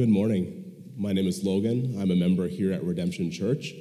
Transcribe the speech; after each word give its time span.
Good 0.00 0.08
morning. 0.08 0.64
My 0.96 1.12
name 1.12 1.26
is 1.26 1.44
Logan. 1.44 1.98
I'm 2.00 2.10
a 2.10 2.16
member 2.16 2.48
here 2.48 2.72
at 2.72 2.82
Redemption 2.82 3.30
Church. 3.30 3.74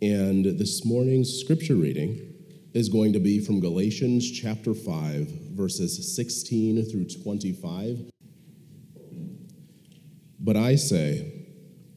And 0.00 0.58
this 0.58 0.86
morning's 0.86 1.38
scripture 1.38 1.74
reading 1.74 2.32
is 2.72 2.88
going 2.88 3.12
to 3.12 3.18
be 3.18 3.44
from 3.44 3.60
Galatians 3.60 4.30
chapter 4.30 4.72
5, 4.72 5.28
verses 5.52 6.16
16 6.16 6.86
through 6.86 7.08
25. 7.22 8.10
But 10.38 10.56
I 10.56 10.76
say, 10.76 11.30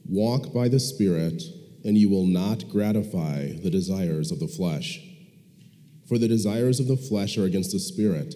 walk 0.10 0.54
by 0.54 0.68
the 0.68 0.82
Spirit, 0.82 1.42
and 1.86 1.98
you 1.98 2.10
will 2.10 2.28
not 2.28 2.68
gratify 2.68 3.54
the 3.54 3.70
desires 3.70 4.30
of 4.30 4.42
the 4.42 4.50
flesh. 4.50 5.00
For 6.10 6.18
the 6.18 6.28
desires 6.28 6.82
of 6.82 6.90
the 6.90 6.98
flesh 6.98 7.38
are 7.38 7.46
against 7.46 7.72
the 7.72 7.80
Spirit 7.80 8.36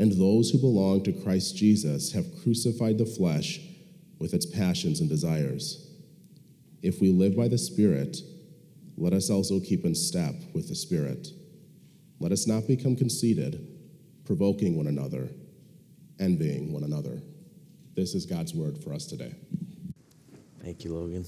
and 0.00 0.12
those 0.12 0.48
who 0.48 0.56
belong 0.56 1.02
to 1.02 1.12
Christ 1.12 1.54
Jesus 1.58 2.12
have 2.12 2.24
crucified 2.42 2.96
the 2.96 3.04
flesh 3.04 3.60
with 4.18 4.32
its 4.32 4.46
passions 4.46 5.00
and 5.00 5.10
desires. 5.10 5.90
If 6.82 7.02
we 7.02 7.10
live 7.10 7.36
by 7.36 7.48
the 7.48 7.58
Spirit, 7.58 8.16
let 8.96 9.12
us 9.12 9.28
also 9.28 9.60
keep 9.60 9.84
in 9.84 9.94
step 9.94 10.34
with 10.54 10.68
the 10.70 10.74
Spirit. 10.74 11.28
Let 12.18 12.32
us 12.32 12.46
not 12.46 12.66
become 12.66 12.96
conceited, 12.96 13.60
provoking 14.24 14.74
one 14.74 14.86
another, 14.86 15.28
envying 16.18 16.72
one 16.72 16.84
another. 16.84 17.20
This 17.94 18.14
is 18.14 18.24
God's 18.24 18.54
word 18.54 18.82
for 18.82 18.94
us 18.94 19.04
today. 19.04 19.34
Thank 20.62 20.82
you, 20.82 20.94
Logan. 20.94 21.26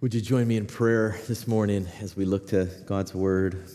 Would 0.00 0.12
you 0.12 0.20
join 0.20 0.48
me 0.48 0.56
in 0.56 0.66
prayer 0.66 1.20
this 1.28 1.46
morning 1.46 1.86
as 2.00 2.16
we 2.16 2.24
look 2.24 2.48
to 2.48 2.64
God's 2.84 3.14
word? 3.14 3.68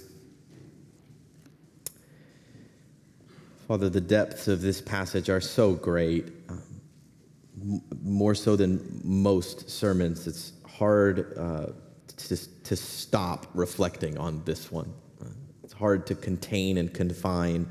Father, 3.68 3.90
the 3.90 4.00
depths 4.00 4.48
of 4.48 4.62
this 4.62 4.80
passage 4.80 5.30
are 5.30 5.42
so 5.42 5.74
great, 5.74 6.32
um, 6.48 7.82
more 8.02 8.34
so 8.34 8.56
than 8.56 9.02
most 9.04 9.70
sermons. 9.70 10.26
It's 10.26 10.54
hard 10.66 11.38
uh, 11.38 11.74
to, 12.16 12.64
to 12.64 12.76
stop 12.78 13.46
reflecting 13.54 14.18
on 14.18 14.42
this 14.46 14.72
one. 14.72 14.94
Uh, 15.22 15.26
it's 15.66 15.74
hard 15.74 16.08
to 16.08 16.16
contain 16.16 16.78
and 16.78 16.94
confine 16.94 17.68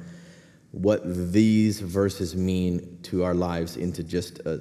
what 0.73 1.01
these 1.33 1.81
verses 1.81 2.37
mean 2.37 2.99
to 3.05 3.25
our 3.25 3.35
lives 3.35 3.79
into 3.79 4.05
just 4.05 4.41
a 4.41 4.59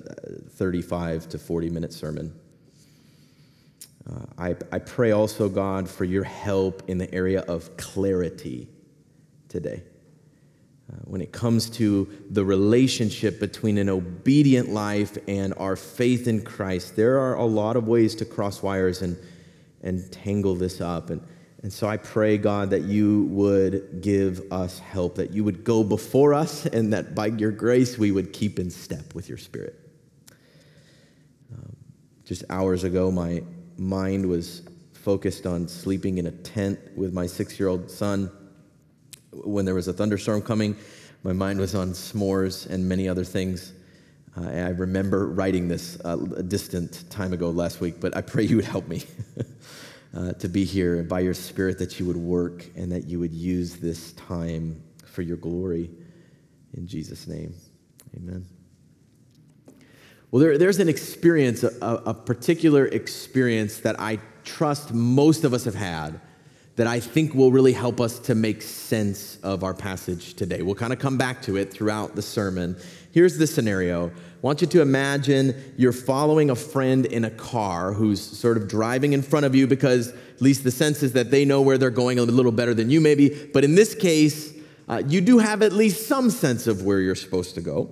35 0.51 1.27
to 1.27 1.37
40 1.37 1.69
minute 1.69 1.91
sermon. 1.91 2.33
Uh, 4.09 4.25
I, 4.37 4.55
I 4.71 4.79
pray 4.79 5.11
also, 5.11 5.49
God, 5.49 5.89
for 5.89 6.05
your 6.05 6.23
help 6.23 6.83
in 6.87 6.97
the 6.97 7.13
area 7.13 7.41
of 7.41 7.75
clarity 7.75 8.69
today. 9.49 9.83
Uh, 10.91 10.97
when 11.05 11.19
it 11.19 11.31
comes 11.31 11.67
to 11.67 12.07
the 12.29 12.45
relationship 12.45 13.39
between 13.39 13.79
an 13.79 13.89
obedient 13.89 14.69
life 14.69 15.17
and 15.27 15.51
our 15.57 15.75
faith 15.75 16.27
in 16.27 16.43
Christ, 16.43 16.95
there 16.95 17.19
are 17.19 17.35
a 17.35 17.45
lot 17.45 17.75
of 17.75 17.87
ways 17.87 18.13
to 18.15 18.25
cross 18.25 18.61
wires 18.61 19.01
and, 19.01 19.17
and 19.81 20.11
tangle 20.11 20.53
this 20.53 20.81
up. 20.81 21.09
And, 21.09 21.25
and 21.63 21.73
so 21.73 21.87
I 21.87 21.97
pray, 21.97 22.37
God, 22.37 22.69
that 22.69 22.83
you 22.83 23.23
would 23.31 24.01
give 24.01 24.43
us 24.51 24.77
help, 24.77 25.15
that 25.15 25.31
you 25.31 25.43
would 25.43 25.63
go 25.63 25.83
before 25.83 26.35
us, 26.35 26.67
and 26.67 26.93
that 26.93 27.15
by 27.15 27.27
your 27.27 27.51
grace 27.51 27.97
we 27.97 28.11
would 28.11 28.31
keep 28.31 28.59
in 28.59 28.69
step 28.69 29.15
with 29.15 29.27
your 29.27 29.39
Spirit. 29.39 29.79
Um, 31.51 31.75
just 32.25 32.43
hours 32.51 32.83
ago, 32.83 33.09
my 33.09 33.41
mind 33.77 34.27
was 34.27 34.61
focused 34.93 35.47
on 35.47 35.67
sleeping 35.67 36.19
in 36.19 36.27
a 36.27 36.31
tent 36.31 36.77
with 36.95 37.11
my 37.11 37.25
six 37.25 37.59
year 37.59 37.69
old 37.69 37.89
son 37.89 38.29
when 39.43 39.65
there 39.65 39.75
was 39.75 39.87
a 39.87 39.93
thunderstorm 39.93 40.41
coming, 40.41 40.75
my 41.23 41.33
mind 41.33 41.59
was 41.59 41.75
on 41.75 41.89
s'mores 41.89 42.69
and 42.69 42.87
many 42.87 43.07
other 43.07 43.23
things. 43.23 43.73
Uh, 44.37 44.49
I 44.49 44.69
remember 44.69 45.27
writing 45.27 45.67
this 45.67 45.97
uh, 46.03 46.17
a 46.35 46.43
distant 46.43 47.09
time 47.09 47.33
ago 47.33 47.49
last 47.49 47.81
week, 47.81 47.99
but 47.99 48.15
I 48.15 48.21
pray 48.21 48.43
you 48.43 48.57
would 48.57 48.65
help 48.65 48.87
me 48.87 49.03
uh, 50.15 50.33
to 50.33 50.47
be 50.47 50.65
here 50.65 50.99
and 50.99 51.09
by 51.09 51.21
your 51.21 51.33
Spirit 51.33 51.79
that 51.79 51.99
you 51.99 52.05
would 52.05 52.17
work 52.17 52.65
and 52.75 52.91
that 52.91 53.05
you 53.05 53.19
would 53.19 53.33
use 53.33 53.77
this 53.77 54.13
time 54.13 54.81
for 55.05 55.21
your 55.21 55.37
glory. 55.37 55.89
In 56.73 56.85
Jesus' 56.85 57.27
name, 57.27 57.53
amen. 58.15 58.45
Well, 60.31 60.41
there, 60.41 60.57
there's 60.57 60.79
an 60.79 60.89
experience, 60.89 61.63
a, 61.63 62.01
a 62.05 62.13
particular 62.13 62.87
experience 62.87 63.79
that 63.79 63.99
I 63.99 64.19
trust 64.43 64.93
most 64.93 65.45
of 65.45 65.53
us 65.53 65.63
have 65.63 65.75
had 65.75 66.19
that 66.75 66.87
I 66.87 66.99
think 66.99 67.33
will 67.33 67.51
really 67.51 67.71
help 67.71 68.01
us 68.01 68.19
to 68.19 68.35
make 68.35 68.61
sense 68.61 69.37
of 69.43 69.63
our 69.63 69.73
passage 69.73 70.33
today. 70.33 70.61
We'll 70.61 70.75
kind 70.75 70.91
of 70.91 70.99
come 70.99 71.17
back 71.17 71.41
to 71.43 71.55
it 71.55 71.71
throughout 71.71 72.15
the 72.15 72.21
sermon. 72.21 72.75
Here's 73.11 73.37
the 73.37 73.47
scenario. 73.47 74.07
I 74.09 74.11
want 74.41 74.61
you 74.61 74.67
to 74.67 74.81
imagine 74.81 75.55
you're 75.77 75.93
following 75.93 76.49
a 76.49 76.55
friend 76.55 77.05
in 77.05 77.23
a 77.23 77.31
car 77.31 77.93
who's 77.93 78.21
sort 78.21 78.57
of 78.57 78.67
driving 78.67 79.13
in 79.13 79.21
front 79.21 79.45
of 79.45 79.55
you 79.55 79.67
because 79.67 80.09
at 80.09 80.41
least 80.41 80.63
the 80.65 80.71
sense 80.71 81.01
is 81.01 81.13
that 81.13 81.31
they 81.31 81.45
know 81.45 81.61
where 81.61 81.77
they're 81.77 81.89
going 81.89 82.19
a 82.19 82.23
little 82.23 82.51
better 82.51 82.73
than 82.73 82.89
you 82.89 82.99
maybe. 82.99 83.49
But 83.53 83.63
in 83.63 83.75
this 83.75 83.95
case, 83.95 84.53
uh, 84.87 85.01
you 85.07 85.21
do 85.21 85.37
have 85.37 85.61
at 85.61 85.71
least 85.71 86.07
some 86.07 86.29
sense 86.29 86.67
of 86.67 86.83
where 86.83 86.99
you're 86.99 87.15
supposed 87.15 87.55
to 87.55 87.61
go. 87.61 87.89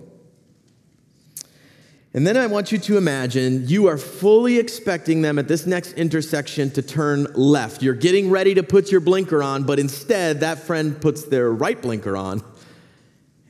And 2.16 2.28
then 2.28 2.38
I 2.38 2.46
want 2.46 2.72
you 2.72 2.78
to 2.78 2.98
imagine 2.98 3.68
you 3.68 3.88
are 3.88 3.98
fully 3.98 4.60
expecting 4.60 5.24
them 5.24 5.40
at 5.40 5.48
this 5.48 5.66
next 5.66 5.94
intersection 5.94 6.70
to 6.72 6.84
turn 6.84 7.26
left. 7.34 7.82
You're 7.82 7.96
getting 7.96 8.30
ready 8.30 8.54
to 8.54 8.62
put 8.62 8.92
your 8.92 9.02
blinker 9.02 9.42
on, 9.42 9.64
but 9.64 9.80
instead, 9.80 10.42
that 10.42 10.60
friend 10.60 11.02
puts 11.02 11.24
their 11.24 11.52
right 11.52 11.82
blinker 11.82 12.16
on 12.16 12.44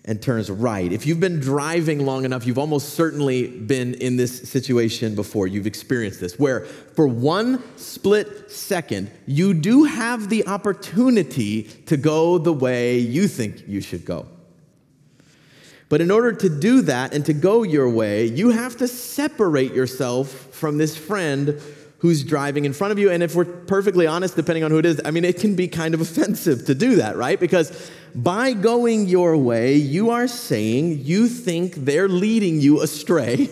and 0.06 0.22
turns 0.22 0.50
right. 0.50 0.92
If 0.92 1.06
you've 1.06 1.20
been 1.20 1.42
driving 1.42 2.06
long 2.06 2.24
enough, 2.24 2.46
you've 2.46 2.58
almost 2.58 2.94
certainly 2.94 3.48
been 3.48 3.96
in 3.96 4.16
this 4.16 4.50
situation 4.50 5.14
before. 5.14 5.48
You've 5.48 5.68
experienced 5.68 6.22
this, 6.22 6.40
where 6.40 6.66
for 6.66 7.08
one 7.08 7.62
split 7.78 8.50
second, 8.50 9.12
you 9.26 9.54
do 9.54 9.84
have 9.84 10.30
the 10.30 10.48
opportunity 10.48 11.64
to 11.86 11.98
go 11.98 12.38
the 12.38 12.54
way 12.54 12.98
you 12.98 13.28
think 13.28 13.68
you 13.68 13.82
should 13.82 14.06
go. 14.06 14.28
But 15.90 16.02
in 16.02 16.12
order 16.12 16.32
to 16.32 16.50
do 16.50 16.82
that 16.84 17.14
and 17.14 17.26
to 17.26 17.34
go 17.34 17.64
your 17.64 17.90
way, 17.90 18.26
you 18.26 18.50
have 18.50 18.78
to 18.78 18.88
separate 18.88 19.74
yourself 19.74 20.30
from 20.30 20.78
this 20.78 20.98
friend 20.98 21.62
who's 22.00 22.24
driving 22.24 22.66
in 22.66 22.74
front 22.74 22.92
of 22.92 23.00
you. 23.00 23.10
And 23.10 23.24
if 23.24 23.34
we're 23.34 23.46
perfectly 23.46 24.06
honest, 24.06 24.36
depending 24.36 24.66
on 24.66 24.72
who 24.72 24.78
it 24.78 24.86
is, 24.86 25.00
I 25.06 25.12
mean, 25.12 25.24
it 25.24 25.40
can 25.40 25.56
be 25.56 25.70
kind 25.70 25.94
of 25.94 26.02
offensive 26.02 26.66
to 26.66 26.76
do 26.76 26.98
that, 26.98 27.16
right? 27.16 27.40
Because 27.40 27.92
by 28.14 28.52
going 28.54 29.08
your 29.08 29.38
way, 29.38 29.76
you 29.76 30.10
are 30.10 30.28
saying 30.28 31.06
you 31.06 31.30
think 31.30 31.76
they're 31.76 32.10
leading 32.10 32.60
you 32.60 32.82
astray, 32.82 33.50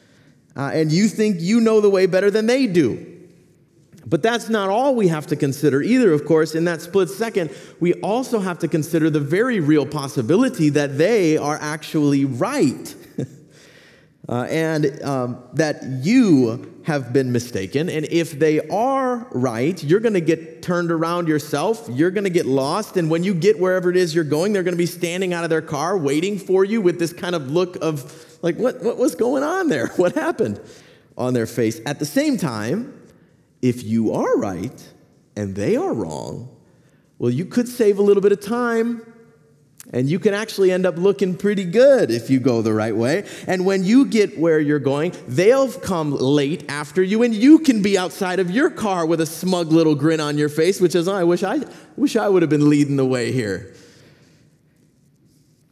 uh, 0.56 0.70
and 0.72 0.92
you 0.92 1.08
think 1.08 1.40
you 1.40 1.60
know 1.60 1.80
the 1.80 1.90
way 1.90 2.06
better 2.06 2.30
than 2.30 2.46
they 2.46 2.68
do. 2.68 3.17
But 4.08 4.22
that's 4.22 4.48
not 4.48 4.70
all 4.70 4.94
we 4.94 5.08
have 5.08 5.26
to 5.26 5.36
consider 5.36 5.82
either, 5.82 6.12
of 6.12 6.24
course. 6.24 6.54
In 6.54 6.64
that 6.64 6.80
split 6.80 7.10
second, 7.10 7.50
we 7.78 7.94
also 7.94 8.38
have 8.38 8.58
to 8.60 8.68
consider 8.68 9.10
the 9.10 9.20
very 9.20 9.60
real 9.60 9.84
possibility 9.84 10.70
that 10.70 10.96
they 10.96 11.36
are 11.36 11.58
actually 11.60 12.24
right. 12.24 12.94
uh, 14.28 14.46
and 14.48 15.02
um, 15.02 15.42
that 15.54 15.82
you 16.02 16.80
have 16.84 17.12
been 17.12 17.32
mistaken. 17.32 17.90
And 17.90 18.06
if 18.06 18.38
they 18.38 18.66
are 18.68 19.28
right, 19.30 19.82
you're 19.84 20.00
going 20.00 20.14
to 20.14 20.22
get 20.22 20.62
turned 20.62 20.90
around 20.90 21.28
yourself. 21.28 21.86
You're 21.90 22.10
going 22.10 22.24
to 22.24 22.30
get 22.30 22.46
lost. 22.46 22.96
And 22.96 23.10
when 23.10 23.24
you 23.24 23.34
get 23.34 23.60
wherever 23.60 23.90
it 23.90 23.96
is 23.96 24.14
you're 24.14 24.24
going, 24.24 24.54
they're 24.54 24.62
going 24.62 24.72
to 24.72 24.78
be 24.78 24.86
standing 24.86 25.34
out 25.34 25.44
of 25.44 25.50
their 25.50 25.60
car 25.60 25.98
waiting 25.98 26.38
for 26.38 26.64
you 26.64 26.80
with 26.80 26.98
this 26.98 27.12
kind 27.12 27.34
of 27.34 27.50
look 27.50 27.76
of 27.82 28.38
like, 28.40 28.56
what, 28.56 28.82
what 28.82 28.96
was 28.96 29.14
going 29.14 29.42
on 29.42 29.68
there? 29.68 29.88
What 29.96 30.14
happened 30.14 30.60
on 31.18 31.34
their 31.34 31.46
face? 31.46 31.80
At 31.84 31.98
the 31.98 32.06
same 32.06 32.38
time, 32.38 32.97
if 33.62 33.82
you 33.82 34.12
are 34.12 34.38
right 34.38 34.92
and 35.36 35.54
they 35.54 35.76
are 35.76 35.92
wrong, 35.92 36.54
well, 37.18 37.30
you 37.30 37.44
could 37.44 37.68
save 37.68 37.98
a 37.98 38.02
little 38.02 38.22
bit 38.22 38.32
of 38.32 38.40
time 38.40 39.02
and 39.92 40.08
you 40.08 40.18
can 40.18 40.34
actually 40.34 40.70
end 40.70 40.84
up 40.84 40.96
looking 40.96 41.34
pretty 41.34 41.64
good 41.64 42.10
if 42.10 42.28
you 42.28 42.40
go 42.40 42.60
the 42.62 42.72
right 42.72 42.94
way. 42.94 43.26
And 43.46 43.64
when 43.64 43.84
you 43.84 44.04
get 44.04 44.38
where 44.38 44.60
you're 44.60 44.78
going, 44.78 45.14
they'll 45.26 45.72
come 45.72 46.12
late 46.12 46.70
after 46.70 47.02
you, 47.02 47.22
and 47.22 47.34
you 47.34 47.60
can 47.60 47.80
be 47.80 47.96
outside 47.96 48.38
of 48.38 48.50
your 48.50 48.70
car 48.70 49.06
with 49.06 49.20
a 49.20 49.26
smug 49.26 49.68
little 49.68 49.94
grin 49.94 50.20
on 50.20 50.36
your 50.36 50.50
face, 50.50 50.80
which 50.80 50.94
is, 50.94 51.08
oh, 51.08 51.14
I 51.14 51.24
wish 51.24 51.42
I 51.42 51.60
wish 51.96 52.16
I 52.16 52.28
would 52.28 52.42
have 52.42 52.50
been 52.50 52.68
leading 52.68 52.96
the 52.96 53.06
way 53.06 53.32
here. 53.32 53.74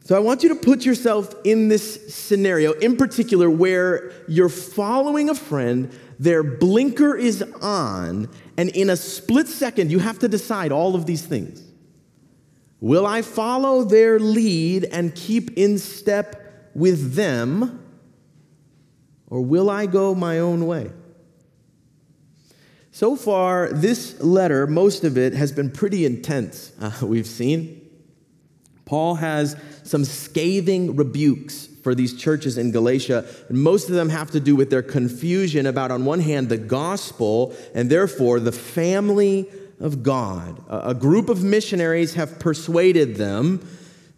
So 0.03 0.15
I 0.15 0.19
want 0.19 0.41
you 0.41 0.49
to 0.49 0.55
put 0.55 0.85
yourself 0.85 1.35
in 1.43 1.67
this 1.67 2.15
scenario, 2.15 2.71
in 2.71 2.95
particular, 2.95 3.49
where 3.49 4.13
you're 4.27 4.49
following 4.49 5.29
a 5.29 5.35
friend, 5.35 5.91
their 6.19 6.43
blinker 6.43 7.15
is 7.15 7.43
on, 7.61 8.29
and 8.57 8.69
in 8.69 8.89
a 8.89 8.97
split 8.97 9.47
second, 9.47 9.91
you 9.91 9.99
have 9.99 10.19
to 10.19 10.27
decide 10.27 10.71
all 10.71 10.95
of 10.95 11.05
these 11.05 11.25
things. 11.25 11.63
Will 12.79 13.05
I 13.05 13.21
follow 13.21 13.83
their 13.83 14.19
lead 14.19 14.85
and 14.85 15.13
keep 15.15 15.57
in 15.57 15.77
step 15.77 16.69
with 16.73 17.13
them, 17.13 17.83
or 19.27 19.41
will 19.41 19.69
I 19.69 19.85
go 19.85 20.15
my 20.15 20.39
own 20.39 20.65
way? 20.65 20.91
So 22.91 23.15
far, 23.15 23.69
this 23.69 24.19
letter, 24.21 24.65
most 24.65 25.03
of 25.03 25.17
it, 25.17 25.33
has 25.33 25.51
been 25.51 25.69
pretty 25.69 26.05
intense, 26.05 26.71
uh, 26.79 26.91
we've 27.03 27.27
seen. 27.27 27.83
Paul 28.85 29.15
has 29.15 29.55
some 29.83 30.05
scathing 30.05 30.95
rebukes 30.95 31.67
for 31.87 31.95
these 31.95 32.13
churches 32.13 32.57
in 32.57 32.71
Galatia. 32.71 33.23
Most 33.49 33.87
of 33.87 33.95
them 33.95 34.09
have 34.09 34.31
to 34.31 34.41
do 34.41 34.57
with 34.57 34.69
their 34.69 34.81
confusion 34.81 35.65
about, 35.65 35.89
on 35.89 36.03
one 36.03 36.19
hand, 36.19 36.49
the 36.49 36.57
gospel 36.57 37.55
and 37.73 37.89
therefore 37.89 38.41
the 38.41 38.51
family 38.51 39.47
of 39.79 40.03
God. 40.03 40.61
A 40.67 40.93
group 40.93 41.29
of 41.29 41.45
missionaries 41.45 42.15
have 42.15 42.39
persuaded 42.39 43.15
them 43.15 43.65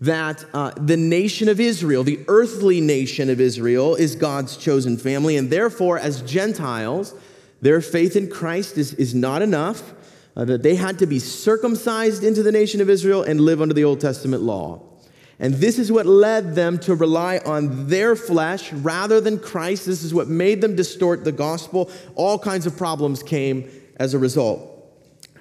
that 0.02 0.44
uh, 0.52 0.72
the 0.78 0.98
nation 0.98 1.48
of 1.48 1.60
Israel, 1.60 2.04
the 2.04 2.22
earthly 2.28 2.82
nation 2.82 3.30
of 3.30 3.40
Israel, 3.40 3.94
is 3.94 4.16
God's 4.16 4.58
chosen 4.58 4.98
family, 4.98 5.38
and 5.38 5.52
therefore, 5.52 6.00
as 6.00 6.24
Gentiles, 6.24 7.14
their 7.62 7.82
faith 7.82 8.16
in 8.16 8.32
Christ 8.32 8.80
is, 8.80 8.96
is 8.96 9.14
not 9.14 9.44
enough, 9.44 9.94
uh, 10.36 10.44
that 10.46 10.64
they 10.64 10.74
had 10.74 10.98
to 10.98 11.06
be 11.06 11.20
circumcised 11.20 12.24
into 12.24 12.42
the 12.42 12.52
nation 12.52 12.82
of 12.82 12.90
Israel 12.90 13.22
and 13.22 13.40
live 13.40 13.62
under 13.62 13.76
the 13.76 13.84
Old 13.84 14.02
Testament 14.02 14.42
law. 14.42 14.89
And 15.40 15.54
this 15.54 15.80
is 15.80 15.92
what 15.92 16.06
led 16.06 16.54
them 16.56 16.78
to 16.80 16.96
rely 16.96 17.40
on 17.46 17.88
their 17.88 18.16
flesh 18.16 18.74
rather 18.74 19.22
than 19.22 19.40
Christ. 19.40 19.86
This 19.86 20.04
is 20.04 20.14
what 20.14 20.28
made 20.28 20.60
them 20.60 20.76
distort 20.76 21.24
the 21.24 21.32
gospel. 21.32 21.90
All 22.16 22.38
kinds 22.38 22.66
of 22.66 22.78
problems 22.78 23.24
came 23.24 23.70
as 23.96 24.14
a 24.14 24.20
result. 24.20 24.66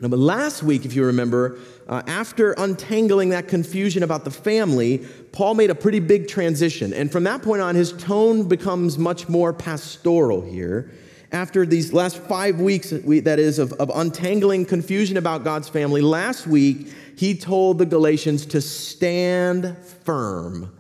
Now, 0.01 0.07
but 0.07 0.21
last 0.21 0.63
week, 0.63 0.85
if 0.85 0.95
you 0.95 1.05
remember, 1.05 1.59
uh, 1.89 2.03
after 2.07 2.53
untangling 2.53 3.31
that 3.31 3.49
confusion 3.49 4.05
about 4.05 4.25
the 4.25 4.31
family, 4.31 4.99
Paul 5.33 5.55
made 5.55 5.71
a 5.71 5.75
pretty 5.75 5.99
big 5.99 6.29
transition. 6.29 6.93
And 6.93 7.11
from 7.11 7.25
that 7.25 7.43
point 7.43 7.63
on, 7.63 7.75
his 7.75 7.93
tone 7.95 8.47
becomes 8.47 8.99
much 8.99 9.29
more 9.29 9.53
pastoral 9.53 10.43
here. 10.43 10.93
After 11.33 11.67
these 11.67 11.93
last 11.93 12.19
five 12.19 12.61
weeks, 12.61 12.91
that 12.91 13.39
is, 13.39 13.59
of, 13.59 13.73
of 13.75 13.91
untangling 13.93 14.67
confusion 14.67 15.17
about 15.17 15.43
God's 15.43 15.69
family, 15.69 16.01
last 16.01 16.47
week, 16.47 16.93
he 17.19 17.37
told 17.37 17.79
the 17.79 17.87
Galatians 17.87 18.47
to 18.47 18.61
stand 18.61 19.77
firm 20.05 20.73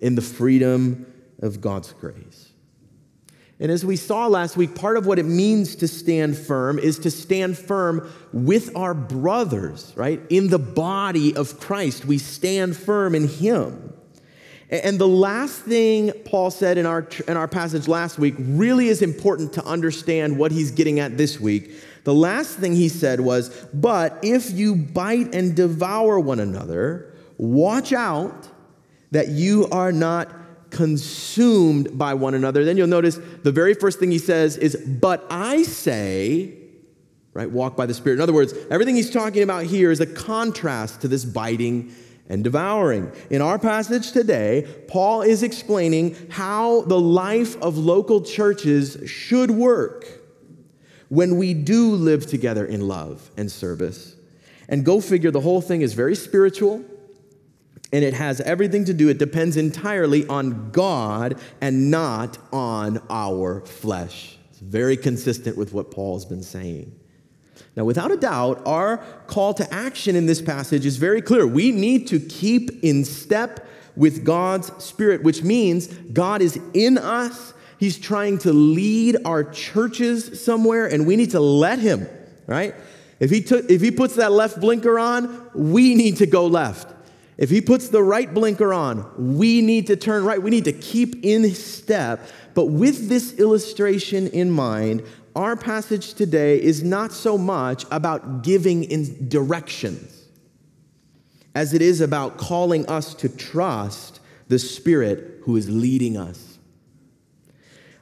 in 0.00 0.16
the 0.16 0.22
freedom 0.22 1.06
of 1.40 1.60
God's 1.60 1.92
grace. 1.92 2.50
And 3.60 3.70
as 3.70 3.84
we 3.84 3.94
saw 3.94 4.26
last 4.26 4.56
week, 4.56 4.74
part 4.74 4.96
of 4.96 5.06
what 5.06 5.20
it 5.20 5.24
means 5.24 5.76
to 5.76 5.86
stand 5.86 6.36
firm 6.36 6.80
is 6.80 6.98
to 6.98 7.12
stand 7.12 7.56
firm 7.56 8.12
with 8.32 8.76
our 8.76 8.92
brothers, 8.92 9.92
right? 9.94 10.20
In 10.30 10.48
the 10.48 10.58
body 10.58 11.36
of 11.36 11.60
Christ, 11.60 12.04
we 12.04 12.18
stand 12.18 12.76
firm 12.76 13.14
in 13.14 13.28
Him. 13.28 13.92
And 14.70 14.98
the 14.98 15.06
last 15.06 15.60
thing 15.60 16.10
Paul 16.24 16.50
said 16.50 16.76
in 16.76 16.86
our, 16.86 17.06
in 17.28 17.36
our 17.36 17.46
passage 17.46 17.86
last 17.86 18.18
week 18.18 18.34
really 18.38 18.88
is 18.88 19.00
important 19.02 19.52
to 19.52 19.64
understand 19.64 20.36
what 20.36 20.50
he's 20.50 20.72
getting 20.72 20.98
at 20.98 21.16
this 21.16 21.38
week. 21.38 21.70
The 22.04 22.14
last 22.14 22.58
thing 22.58 22.74
he 22.74 22.88
said 22.88 23.20
was, 23.20 23.48
But 23.72 24.18
if 24.22 24.50
you 24.50 24.76
bite 24.76 25.34
and 25.34 25.56
devour 25.56 26.20
one 26.20 26.38
another, 26.38 27.14
watch 27.38 27.92
out 27.92 28.48
that 29.10 29.28
you 29.28 29.68
are 29.72 29.90
not 29.90 30.30
consumed 30.70 31.96
by 31.96 32.14
one 32.14 32.34
another. 32.34 32.64
Then 32.64 32.76
you'll 32.76 32.86
notice 32.86 33.18
the 33.42 33.52
very 33.52 33.74
first 33.74 33.98
thing 33.98 34.10
he 34.10 34.18
says 34.18 34.56
is, 34.56 34.76
But 34.76 35.24
I 35.30 35.62
say, 35.62 36.52
right, 37.32 37.50
walk 37.50 37.76
by 37.76 37.86
the 37.86 37.94
Spirit. 37.94 38.16
In 38.16 38.22
other 38.22 38.32
words, 38.32 38.52
everything 38.70 38.96
he's 38.96 39.10
talking 39.10 39.42
about 39.42 39.64
here 39.64 39.90
is 39.90 40.00
a 40.00 40.06
contrast 40.06 41.00
to 41.00 41.08
this 41.08 41.24
biting 41.24 41.94
and 42.28 42.44
devouring. 42.44 43.12
In 43.30 43.40
our 43.40 43.58
passage 43.58 44.12
today, 44.12 44.66
Paul 44.88 45.22
is 45.22 45.42
explaining 45.42 46.16
how 46.30 46.82
the 46.82 46.98
life 46.98 47.60
of 47.62 47.78
local 47.78 48.20
churches 48.22 48.98
should 49.06 49.50
work 49.50 50.23
when 51.14 51.36
we 51.36 51.54
do 51.54 51.92
live 51.92 52.26
together 52.26 52.66
in 52.66 52.88
love 52.88 53.30
and 53.36 53.50
service. 53.50 54.16
And 54.68 54.84
go 54.84 55.00
figure, 55.00 55.30
the 55.30 55.40
whole 55.40 55.60
thing 55.60 55.82
is 55.82 55.94
very 55.94 56.16
spiritual 56.16 56.84
and 57.92 58.04
it 58.04 58.14
has 58.14 58.40
everything 58.40 58.84
to 58.86 58.92
do, 58.92 59.08
it 59.08 59.18
depends 59.18 59.56
entirely 59.56 60.26
on 60.26 60.72
God 60.72 61.38
and 61.60 61.92
not 61.92 62.38
on 62.52 63.00
our 63.08 63.60
flesh. 63.60 64.36
It's 64.50 64.58
very 64.58 64.96
consistent 64.96 65.56
with 65.56 65.72
what 65.72 65.92
Paul's 65.92 66.24
been 66.24 66.42
saying. 66.42 66.92
Now, 67.76 67.84
without 67.84 68.10
a 68.10 68.16
doubt, 68.16 68.62
our 68.66 68.96
call 69.28 69.54
to 69.54 69.72
action 69.72 70.16
in 70.16 70.26
this 70.26 70.42
passage 70.42 70.84
is 70.84 70.96
very 70.96 71.22
clear. 71.22 71.46
We 71.46 71.70
need 71.70 72.08
to 72.08 72.18
keep 72.18 72.82
in 72.82 73.04
step 73.04 73.64
with 73.94 74.24
God's 74.24 74.72
Spirit, 74.82 75.22
which 75.22 75.44
means 75.44 75.86
God 75.86 76.42
is 76.42 76.58
in 76.72 76.98
us. 76.98 77.53
He's 77.78 77.98
trying 77.98 78.38
to 78.38 78.52
lead 78.52 79.16
our 79.24 79.44
churches 79.44 80.42
somewhere, 80.42 80.86
and 80.86 81.06
we 81.06 81.16
need 81.16 81.32
to 81.32 81.40
let 81.40 81.78
Him, 81.78 82.08
right? 82.46 82.74
If 83.20 83.30
he, 83.30 83.42
took, 83.42 83.70
if 83.70 83.80
he 83.80 83.90
puts 83.90 84.16
that 84.16 84.32
left 84.32 84.60
blinker 84.60 84.98
on, 84.98 85.50
we 85.54 85.94
need 85.94 86.18
to 86.18 86.26
go 86.26 86.46
left. 86.46 86.92
If 87.36 87.50
he 87.50 87.60
puts 87.60 87.88
the 87.88 88.02
right 88.02 88.32
blinker 88.32 88.72
on, 88.72 89.36
we 89.36 89.60
need 89.60 89.88
to 89.88 89.96
turn 89.96 90.24
right. 90.24 90.40
We 90.40 90.50
need 90.50 90.64
to 90.66 90.72
keep 90.72 91.24
in 91.24 91.52
step. 91.54 92.28
But 92.54 92.66
with 92.66 93.08
this 93.08 93.34
illustration 93.38 94.28
in 94.28 94.50
mind, 94.50 95.04
our 95.34 95.56
passage 95.56 96.14
today 96.14 96.60
is 96.60 96.82
not 96.82 97.12
so 97.12 97.36
much 97.36 97.84
about 97.90 98.42
giving 98.42 98.84
in 98.84 99.28
directions 99.28 100.26
as 101.56 101.72
it 101.72 101.82
is 101.82 102.00
about 102.00 102.36
calling 102.36 102.86
us 102.86 103.14
to 103.14 103.28
trust 103.28 104.20
the 104.48 104.58
Spirit 104.58 105.40
who 105.42 105.56
is 105.56 105.68
leading 105.70 106.16
us. 106.16 106.53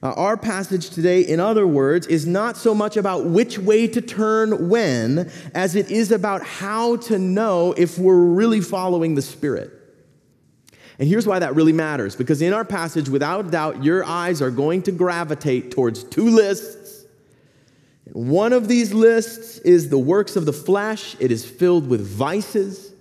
Uh, 0.02 0.12
our 0.16 0.36
passage 0.36 0.90
today, 0.90 1.20
in 1.20 1.38
other 1.38 1.64
words, 1.64 2.08
is 2.08 2.26
not 2.26 2.56
so 2.56 2.74
much 2.74 2.96
about 2.96 3.26
which 3.26 3.56
way 3.56 3.86
to 3.86 4.00
turn 4.00 4.68
when, 4.68 5.30
as 5.54 5.76
it 5.76 5.92
is 5.92 6.10
about 6.10 6.42
how 6.42 6.96
to 6.96 7.18
know 7.18 7.72
if 7.76 7.98
we're 7.98 8.24
really 8.24 8.60
following 8.60 9.14
the 9.14 9.22
Spirit. 9.22 9.70
And 10.98 11.08
here's 11.08 11.26
why 11.26 11.38
that 11.38 11.54
really 11.54 11.72
matters 11.72 12.16
because 12.16 12.42
in 12.42 12.52
our 12.52 12.64
passage, 12.64 13.08
without 13.08 13.50
doubt, 13.52 13.84
your 13.84 14.04
eyes 14.04 14.42
are 14.42 14.50
going 14.50 14.82
to 14.82 14.92
gravitate 14.92 15.70
towards 15.70 16.02
two 16.02 16.28
lists. 16.30 17.04
One 18.12 18.52
of 18.52 18.66
these 18.66 18.92
lists 18.92 19.58
is 19.58 19.88
the 19.88 19.98
works 19.98 20.34
of 20.34 20.46
the 20.46 20.52
flesh, 20.52 21.16
it 21.20 21.30
is 21.30 21.48
filled 21.48 21.88
with 21.88 22.04
vices. 22.04 22.92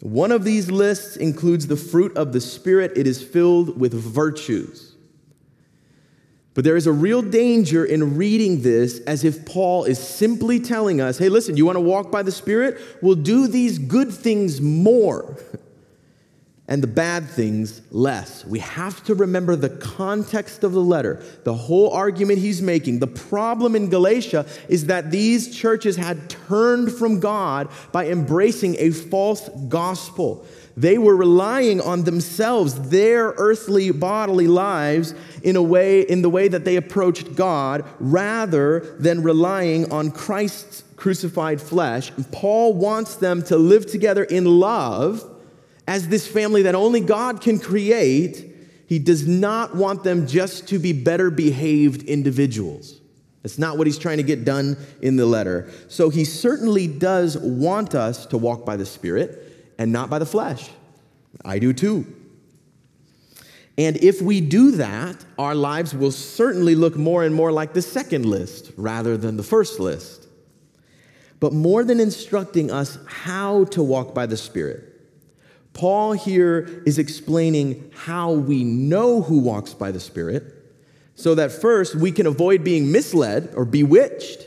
One 0.00 0.32
of 0.32 0.44
these 0.44 0.70
lists 0.70 1.16
includes 1.16 1.66
the 1.66 1.76
fruit 1.76 2.16
of 2.16 2.32
the 2.32 2.40
Spirit, 2.40 2.92
it 2.96 3.06
is 3.06 3.22
filled 3.22 3.78
with 3.78 3.92
virtues. 3.92 4.91
But 6.54 6.64
there 6.64 6.76
is 6.76 6.86
a 6.86 6.92
real 6.92 7.22
danger 7.22 7.84
in 7.84 8.16
reading 8.16 8.60
this 8.60 9.00
as 9.00 9.24
if 9.24 9.46
Paul 9.46 9.84
is 9.84 9.98
simply 9.98 10.60
telling 10.60 11.00
us, 11.00 11.16
hey, 11.16 11.30
listen, 11.30 11.56
you 11.56 11.64
want 11.64 11.76
to 11.76 11.80
walk 11.80 12.10
by 12.10 12.22
the 12.22 12.32
Spirit? 12.32 12.78
We'll 13.00 13.14
do 13.14 13.46
these 13.46 13.78
good 13.78 14.12
things 14.12 14.60
more 14.60 15.38
and 16.68 16.82
the 16.82 16.88
bad 16.88 17.28
things 17.28 17.82
less. 17.90 18.44
We 18.44 18.60
have 18.60 19.02
to 19.04 19.14
remember 19.14 19.56
the 19.56 19.68
context 19.68 20.62
of 20.62 20.72
the 20.72 20.80
letter, 20.80 21.22
the 21.44 21.54
whole 21.54 21.90
argument 21.90 22.38
he's 22.38 22.62
making. 22.62 22.98
The 22.98 23.08
problem 23.08 23.74
in 23.74 23.90
Galatia 23.90 24.46
is 24.68 24.86
that 24.86 25.10
these 25.10 25.54
churches 25.54 25.96
had 25.96 26.30
turned 26.30 26.92
from 26.92 27.18
God 27.18 27.68
by 27.92 28.08
embracing 28.08 28.76
a 28.78 28.90
false 28.90 29.48
gospel. 29.68 30.46
They 30.76 30.96
were 30.96 31.16
relying 31.16 31.80
on 31.80 32.04
themselves, 32.04 32.88
their 32.88 33.34
earthly 33.36 33.90
bodily 33.90 34.46
lives, 34.46 35.14
in 35.42 35.56
a 35.56 35.62
way, 35.62 36.00
in 36.00 36.22
the 36.22 36.30
way 36.30 36.48
that 36.48 36.64
they 36.64 36.76
approached 36.76 37.34
God, 37.34 37.84
rather 38.00 38.80
than 38.98 39.22
relying 39.22 39.92
on 39.92 40.10
Christ's 40.10 40.84
crucified 40.96 41.60
flesh. 41.60 42.10
And 42.12 42.30
Paul 42.32 42.74
wants 42.74 43.16
them 43.16 43.42
to 43.44 43.56
live 43.56 43.86
together 43.86 44.24
in 44.24 44.44
love 44.44 45.28
as 45.86 46.08
this 46.08 46.26
family 46.26 46.62
that 46.62 46.74
only 46.74 47.00
God 47.00 47.40
can 47.40 47.58
create. 47.58 48.48
he 48.86 48.98
does 48.98 49.26
not 49.26 49.74
want 49.74 50.04
them 50.04 50.26
just 50.26 50.68
to 50.68 50.78
be 50.78 50.92
better 50.92 51.30
behaved 51.30 52.02
individuals. 52.02 53.00
That's 53.42 53.58
not 53.58 53.78
what 53.78 53.86
he's 53.86 53.98
trying 53.98 54.18
to 54.18 54.22
get 54.22 54.44
done 54.44 54.76
in 55.00 55.16
the 55.16 55.26
letter. 55.26 55.70
So 55.88 56.10
he 56.10 56.24
certainly 56.24 56.86
does 56.86 57.36
want 57.38 57.94
us 57.94 58.26
to 58.26 58.38
walk 58.38 58.64
by 58.64 58.76
the 58.76 58.86
Spirit 58.86 59.41
and 59.78 59.92
not 59.92 60.10
by 60.10 60.18
the 60.18 60.26
flesh. 60.26 60.70
I 61.44 61.58
do 61.58 61.72
too. 61.72 62.06
And 63.78 63.96
if 63.96 64.20
we 64.20 64.40
do 64.40 64.72
that, 64.72 65.24
our 65.38 65.54
lives 65.54 65.94
will 65.94 66.12
certainly 66.12 66.74
look 66.74 66.96
more 66.96 67.24
and 67.24 67.34
more 67.34 67.50
like 67.50 67.72
the 67.72 67.82
second 67.82 68.26
list 68.26 68.70
rather 68.76 69.16
than 69.16 69.36
the 69.36 69.42
first 69.42 69.80
list. 69.80 70.26
But 71.40 71.52
more 71.52 71.82
than 71.82 71.98
instructing 71.98 72.70
us 72.70 72.98
how 73.06 73.64
to 73.64 73.82
walk 73.82 74.14
by 74.14 74.26
the 74.26 74.36
Spirit, 74.36 74.88
Paul 75.72 76.12
here 76.12 76.82
is 76.84 76.98
explaining 76.98 77.90
how 77.94 78.32
we 78.32 78.62
know 78.62 79.22
who 79.22 79.38
walks 79.38 79.72
by 79.72 79.90
the 79.90 80.00
Spirit 80.00 80.44
so 81.14 81.34
that 81.34 81.50
first 81.50 81.94
we 81.94 82.12
can 82.12 82.26
avoid 82.26 82.62
being 82.62 82.92
misled 82.92 83.52
or 83.56 83.64
bewitched 83.64 84.46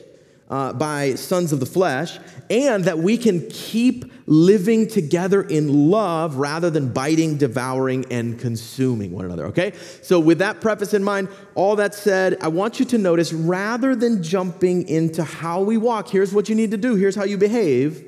uh, 0.49 0.73
by 0.73 1.15
sons 1.15 1.51
of 1.51 1.59
the 1.59 1.65
flesh, 1.65 2.19
and 2.49 2.83
that 2.85 2.99
we 2.99 3.17
can 3.17 3.47
keep 3.49 4.05
living 4.27 4.87
together 4.87 5.41
in 5.41 5.89
love 5.89 6.35
rather 6.35 6.69
than 6.69 6.93
biting, 6.93 7.37
devouring, 7.37 8.05
and 8.11 8.39
consuming 8.39 9.11
one 9.11 9.25
another. 9.25 9.45
Okay? 9.45 9.73
So, 10.01 10.19
with 10.19 10.39
that 10.39 10.61
preface 10.61 10.93
in 10.93 11.03
mind, 11.03 11.29
all 11.55 11.75
that 11.77 11.95
said, 11.95 12.37
I 12.41 12.47
want 12.49 12.79
you 12.79 12.85
to 12.85 12.97
notice 12.97 13.33
rather 13.33 13.95
than 13.95 14.21
jumping 14.21 14.87
into 14.87 15.23
how 15.23 15.61
we 15.61 15.77
walk, 15.77 16.09
here's 16.09 16.33
what 16.33 16.49
you 16.49 16.55
need 16.55 16.71
to 16.71 16.77
do, 16.77 16.95
here's 16.95 17.15
how 17.15 17.23
you 17.23 17.37
behave. 17.37 18.03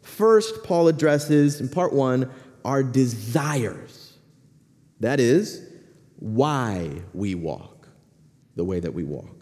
First, 0.00 0.62
Paul 0.64 0.88
addresses 0.88 1.60
in 1.60 1.68
part 1.68 1.92
one 1.92 2.30
our 2.64 2.82
desires. 2.82 4.14
That 5.00 5.20
is, 5.20 5.62
why 6.18 7.02
we 7.12 7.34
walk 7.34 7.88
the 8.54 8.64
way 8.64 8.80
that 8.80 8.94
we 8.94 9.04
walk. 9.04 9.35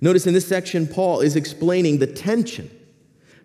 Notice 0.00 0.26
in 0.26 0.34
this 0.34 0.46
section, 0.46 0.86
Paul 0.86 1.20
is 1.20 1.36
explaining 1.36 1.98
the 1.98 2.06
tension 2.06 2.70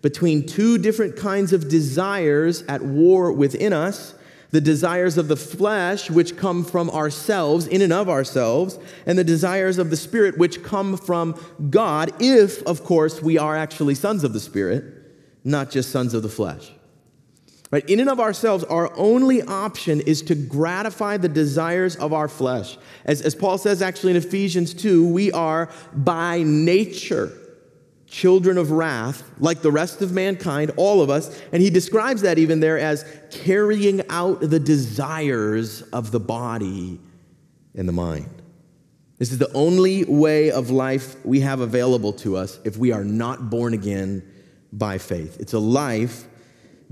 between 0.01 0.45
two 0.45 0.77
different 0.77 1.15
kinds 1.15 1.53
of 1.53 1.69
desires 1.69 2.63
at 2.63 2.81
war 2.81 3.31
within 3.31 3.73
us 3.73 4.15
the 4.51 4.61
desires 4.61 5.17
of 5.17 5.29
the 5.29 5.35
flesh, 5.37 6.09
which 6.09 6.35
come 6.35 6.63
from 6.63 6.89
ourselves, 6.89 7.67
in 7.67 7.81
and 7.81 7.93
of 7.93 8.09
ourselves, 8.09 8.77
and 9.05 9.17
the 9.17 9.23
desires 9.23 9.77
of 9.77 9.89
the 9.89 9.97
Spirit, 9.97 10.37
which 10.37 10.61
come 10.61 10.97
from 10.97 11.39
God, 11.69 12.11
if, 12.21 12.61
of 12.63 12.83
course, 12.83 13.21
we 13.21 13.37
are 13.37 13.55
actually 13.55 13.95
sons 13.95 14.23
of 14.23 14.33
the 14.33 14.39
Spirit, 14.39 14.83
not 15.43 15.71
just 15.71 15.89
sons 15.89 16.13
of 16.13 16.21
the 16.21 16.29
flesh. 16.29 16.71
Right? 17.71 17.89
In 17.89 18.01
and 18.01 18.09
of 18.09 18.19
ourselves, 18.19 18.65
our 18.65 18.91
only 18.97 19.41
option 19.41 20.01
is 20.01 20.21
to 20.23 20.35
gratify 20.35 21.17
the 21.17 21.29
desires 21.29 21.95
of 21.95 22.11
our 22.11 22.27
flesh. 22.27 22.77
As, 23.05 23.21
as 23.21 23.33
Paul 23.33 23.57
says 23.57 23.81
actually 23.81 24.11
in 24.11 24.17
Ephesians 24.17 24.73
2, 24.73 25.07
we 25.07 25.31
are 25.31 25.69
by 25.93 26.43
nature 26.43 27.31
children 28.07 28.57
of 28.57 28.71
wrath, 28.71 29.23
like 29.39 29.61
the 29.61 29.71
rest 29.71 30.01
of 30.01 30.11
mankind, 30.11 30.71
all 30.75 31.01
of 31.01 31.09
us. 31.09 31.41
And 31.53 31.63
he 31.63 31.69
describes 31.69 32.21
that 32.23 32.37
even 32.37 32.59
there 32.59 32.77
as 32.77 33.05
carrying 33.31 34.01
out 34.09 34.41
the 34.41 34.59
desires 34.59 35.81
of 35.93 36.11
the 36.11 36.19
body 36.19 36.99
and 37.73 37.87
the 37.87 37.93
mind. 37.93 38.29
This 39.17 39.31
is 39.31 39.37
the 39.37 39.53
only 39.53 40.03
way 40.03 40.51
of 40.51 40.71
life 40.71 41.15
we 41.25 41.39
have 41.39 41.61
available 41.61 42.11
to 42.13 42.35
us 42.35 42.59
if 42.65 42.75
we 42.75 42.91
are 42.91 43.05
not 43.05 43.49
born 43.49 43.73
again 43.73 44.23
by 44.73 44.97
faith. 44.97 45.39
It's 45.39 45.53
a 45.53 45.59
life 45.59 46.27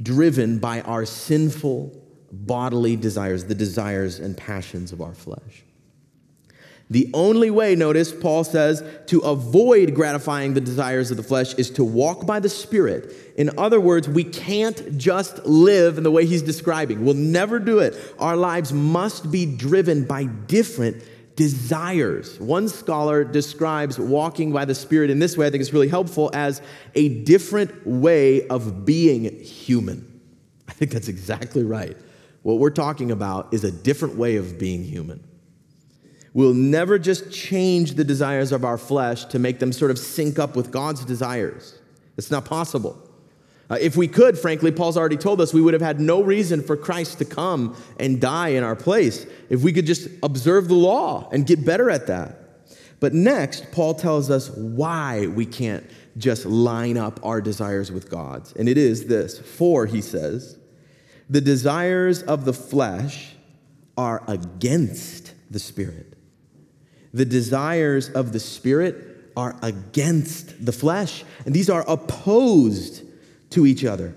driven 0.01 0.59
by 0.59 0.81
our 0.81 1.05
sinful 1.05 1.95
bodily 2.31 2.95
desires, 2.95 3.45
the 3.45 3.55
desires 3.55 4.19
and 4.19 4.37
passions 4.37 4.91
of 4.91 5.01
our 5.01 5.13
flesh. 5.13 5.63
The 6.91 7.09
only 7.13 7.51
way, 7.51 7.75
notice, 7.75 8.11
Paul 8.11 8.43
says, 8.43 8.83
to 9.07 9.19
avoid 9.19 9.93
gratifying 9.93 10.55
the 10.55 10.61
desires 10.61 11.11
of 11.11 11.17
the 11.17 11.23
flesh 11.23 11.53
is 11.53 11.69
to 11.71 11.83
walk 11.83 12.25
by 12.25 12.39
the 12.39 12.49
Spirit. 12.49 13.13
In 13.37 13.51
other 13.59 13.79
words, 13.79 14.09
we 14.09 14.23
can't 14.23 14.97
just 14.97 15.45
live 15.45 15.99
in 15.99 16.03
the 16.03 16.09
way 16.09 16.25
he's 16.25 16.41
describing. 16.41 17.05
We'll 17.05 17.13
never 17.13 17.59
do 17.59 17.77
it. 17.77 17.95
Our 18.17 18.35
lives 18.35 18.73
must 18.73 19.29
be 19.29 19.45
driven 19.45 20.05
by 20.05 20.23
different 20.25 21.03
desires. 21.39 22.37
One 22.37 22.67
scholar 22.67 23.23
describes 23.23 23.97
walking 23.97 24.51
by 24.51 24.65
the 24.65 24.75
Spirit 24.75 25.09
in 25.09 25.19
this 25.19 25.37
way, 25.37 25.47
I 25.47 25.49
think 25.49 25.61
it's 25.61 25.71
really 25.71 25.87
helpful, 25.87 26.29
as 26.33 26.61
a 26.95 27.07
different 27.23 27.87
way 27.87 28.45
of 28.49 28.83
being 28.83 29.23
human. 29.41 30.19
I 30.67 30.73
think 30.73 30.91
that's 30.91 31.07
exactly 31.07 31.63
right. 31.63 31.95
What 32.43 32.59
we're 32.59 32.71
talking 32.71 33.09
about 33.09 33.53
is 33.53 33.63
a 33.63 33.71
different 33.71 34.17
way 34.17 34.35
of 34.35 34.59
being 34.59 34.83
human. 34.83 35.23
We'll 36.33 36.53
never 36.53 36.99
just 36.99 37.31
change 37.31 37.93
the 37.93 38.03
desires 38.03 38.51
of 38.51 38.65
our 38.65 38.77
flesh 38.77 39.23
to 39.27 39.39
make 39.39 39.59
them 39.59 39.71
sort 39.71 39.91
of 39.91 39.97
sync 39.97 40.39
up 40.39 40.57
with 40.57 40.71
God's 40.71 41.05
desires. 41.05 41.79
It's 42.17 42.29
not 42.29 42.43
possible. 42.43 43.08
Uh, 43.69 43.77
if 43.79 43.95
we 43.95 44.07
could, 44.07 44.37
frankly, 44.37 44.71
Paul's 44.71 44.97
already 44.97 45.17
told 45.17 45.39
us 45.41 45.53
we 45.53 45.61
would 45.61 45.73
have 45.73 45.81
had 45.81 45.99
no 45.99 46.21
reason 46.23 46.63
for 46.63 46.75
Christ 46.75 47.19
to 47.19 47.25
come 47.25 47.75
and 47.99 48.19
die 48.19 48.49
in 48.49 48.63
our 48.63 48.75
place 48.75 49.25
if 49.49 49.61
we 49.61 49.71
could 49.71 49.85
just 49.85 50.07
observe 50.23 50.67
the 50.67 50.75
law 50.75 51.29
and 51.31 51.45
get 51.45 51.63
better 51.63 51.89
at 51.89 52.07
that. 52.07 52.35
But 52.99 53.13
next, 53.13 53.71
Paul 53.71 53.93
tells 53.93 54.29
us 54.29 54.49
why 54.49 55.27
we 55.27 55.45
can't 55.45 55.87
just 56.17 56.45
line 56.45 56.97
up 56.97 57.19
our 57.23 57.41
desires 57.41 57.91
with 57.91 58.09
God's. 58.09 58.53
And 58.53 58.67
it 58.67 58.77
is 58.77 59.05
this 59.05 59.39
For, 59.39 59.85
he 59.85 60.01
says, 60.01 60.57
the 61.29 61.41
desires 61.41 62.23
of 62.23 62.45
the 62.45 62.53
flesh 62.53 63.35
are 63.97 64.23
against 64.27 65.33
the 65.51 65.59
Spirit 65.59 66.09
the 67.13 67.25
desires 67.25 68.09
of 68.09 68.33
the 68.33 68.39
Spirit 68.39 69.31
are 69.35 69.55
against 69.61 70.65
the 70.65 70.71
flesh, 70.71 71.23
and 71.45 71.53
these 71.53 71.69
are 71.69 71.83
opposed 71.89 73.03
to 73.51 73.65
each 73.65 73.85
other. 73.85 74.15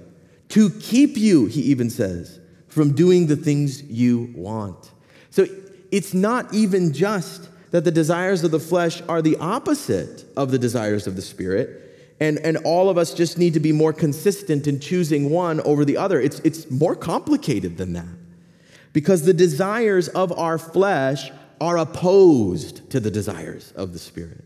To 0.50 0.70
keep 0.70 1.16
you, 1.16 1.46
he 1.46 1.62
even 1.62 1.90
says, 1.90 2.38
from 2.68 2.94
doing 2.94 3.26
the 3.26 3.36
things 3.36 3.82
you 3.82 4.32
want. 4.34 4.90
So 5.30 5.46
it's 5.90 6.14
not 6.14 6.52
even 6.52 6.92
just 6.92 7.48
that 7.70 7.84
the 7.84 7.90
desires 7.90 8.44
of 8.44 8.50
the 8.50 8.60
flesh 8.60 9.02
are 9.08 9.22
the 9.22 9.36
opposite 9.36 10.24
of 10.36 10.50
the 10.50 10.58
desires 10.58 11.06
of 11.06 11.16
the 11.16 11.22
Spirit. 11.22 11.78
And, 12.20 12.38
and 12.38 12.58
all 12.58 12.88
of 12.88 12.98
us 12.98 13.14
just 13.14 13.38
need 13.38 13.54
to 13.54 13.60
be 13.60 13.72
more 13.72 13.92
consistent 13.92 14.66
in 14.66 14.78
choosing 14.78 15.30
one 15.30 15.60
over 15.62 15.84
the 15.84 15.96
other. 15.96 16.20
It's, 16.20 16.38
it's 16.40 16.70
more 16.70 16.94
complicated 16.94 17.78
than 17.78 17.94
that. 17.94 18.04
Because 18.92 19.24
the 19.24 19.34
desires 19.34 20.08
of 20.08 20.38
our 20.38 20.58
flesh 20.58 21.30
are 21.60 21.78
opposed 21.78 22.90
to 22.90 23.00
the 23.00 23.10
desires 23.10 23.72
of 23.72 23.92
the 23.92 23.98
Spirit. 23.98 24.44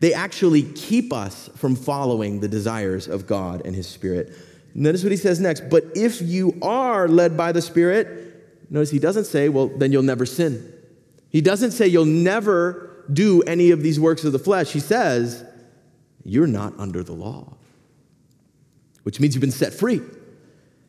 They 0.00 0.12
actually 0.12 0.62
keep 0.62 1.12
us 1.12 1.48
from 1.56 1.76
following 1.76 2.40
the 2.40 2.48
desires 2.48 3.08
of 3.08 3.26
God 3.26 3.62
and 3.64 3.74
His 3.74 3.86
Spirit. 3.86 4.32
Notice 4.74 5.04
what 5.04 5.12
he 5.12 5.16
says 5.16 5.38
next. 5.38 5.70
But 5.70 5.84
if 5.94 6.20
you 6.20 6.58
are 6.60 7.06
led 7.06 7.36
by 7.36 7.52
the 7.52 7.62
Spirit, 7.62 8.66
notice 8.70 8.90
he 8.90 8.98
doesn't 8.98 9.24
say, 9.24 9.48
well, 9.48 9.68
then 9.68 9.92
you'll 9.92 10.02
never 10.02 10.26
sin. 10.26 10.72
He 11.30 11.40
doesn't 11.40 11.70
say 11.70 11.86
you'll 11.86 12.04
never 12.04 13.04
do 13.12 13.42
any 13.42 13.70
of 13.70 13.82
these 13.82 14.00
works 14.00 14.24
of 14.24 14.32
the 14.32 14.38
flesh. 14.38 14.72
He 14.72 14.80
says, 14.80 15.44
you're 16.24 16.48
not 16.48 16.72
under 16.78 17.04
the 17.04 17.12
law, 17.12 17.54
which 19.04 19.20
means 19.20 19.34
you've 19.34 19.40
been 19.42 19.52
set 19.52 19.72
free. 19.72 20.00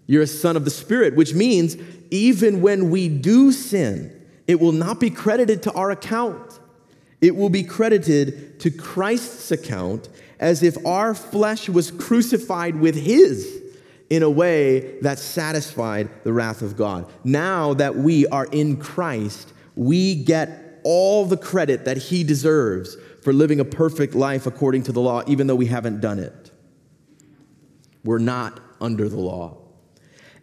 You're 0.08 0.24
a 0.24 0.28
son 0.28 0.56
of 0.56 0.66
the 0.66 0.72
Spirit, 0.72 1.16
which 1.16 1.34
means 1.34 1.78
even 2.10 2.62
when 2.62 2.90
we 2.90 3.10
do 3.10 3.52
sin, 3.52 4.12
it 4.48 4.60
will 4.60 4.72
not 4.72 5.00
be 5.00 5.10
credited 5.10 5.64
to 5.64 5.74
our 5.74 5.92
account. 5.92 6.60
It 7.22 7.36
will 7.36 7.50
be 7.50 7.63
credited 7.63 8.60
to 8.60 8.72
Christ's 8.72 9.51
account 9.51 10.10
as 10.39 10.63
if 10.63 10.77
our 10.86 11.15
flesh 11.15 11.69
was 11.69 11.91
crucified 11.91 12.75
with 12.75 12.95
his 12.95 13.62
in 14.10 14.22
a 14.22 14.29
way 14.29 15.00
that 15.01 15.17
satisfied 15.17 16.10
the 16.24 16.34
wrath 16.34 16.62
of 16.62 16.77
God. 16.77 17.10
Now 17.24 17.74
that 17.75 17.95
we 17.95 18.27
are 18.27 18.45
in 18.45 18.77
Christ, 18.77 19.53
we 19.75 20.15
get 20.15 20.79
all 20.84 21.25
the 21.25 21.38
credit 21.38 21.86
that 21.86 21.98
he 21.98 22.24
deserves 22.24 22.95
for 23.24 23.34
living 23.34 23.60
a 23.60 23.65
perfect 23.65 24.13
life 24.13 24.45
according 24.45 24.84
to 24.84 24.91
the 24.91 25.01
law, 25.01 25.24
even 25.25 25.48
though 25.48 25.55
we 25.55 25.65
haven't 25.65 26.00
done 26.00 26.19
it. 26.19 26.51
We're 28.03 28.19
not 28.19 28.60
under 28.79 29.10
the 29.10 29.19
law. 29.19 29.57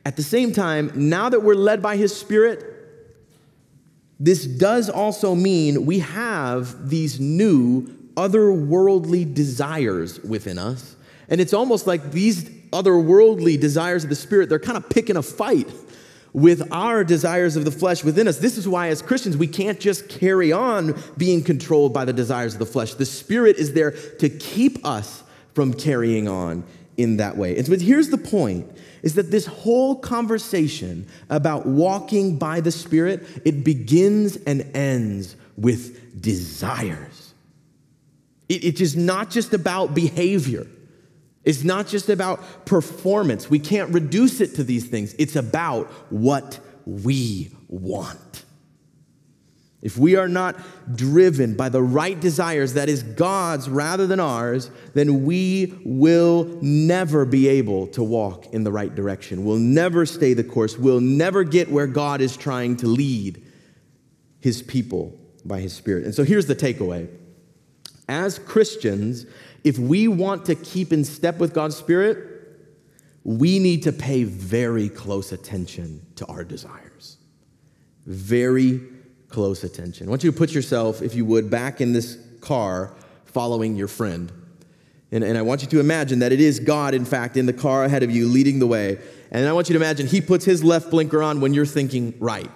At 0.04 0.16
the 0.16 0.22
same 0.24 0.52
time, 0.52 0.90
now 0.96 1.28
that 1.28 1.44
we're 1.44 1.54
led 1.54 1.80
by 1.80 1.96
his 1.96 2.14
Spirit, 2.14 2.71
this 4.22 4.46
does 4.46 4.88
also 4.88 5.34
mean 5.34 5.84
we 5.84 5.98
have 5.98 6.88
these 6.88 7.18
new 7.18 7.88
otherworldly 8.14 9.34
desires 9.34 10.20
within 10.20 10.58
us. 10.58 10.94
And 11.28 11.40
it's 11.40 11.52
almost 11.52 11.88
like 11.88 12.12
these 12.12 12.48
otherworldly 12.70 13.58
desires 13.58 14.04
of 14.04 14.10
the 14.10 14.16
Spirit, 14.16 14.48
they're 14.48 14.60
kind 14.60 14.76
of 14.76 14.88
picking 14.88 15.16
a 15.16 15.22
fight 15.22 15.68
with 16.32 16.72
our 16.72 17.02
desires 17.02 17.56
of 17.56 17.64
the 17.64 17.72
flesh 17.72 18.04
within 18.04 18.28
us. 18.28 18.38
This 18.38 18.56
is 18.56 18.68
why, 18.68 18.88
as 18.88 19.02
Christians, 19.02 19.36
we 19.36 19.48
can't 19.48 19.80
just 19.80 20.08
carry 20.08 20.52
on 20.52 20.94
being 21.16 21.42
controlled 21.42 21.92
by 21.92 22.04
the 22.04 22.12
desires 22.12 22.52
of 22.52 22.60
the 22.60 22.66
flesh. 22.66 22.94
The 22.94 23.04
Spirit 23.04 23.56
is 23.56 23.72
there 23.72 23.90
to 23.90 24.28
keep 24.28 24.86
us 24.86 25.24
from 25.52 25.74
carrying 25.74 26.28
on 26.28 26.62
in 26.96 27.16
that 27.16 27.36
way. 27.36 27.58
And, 27.58 27.68
but 27.68 27.80
here's 27.80 28.10
the 28.10 28.18
point 28.18 28.70
is 29.02 29.14
that 29.14 29.30
this 29.30 29.46
whole 29.46 29.96
conversation 29.96 31.06
about 31.28 31.66
walking 31.66 32.38
by 32.38 32.60
the 32.60 32.70
Spirit, 32.70 33.26
it 33.44 33.64
begins 33.64 34.36
and 34.36 34.62
ends 34.74 35.36
with 35.56 36.20
desires. 36.20 37.34
It, 38.48 38.80
it's 38.80 38.94
not 38.94 39.30
just 39.30 39.54
about 39.54 39.94
behavior. 39.94 40.66
It's 41.44 41.64
not 41.64 41.88
just 41.88 42.08
about 42.08 42.66
performance. 42.66 43.50
We 43.50 43.58
can't 43.58 43.92
reduce 43.92 44.40
it 44.40 44.54
to 44.56 44.64
these 44.64 44.86
things. 44.86 45.14
It's 45.18 45.36
about 45.36 45.88
what 46.10 46.60
we 46.86 47.50
want. 47.68 48.44
If 49.82 49.98
we 49.98 50.14
are 50.14 50.28
not 50.28 50.56
driven 50.96 51.56
by 51.56 51.68
the 51.68 51.82
right 51.82 52.18
desires, 52.18 52.74
that 52.74 52.88
is 52.88 53.02
God's 53.02 53.68
rather 53.68 54.06
than 54.06 54.20
ours, 54.20 54.70
then 54.94 55.24
we 55.24 55.76
will 55.84 56.44
never 56.62 57.24
be 57.24 57.48
able 57.48 57.88
to 57.88 58.04
walk 58.04 58.46
in 58.54 58.62
the 58.62 58.70
right 58.70 58.94
direction. 58.94 59.44
We'll 59.44 59.56
never 59.58 60.06
stay 60.06 60.34
the 60.34 60.44
course. 60.44 60.78
We'll 60.78 61.00
never 61.00 61.42
get 61.42 61.68
where 61.68 61.88
God 61.88 62.20
is 62.20 62.36
trying 62.36 62.76
to 62.78 62.86
lead 62.86 63.44
his 64.38 64.62
people 64.62 65.18
by 65.44 65.58
his 65.60 65.72
Spirit. 65.72 66.04
And 66.04 66.14
so 66.14 66.22
here's 66.22 66.46
the 66.46 66.56
takeaway 66.56 67.08
as 68.08 68.38
Christians, 68.38 69.26
if 69.64 69.78
we 69.78 70.06
want 70.06 70.44
to 70.46 70.54
keep 70.54 70.92
in 70.92 71.04
step 71.04 71.38
with 71.38 71.54
God's 71.54 71.76
Spirit, 71.76 72.28
we 73.24 73.58
need 73.58 73.84
to 73.84 73.92
pay 73.92 74.24
very 74.24 74.88
close 74.88 75.32
attention 75.32 76.04
to 76.16 76.26
our 76.26 76.44
desires. 76.44 77.18
Very 78.04 78.80
close 79.32 79.64
attention. 79.64 80.06
I 80.06 80.10
want 80.10 80.22
you 80.22 80.30
to 80.30 80.36
put 80.36 80.52
yourself, 80.52 81.02
if 81.02 81.14
you 81.14 81.24
would, 81.24 81.50
back 81.50 81.80
in 81.80 81.92
this 81.92 82.18
car 82.40 82.94
following 83.24 83.76
your 83.76 83.88
friend. 83.88 84.30
And, 85.10 85.24
and 85.24 85.36
I 85.36 85.42
want 85.42 85.62
you 85.62 85.68
to 85.68 85.80
imagine 85.80 86.20
that 86.20 86.32
it 86.32 86.40
is 86.40 86.60
God, 86.60 86.94
in 86.94 87.04
fact, 87.04 87.36
in 87.36 87.46
the 87.46 87.52
car 87.52 87.84
ahead 87.84 88.02
of 88.02 88.10
you 88.10 88.28
leading 88.28 88.58
the 88.58 88.66
way. 88.66 88.98
And 89.30 89.46
I 89.46 89.52
want 89.52 89.68
you 89.68 89.74
to 89.74 89.78
imagine 89.78 90.06
he 90.06 90.20
puts 90.20 90.44
his 90.44 90.62
left 90.62 90.90
blinker 90.90 91.22
on 91.22 91.40
when 91.40 91.54
you're 91.54 91.66
thinking 91.66 92.14
right. 92.18 92.50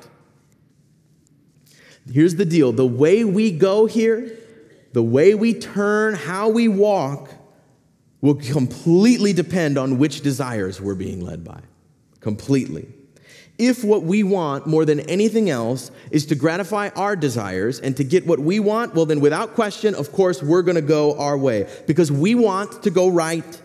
Here's 2.11 2.37
the 2.37 2.45
deal 2.45 2.73
the 2.73 2.87
way 2.87 3.25
we 3.25 3.51
go 3.51 3.87
here, 3.87 4.31
the 4.93 5.03
way 5.03 5.35
we 5.35 5.55
turn, 5.55 6.15
how 6.15 6.49
we 6.49 6.69
walk, 6.69 7.29
will 8.21 8.37
completely 8.37 9.33
depend 9.33 9.77
on 9.77 9.99
which 9.99 10.21
desires 10.21 10.81
we're 10.81 10.95
being 10.95 11.21
led 11.21 11.45
by. 11.45 11.61
Completely. 12.21 12.89
If 13.59 13.83
what 13.83 14.03
we 14.03 14.23
want 14.23 14.67
more 14.67 14.85
than 14.85 15.01
anything 15.01 15.49
else 15.49 15.91
is 16.11 16.27
to 16.27 16.35
gratify 16.35 16.91
our 16.95 17.17
desires 17.17 17.81
and 17.81 17.97
to 17.97 18.05
get 18.05 18.27
what 18.27 18.39
we 18.39 18.61
want, 18.61 18.95
well, 18.95 19.07
then 19.07 19.21
without 19.21 19.55
question, 19.55 19.95
of 19.95 20.13
course, 20.13 20.43
we're 20.43 20.63
going 20.63 20.75
to 20.75 20.83
go 20.83 21.19
our 21.19 21.39
way 21.39 21.67
because 21.87 22.13
we 22.13 22.35
want 22.35 22.83
to 22.83 22.91
go 22.91 23.09
right, 23.09 23.63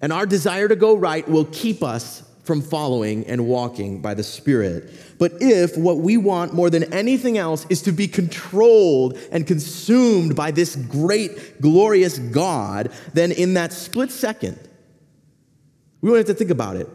and 0.00 0.12
our 0.12 0.26
desire 0.26 0.68
to 0.68 0.76
go 0.76 0.94
right 0.94 1.28
will 1.28 1.46
keep 1.46 1.82
us 1.82 2.22
from 2.44 2.60
following 2.60 3.24
and 3.26 3.46
walking 3.46 4.00
by 4.00 4.14
the 4.14 4.22
Spirit. 4.22 4.90
But 5.18 5.34
if 5.40 5.76
what 5.76 5.98
we 5.98 6.16
want 6.16 6.54
more 6.54 6.70
than 6.70 6.92
anything 6.92 7.38
else 7.38 7.66
is 7.68 7.82
to 7.82 7.92
be 7.92 8.08
controlled 8.08 9.16
and 9.30 9.46
consumed 9.46 10.34
by 10.34 10.50
this 10.50 10.74
great, 10.74 11.60
glorious 11.60 12.18
God, 12.18 12.90
then 13.14 13.32
in 13.32 13.54
that 13.54 13.72
split 13.72 14.10
second, 14.10 14.58
we 16.00 16.10
don't 16.10 16.16
have 16.18 16.26
to 16.26 16.34
think 16.34 16.50
about 16.50 16.76
it. 16.76 16.88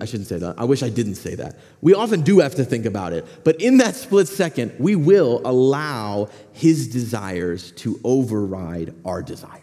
I 0.00 0.04
shouldn't 0.04 0.28
say 0.28 0.38
that. 0.38 0.56
I 0.58 0.64
wish 0.64 0.82
I 0.82 0.90
didn't 0.90 1.14
say 1.14 1.34
that. 1.36 1.56
We 1.80 1.94
often 1.94 2.20
do 2.20 2.40
have 2.40 2.54
to 2.56 2.64
think 2.64 2.84
about 2.84 3.12
it. 3.12 3.24
But 3.44 3.60
in 3.60 3.78
that 3.78 3.94
split 3.94 4.28
second, 4.28 4.74
we 4.78 4.96
will 4.96 5.40
allow 5.44 6.28
his 6.52 6.88
desires 6.88 7.72
to 7.72 7.98
override 8.04 8.94
our 9.04 9.22
desires. 9.22 9.62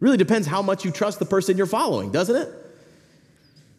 Really 0.00 0.16
depends 0.16 0.46
how 0.46 0.62
much 0.62 0.84
you 0.84 0.90
trust 0.90 1.18
the 1.18 1.26
person 1.26 1.56
you're 1.56 1.66
following, 1.66 2.10
doesn't 2.10 2.36
it? 2.36 2.48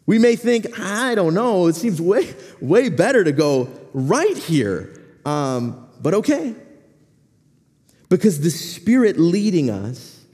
We 0.06 0.18
may 0.18 0.36
think, 0.36 0.78
I 0.78 1.14
don't 1.14 1.34
know, 1.34 1.66
it 1.66 1.74
seems 1.74 2.00
way, 2.00 2.34
way 2.60 2.88
better 2.88 3.24
to 3.24 3.32
go 3.32 3.68
right 3.92 4.36
here. 4.36 4.98
Um, 5.24 5.88
but 6.00 6.14
okay. 6.14 6.54
Because 8.08 8.40
the 8.40 8.50
Spirit 8.50 9.18
leading 9.18 9.70
us 9.70 10.24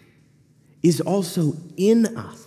is 0.83 1.01
also 1.01 1.55
in 1.77 2.17
us. 2.17 2.44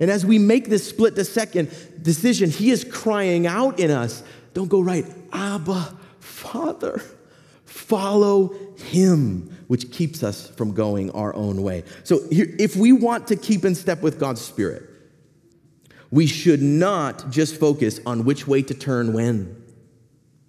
And 0.00 0.10
as 0.10 0.24
we 0.24 0.38
make 0.38 0.68
this 0.68 0.88
split 0.88 1.14
the 1.14 1.24
second 1.24 1.70
decision, 2.02 2.50
He 2.50 2.70
is 2.70 2.84
crying 2.84 3.46
out 3.46 3.80
in 3.80 3.90
us 3.90 4.22
don't 4.54 4.68
go 4.68 4.80
right. 4.80 5.06
Abba, 5.32 5.96
Father, 6.18 7.00
follow 7.64 8.54
Him, 8.76 9.56
which 9.68 9.92
keeps 9.92 10.24
us 10.24 10.48
from 10.48 10.72
going 10.72 11.12
our 11.12 11.32
own 11.34 11.62
way. 11.62 11.84
So, 12.02 12.26
here, 12.28 12.52
if 12.58 12.74
we 12.74 12.92
want 12.92 13.28
to 13.28 13.36
keep 13.36 13.64
in 13.64 13.76
step 13.76 14.02
with 14.02 14.18
God's 14.18 14.40
Spirit, 14.40 14.82
we 16.10 16.26
should 16.26 16.60
not 16.60 17.30
just 17.30 17.60
focus 17.60 18.00
on 18.04 18.24
which 18.24 18.48
way 18.48 18.62
to 18.62 18.74
turn 18.74 19.12
when, 19.12 19.57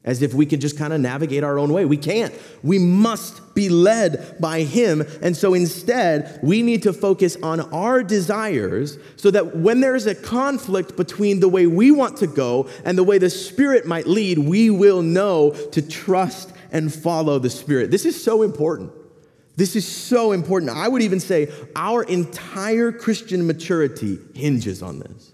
as 0.03 0.21
if 0.21 0.33
we 0.33 0.45
could 0.45 0.61
just 0.61 0.77
kind 0.77 0.93
of 0.93 1.01
navigate 1.01 1.43
our 1.43 1.59
own 1.59 1.73
way. 1.73 1.85
We 1.85 1.97
can't. 1.97 2.33
We 2.63 2.79
must 2.79 3.53
be 3.53 3.67
led 3.67 4.37
by 4.39 4.61
Him. 4.61 5.03
And 5.21 5.35
so 5.35 5.53
instead, 5.53 6.39
we 6.41 6.61
need 6.61 6.83
to 6.83 6.93
focus 6.93 7.35
on 7.43 7.59
our 7.73 8.01
desires 8.01 8.97
so 9.17 9.29
that 9.31 9.57
when 9.57 9.81
there 9.81 9.95
is 9.95 10.07
a 10.07 10.15
conflict 10.15 10.95
between 10.95 11.41
the 11.41 11.49
way 11.49 11.67
we 11.67 11.91
want 11.91 12.17
to 12.17 12.27
go 12.27 12.69
and 12.85 12.97
the 12.97 13.03
way 13.03 13.17
the 13.17 13.29
Spirit 13.29 13.85
might 13.85 14.07
lead, 14.07 14.39
we 14.39 14.69
will 14.69 15.01
know 15.01 15.51
to 15.51 15.81
trust 15.81 16.53
and 16.71 16.93
follow 16.93 17.37
the 17.37 17.49
Spirit. 17.49 17.91
This 17.91 18.05
is 18.05 18.21
so 18.21 18.41
important. 18.41 18.93
This 19.57 19.75
is 19.75 19.85
so 19.85 20.31
important. 20.31 20.71
I 20.71 20.87
would 20.87 21.01
even 21.01 21.19
say 21.19 21.51
our 21.75 22.03
entire 22.03 22.93
Christian 22.93 23.45
maturity 23.45 24.17
hinges 24.33 24.81
on 24.81 24.99
this. 24.99 25.28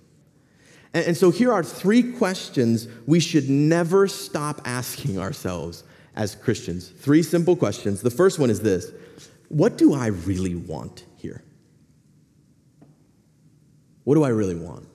And, 0.96 1.08
and 1.08 1.18
so 1.18 1.30
here 1.30 1.52
are 1.52 1.64
three 1.64 2.14
questions 2.14 2.88
we 3.06 3.20
should 3.20 3.50
never 3.50 4.08
stop 4.08 4.62
asking 4.66 5.20
ourselves 5.20 5.84
as 6.16 6.34
Christians. 6.34 6.88
Three 6.88 7.22
simple 7.22 7.56
questions. 7.56 8.02
The 8.02 8.10
first 8.10 8.40
one 8.40 8.50
is 8.50 8.62
this 8.62 8.92
What 9.50 9.78
do 9.78 9.94
I 9.94 10.08
really 10.08 10.56
want 10.56 11.06
here? 11.18 11.44
What 14.06 14.16
do 14.16 14.24
I 14.24 14.30
really 14.30 14.56
want? 14.56 14.88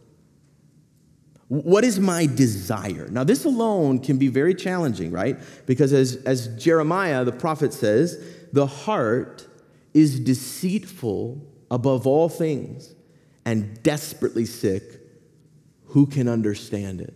What 1.49 1.85
is 1.85 1.99
my 1.99 2.27
desire? 2.27 3.09
Now, 3.11 3.25
this 3.25 3.45
alone 3.45 3.99
can 3.99 4.19
be 4.19 4.29
very 4.29 4.55
challenging, 4.55 5.11
right? 5.11 5.37
Because 5.67 5.93
as, 5.93 6.17
as 6.25 6.47
Jeremiah, 6.63 7.25
the 7.25 7.33
prophet, 7.33 7.73
says, 7.75 8.25
the 8.53 8.67
heart 8.67 9.49
is 9.93 10.21
deceitful 10.21 11.45
above 11.69 12.07
all 12.07 12.29
things 12.29 12.95
and 13.45 13.83
desperately 13.83 14.45
sick 14.45 15.00
who 15.91 16.07
can 16.07 16.29
understand 16.29 17.01
it? 17.01 17.15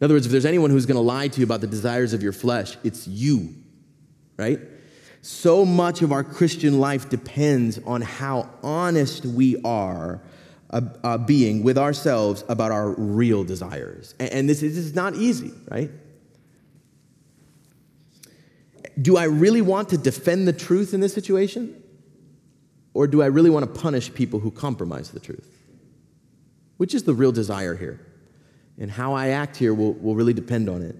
In 0.00 0.04
other 0.04 0.14
words, 0.14 0.26
if 0.26 0.32
there's 0.32 0.46
anyone 0.46 0.70
who's 0.70 0.86
going 0.86 0.96
to 0.96 1.00
lie 1.00 1.28
to 1.28 1.40
you 1.40 1.44
about 1.44 1.60
the 1.60 1.66
desires 1.66 2.12
of 2.12 2.22
your 2.22 2.32
flesh, 2.32 2.76
it's 2.82 3.06
you, 3.06 3.54
right? 4.36 4.58
So 5.20 5.64
much 5.64 6.02
of 6.02 6.10
our 6.10 6.24
Christian 6.24 6.80
life 6.80 7.08
depends 7.08 7.78
on 7.86 8.02
how 8.02 8.50
honest 8.62 9.24
we 9.24 9.60
are 9.62 10.20
uh, 10.70 10.80
uh, 11.04 11.18
being 11.18 11.62
with 11.62 11.78
ourselves 11.78 12.44
about 12.48 12.72
our 12.72 12.90
real 12.90 13.44
desires. 13.44 14.14
And, 14.18 14.32
and 14.32 14.48
this, 14.48 14.62
is, 14.62 14.74
this 14.74 14.84
is 14.86 14.94
not 14.94 15.14
easy, 15.14 15.52
right? 15.70 15.90
Do 19.00 19.16
I 19.16 19.24
really 19.24 19.62
want 19.62 19.90
to 19.90 19.98
defend 19.98 20.48
the 20.48 20.52
truth 20.52 20.94
in 20.94 21.00
this 21.00 21.14
situation? 21.14 21.80
Or 22.94 23.06
do 23.06 23.22
I 23.22 23.26
really 23.26 23.50
want 23.50 23.72
to 23.72 23.80
punish 23.80 24.12
people 24.12 24.40
who 24.40 24.50
compromise 24.50 25.10
the 25.10 25.20
truth? 25.20 25.51
Which 26.82 26.94
is 26.94 27.04
the 27.04 27.14
real 27.14 27.30
desire 27.30 27.76
here? 27.76 28.00
And 28.76 28.90
how 28.90 29.14
I 29.14 29.28
act 29.28 29.56
here 29.56 29.72
will, 29.72 29.92
will 29.92 30.16
really 30.16 30.32
depend 30.32 30.68
on 30.68 30.82
it. 30.82 30.96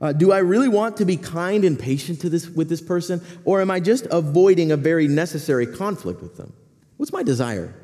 Uh, 0.00 0.12
do 0.12 0.32
I 0.32 0.38
really 0.38 0.68
want 0.68 0.96
to 0.96 1.04
be 1.04 1.18
kind 1.18 1.66
and 1.66 1.78
patient 1.78 2.22
to 2.22 2.30
this, 2.30 2.48
with 2.48 2.70
this 2.70 2.80
person? 2.80 3.20
Or 3.44 3.60
am 3.60 3.70
I 3.70 3.78
just 3.78 4.06
avoiding 4.10 4.72
a 4.72 4.76
very 4.78 5.08
necessary 5.08 5.66
conflict 5.66 6.22
with 6.22 6.38
them? 6.38 6.54
What's 6.96 7.12
my 7.12 7.22
desire? 7.22 7.74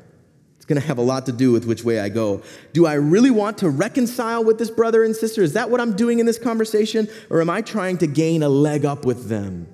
It's 0.55 0.65
going 0.65 0.81
to 0.81 0.87
have 0.87 0.97
a 0.97 1.03
lot 1.03 1.27
to 1.27 1.31
do 1.31 1.51
with 1.51 1.67
which 1.67 1.83
way 1.83 1.99
I 1.99 2.09
go. 2.09 2.41
Do 2.73 2.87
I 2.87 2.95
really 2.95 3.29
want 3.29 3.59
to 3.59 3.69
reconcile 3.69 4.43
with 4.43 4.57
this 4.57 4.71
brother 4.71 5.03
and 5.03 5.15
sister? 5.15 5.43
Is 5.43 5.53
that 5.53 5.69
what 5.69 5.79
I'm 5.79 5.95
doing 5.95 6.17
in 6.17 6.25
this 6.25 6.39
conversation? 6.39 7.07
Or 7.29 7.41
am 7.41 7.49
I 7.51 7.61
trying 7.61 7.99
to 7.99 8.07
gain 8.07 8.41
a 8.41 8.49
leg 8.49 8.85
up 8.85 9.05
with 9.05 9.29
them? 9.29 9.67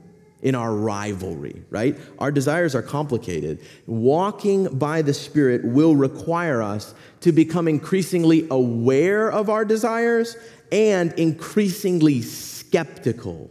In 0.45 0.53
our 0.53 0.75
rivalry, 0.75 1.63
right? 1.71 1.97
Our 2.19 2.31
desires 2.31 2.75
are 2.75 2.83
complicated. 2.83 3.65
Walking 3.87 4.65
by 4.77 5.01
the 5.01 5.13
Spirit 5.13 5.65
will 5.65 5.95
require 5.95 6.61
us 6.61 6.93
to 7.21 7.31
become 7.31 7.67
increasingly 7.67 8.47
aware 8.51 9.31
of 9.31 9.49
our 9.49 9.65
desires 9.65 10.37
and 10.71 11.11
increasingly 11.13 12.21
skeptical 12.21 13.49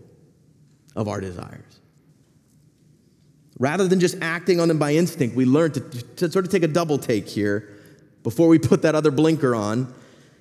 of 0.94 1.08
our 1.08 1.20
desires. 1.20 1.80
Rather 3.58 3.88
than 3.88 3.98
just 3.98 4.16
acting 4.22 4.60
on 4.60 4.68
them 4.68 4.78
by 4.78 4.94
instinct, 4.94 5.34
we 5.34 5.44
learn 5.44 5.72
to, 5.72 5.80
to 5.80 6.30
sort 6.30 6.44
of 6.44 6.50
take 6.52 6.62
a 6.62 6.68
double 6.68 6.96
take 6.96 7.28
here 7.28 7.70
before 8.22 8.46
we 8.46 8.60
put 8.60 8.82
that 8.82 8.94
other 8.94 9.10
blinker 9.10 9.56
on. 9.56 9.92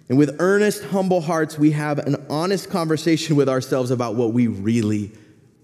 And 0.07 0.19
with 0.19 0.35
earnest, 0.39 0.83
humble 0.83 1.21
hearts, 1.21 1.57
we 1.57 1.71
have 1.71 1.97
an 1.97 2.23
honest 2.29 2.69
conversation 2.69 3.35
with 3.35 3.49
ourselves 3.49 3.89
about 3.89 4.13
what 4.13 4.33
we 4.33 4.45
really 4.45 5.13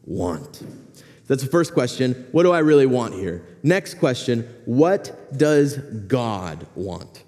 want. 0.05 0.61
That's 1.27 1.43
the 1.43 1.49
first 1.49 1.73
question. 1.73 2.27
What 2.31 2.43
do 2.43 2.51
I 2.51 2.59
really 2.59 2.87
want 2.87 3.13
here? 3.13 3.45
Next 3.63 3.99
question 3.99 4.47
What 4.65 5.37
does 5.37 5.77
God 5.77 6.65
want 6.75 7.23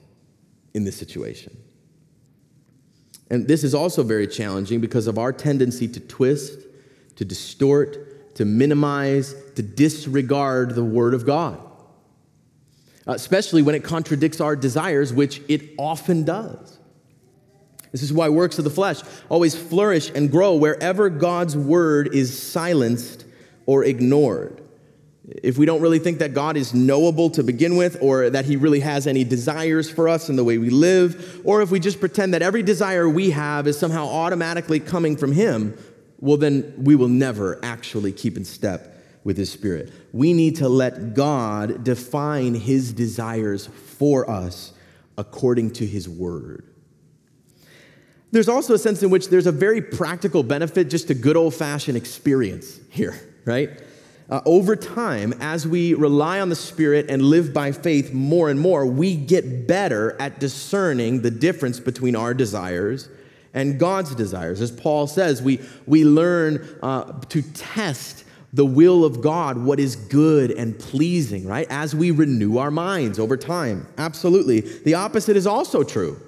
in 0.74 0.84
this 0.84 0.98
situation? 0.98 1.56
And 3.30 3.48
this 3.48 3.64
is 3.64 3.74
also 3.74 4.04
very 4.04 4.28
challenging 4.28 4.82
because 4.82 5.08
of 5.08 5.18
our 5.18 5.32
tendency 5.32 5.88
to 5.88 6.00
twist, 6.02 6.60
to 7.16 7.24
distort, 7.24 8.36
to 8.36 8.44
minimize, 8.44 9.36
to 9.56 9.62
disregard 9.62 10.76
the 10.76 10.84
Word 10.84 11.14
of 11.14 11.26
God, 11.26 11.58
uh, 13.08 13.14
especially 13.14 13.62
when 13.62 13.74
it 13.74 13.86
contradicts 13.86 14.42
our 14.42 14.56
desires, 14.56 15.14
which 15.14 15.42
it 15.48 15.62
often 15.78 16.26
does. 16.26 16.80
This 17.92 18.04
is 18.04 18.14
why 18.14 18.30
works 18.30 18.58
of 18.58 18.64
the 18.64 18.70
flesh 18.70 19.02
always 19.30 19.56
flourish 19.56 20.10
and 20.14 20.32
grow 20.32 20.56
wherever 20.56 21.10
God's 21.10 21.58
Word 21.58 22.14
is 22.14 22.42
silenced 22.42 23.26
or 23.66 23.84
ignored 23.84 24.62
if 25.44 25.58
we 25.58 25.66
don't 25.66 25.82
really 25.82 26.00
think 26.00 26.20
that 26.20 26.34
God 26.34 26.58
is 26.58 26.74
knowable 26.74 27.30
to 27.32 27.44
begin 27.44 27.78
with, 27.78 27.98
or 28.02 28.30
that 28.30 28.46
He 28.46 28.56
really 28.56 28.80
has 28.80 29.08
any 29.08 29.24
desires 29.24 29.90
for 29.90 30.08
us 30.10 30.30
in 30.30 30.36
the 30.36 30.44
way 30.44 30.58
we 30.58 30.70
live, 30.70 31.42
or 31.44 31.62
if 31.62 31.72
we 31.72 31.80
just 31.80 32.00
pretend 32.00 32.34
that 32.34 32.42
every 32.42 32.64
desire 32.64 33.08
we 33.08 33.30
have 33.32 33.68
is 33.68 33.78
somehow 33.78 34.08
automatically 34.08 34.80
coming 34.80 35.16
from 35.16 35.32
Him, 35.32 35.78
well, 36.20 36.38
then 36.38 36.74
we 36.78 36.96
will 36.96 37.08
never 37.08 37.60
actually 37.64 38.12
keep 38.12 38.36
in 38.36 38.46
step 38.46 38.96
with 39.24 39.38
His 39.38 39.52
Spirit. 39.52 39.92
We 40.12 40.34
need 40.34 40.58
to 40.58 40.68
let 40.68 41.14
God 41.14 41.84
define 41.84 42.56
His 42.56 42.92
desires 42.92 43.68
for 43.68 44.30
us 44.30 44.74
according 45.18 45.72
to 45.74 45.86
His 45.86 46.10
Word. 46.10 46.68
There's 48.32 48.50
also 48.50 48.74
a 48.74 48.80
sense 48.80 49.04
in 49.04 49.10
which 49.10 49.30
there's 49.30 49.48
a 49.48 49.52
very 49.52 49.82
practical 49.82 50.44
benefit 50.44 50.90
just 50.90 51.08
to 51.10 51.14
good 51.14 51.36
old 51.36 51.54
fashioned 51.54 51.98
experience 51.98 52.80
here, 52.90 53.20
right? 53.46 53.70
uh, 54.32 54.40
over 54.46 54.78
time, 54.78 55.34
as 55.42 55.68
we 55.68 55.94
rely 55.94 56.40
on 56.40 56.48
the 56.48 56.56
Spirit 56.56 57.08
and 57.10 57.22
live 57.22 57.54
by 57.54 57.74
faith 57.74 58.14
more 58.14 58.50
and 58.50 58.60
more, 58.60 58.86
we 58.86 59.14
get 59.14 59.68
better 59.68 60.20
at 60.22 60.40
discerning 60.40 61.22
the 61.22 61.30
difference 61.30 61.82
between 61.82 62.16
our 62.16 62.34
desires 62.34 63.10
and 63.54 63.78
God's 63.78 64.16
desires. 64.16 64.62
As 64.62 64.72
Paul 64.72 65.06
says, 65.06 65.42
we, 65.42 65.60
we 65.86 66.06
learn 66.06 66.66
uh, 66.82 67.20
to 67.28 67.42
test 67.42 68.24
the 68.54 68.66
will 68.66 69.04
of 69.04 69.22
God, 69.22 69.58
what 69.58 69.82
is 69.82 69.98
good 69.98 70.52
and 70.52 70.80
pleasing, 70.80 71.46
right? 71.46 71.68
As 71.70 71.94
we 71.94 72.12
renew 72.12 72.58
our 72.58 72.72
minds 72.72 73.20
over 73.20 73.36
time. 73.36 73.86
Absolutely. 73.98 74.62
The 74.62 74.94
opposite 74.94 75.36
is 75.36 75.48
also 75.48 75.84
true. 75.84 76.20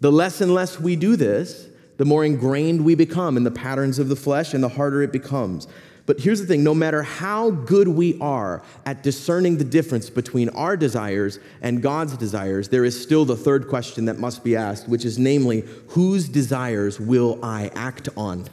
The 0.00 0.12
less 0.12 0.40
and 0.40 0.54
less 0.54 0.78
we 0.78 0.96
do 0.96 1.16
this, 1.16 1.68
the 1.96 2.04
more 2.04 2.24
ingrained 2.24 2.84
we 2.84 2.94
become 2.94 3.36
in 3.36 3.44
the 3.44 3.50
patterns 3.50 3.98
of 3.98 4.08
the 4.08 4.16
flesh 4.16 4.54
and 4.54 4.62
the 4.62 4.68
harder 4.68 5.02
it 5.02 5.12
becomes. 5.12 5.66
But 6.06 6.20
here's 6.20 6.40
the 6.40 6.46
thing 6.46 6.64
no 6.64 6.74
matter 6.74 7.02
how 7.02 7.50
good 7.50 7.86
we 7.86 8.18
are 8.18 8.62
at 8.86 9.02
discerning 9.02 9.58
the 9.58 9.64
difference 9.64 10.08
between 10.08 10.48
our 10.50 10.74
desires 10.76 11.38
and 11.60 11.82
God's 11.82 12.16
desires, 12.16 12.68
there 12.68 12.84
is 12.84 12.98
still 12.98 13.26
the 13.26 13.36
third 13.36 13.68
question 13.68 14.06
that 14.06 14.18
must 14.18 14.42
be 14.42 14.56
asked, 14.56 14.88
which 14.88 15.04
is 15.04 15.18
namely, 15.18 15.64
whose 15.88 16.28
desires 16.28 16.98
will 16.98 17.38
I 17.44 17.70
act 17.74 18.08
on? 18.16 18.46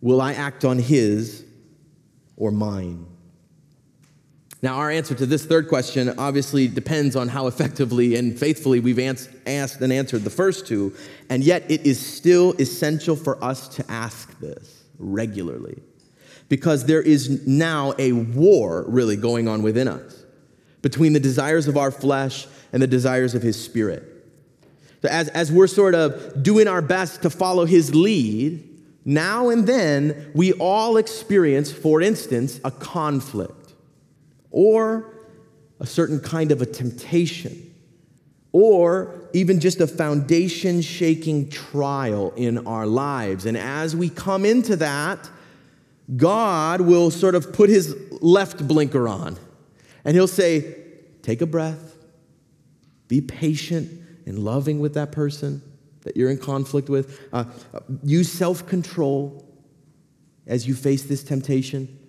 Will 0.00 0.22
I 0.22 0.32
act 0.32 0.64
on 0.64 0.78
his 0.78 1.44
or 2.36 2.50
mine? 2.50 3.06
Now, 4.62 4.76
our 4.76 4.90
answer 4.90 5.14
to 5.14 5.26
this 5.26 5.44
third 5.44 5.68
question 5.68 6.12
obviously 6.18 6.66
depends 6.66 7.14
on 7.14 7.28
how 7.28 7.46
effectively 7.46 8.16
and 8.16 8.38
faithfully 8.38 8.80
we've 8.80 8.98
asked 8.98 9.80
and 9.80 9.92
answered 9.92 10.24
the 10.24 10.30
first 10.30 10.66
two, 10.66 10.94
and 11.28 11.44
yet 11.44 11.70
it 11.70 11.86
is 11.86 12.04
still 12.04 12.52
essential 12.54 13.16
for 13.16 13.42
us 13.44 13.68
to 13.76 13.90
ask 13.90 14.38
this 14.40 14.84
regularly 14.98 15.82
because 16.48 16.86
there 16.86 17.02
is 17.02 17.46
now 17.46 17.92
a 17.98 18.12
war 18.12 18.84
really 18.88 19.16
going 19.16 19.46
on 19.48 19.62
within 19.62 19.88
us 19.88 20.24
between 20.80 21.12
the 21.12 21.20
desires 21.20 21.68
of 21.68 21.76
our 21.76 21.90
flesh 21.90 22.46
and 22.72 22.80
the 22.80 22.86
desires 22.86 23.34
of 23.34 23.42
his 23.42 23.62
spirit. 23.62 24.04
So 25.02 25.08
as, 25.08 25.28
as 25.30 25.52
we're 25.52 25.66
sort 25.66 25.94
of 25.94 26.42
doing 26.42 26.68
our 26.68 26.80
best 26.80 27.22
to 27.22 27.30
follow 27.30 27.64
his 27.66 27.94
lead, 27.94 28.62
now 29.04 29.50
and 29.50 29.66
then 29.66 30.30
we 30.34 30.52
all 30.54 30.96
experience, 30.96 31.70
for 31.70 32.00
instance, 32.00 32.60
a 32.64 32.70
conflict 32.70 33.55
or 34.56 35.12
a 35.80 35.86
certain 35.86 36.18
kind 36.18 36.50
of 36.50 36.62
a 36.62 36.66
temptation 36.66 37.74
or 38.52 39.28
even 39.34 39.60
just 39.60 39.82
a 39.82 39.86
foundation 39.86 40.80
shaking 40.80 41.50
trial 41.50 42.32
in 42.36 42.66
our 42.66 42.86
lives. 42.86 43.44
And 43.44 43.54
as 43.54 43.94
we 43.94 44.08
come 44.08 44.46
into 44.46 44.76
that, 44.76 45.28
God 46.16 46.80
will 46.80 47.10
sort 47.10 47.34
of 47.34 47.52
put 47.52 47.68
his 47.68 47.94
left 48.22 48.66
blinker 48.66 49.06
on 49.06 49.36
and 50.06 50.14
he'll 50.14 50.26
say, 50.26 50.74
Take 51.20 51.42
a 51.42 51.46
breath, 51.46 51.96
be 53.08 53.20
patient 53.20 53.90
and 54.24 54.38
loving 54.38 54.80
with 54.80 54.94
that 54.94 55.12
person 55.12 55.60
that 56.02 56.16
you're 56.16 56.30
in 56.30 56.38
conflict 56.38 56.88
with. 56.88 57.20
Uh, 57.30 57.44
use 58.02 58.32
self 58.32 58.66
control 58.66 59.44
as 60.46 60.66
you 60.66 60.74
face 60.74 61.02
this 61.02 61.22
temptation. 61.22 62.05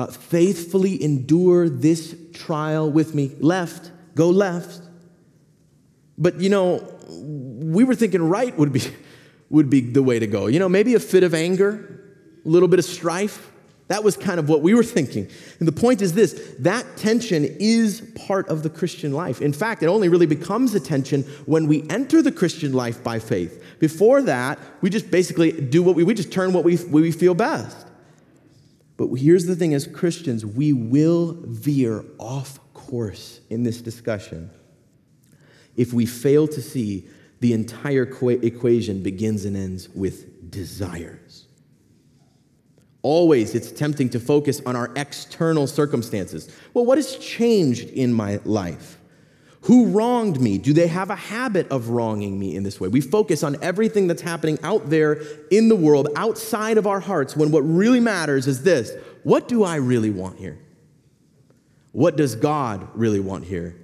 Uh, 0.00 0.06
faithfully 0.06 1.02
endure 1.04 1.68
this 1.68 2.16
trial 2.32 2.90
with 2.90 3.14
me. 3.14 3.32
Left, 3.38 3.90
go 4.14 4.30
left. 4.30 4.80
But 6.16 6.40
you 6.40 6.48
know, 6.48 6.82
we 7.10 7.84
were 7.84 7.94
thinking 7.94 8.22
right 8.22 8.56
would 8.56 8.72
be, 8.72 8.80
would 9.50 9.68
be 9.68 9.82
the 9.82 10.02
way 10.02 10.18
to 10.18 10.26
go. 10.26 10.46
You 10.46 10.58
know, 10.58 10.70
maybe 10.70 10.94
a 10.94 11.00
fit 11.00 11.22
of 11.22 11.34
anger, 11.34 12.02
a 12.46 12.48
little 12.48 12.66
bit 12.66 12.78
of 12.78 12.86
strife. 12.86 13.52
That 13.88 14.02
was 14.02 14.16
kind 14.16 14.40
of 14.40 14.48
what 14.48 14.62
we 14.62 14.72
were 14.72 14.84
thinking. 14.84 15.28
And 15.58 15.68
the 15.68 15.72
point 15.72 16.00
is 16.00 16.14
this 16.14 16.54
that 16.60 16.96
tension 16.96 17.44
is 17.44 18.00
part 18.26 18.48
of 18.48 18.62
the 18.62 18.70
Christian 18.70 19.12
life. 19.12 19.42
In 19.42 19.52
fact, 19.52 19.82
it 19.82 19.88
only 19.88 20.08
really 20.08 20.24
becomes 20.24 20.74
a 20.74 20.80
tension 20.80 21.24
when 21.44 21.66
we 21.66 21.86
enter 21.90 22.22
the 22.22 22.32
Christian 22.32 22.72
life 22.72 23.04
by 23.04 23.18
faith. 23.18 23.62
Before 23.80 24.22
that, 24.22 24.58
we 24.80 24.88
just 24.88 25.10
basically 25.10 25.52
do 25.52 25.82
what 25.82 25.94
we, 25.94 26.04
we 26.04 26.14
just 26.14 26.32
turn 26.32 26.54
what 26.54 26.64
we, 26.64 26.76
we 26.86 27.12
feel 27.12 27.34
best. 27.34 27.89
But 29.00 29.14
here's 29.14 29.46
the 29.46 29.56
thing 29.56 29.72
as 29.72 29.86
Christians, 29.86 30.44
we 30.44 30.74
will 30.74 31.38
veer 31.46 32.04
off 32.18 32.60
course 32.74 33.40
in 33.48 33.62
this 33.62 33.80
discussion 33.80 34.50
if 35.74 35.94
we 35.94 36.04
fail 36.04 36.46
to 36.48 36.60
see 36.60 37.08
the 37.40 37.54
entire 37.54 38.02
equation 38.02 39.02
begins 39.02 39.46
and 39.46 39.56
ends 39.56 39.88
with 39.88 40.50
desires. 40.50 41.46
Always, 43.00 43.54
it's 43.54 43.72
tempting 43.72 44.10
to 44.10 44.20
focus 44.20 44.60
on 44.66 44.76
our 44.76 44.92
external 44.94 45.66
circumstances. 45.66 46.54
Well, 46.74 46.84
what 46.84 46.98
has 46.98 47.16
changed 47.16 47.88
in 47.88 48.12
my 48.12 48.38
life? 48.44 48.98
Who 49.62 49.88
wronged 49.88 50.40
me? 50.40 50.56
Do 50.56 50.72
they 50.72 50.86
have 50.86 51.10
a 51.10 51.16
habit 51.16 51.68
of 51.68 51.90
wronging 51.90 52.38
me 52.38 52.56
in 52.56 52.62
this 52.62 52.80
way? 52.80 52.88
We 52.88 53.02
focus 53.02 53.42
on 53.42 53.62
everything 53.62 54.06
that's 54.06 54.22
happening 54.22 54.58
out 54.62 54.88
there 54.88 55.22
in 55.50 55.68
the 55.68 55.76
world, 55.76 56.08
outside 56.16 56.78
of 56.78 56.86
our 56.86 57.00
hearts, 57.00 57.36
when 57.36 57.50
what 57.50 57.60
really 57.60 58.00
matters 58.00 58.46
is 58.46 58.62
this 58.62 58.92
what 59.22 59.48
do 59.48 59.62
I 59.62 59.76
really 59.76 60.10
want 60.10 60.38
here? 60.38 60.58
What 61.92 62.16
does 62.16 62.36
God 62.36 62.88
really 62.94 63.20
want 63.20 63.44
here? 63.44 63.76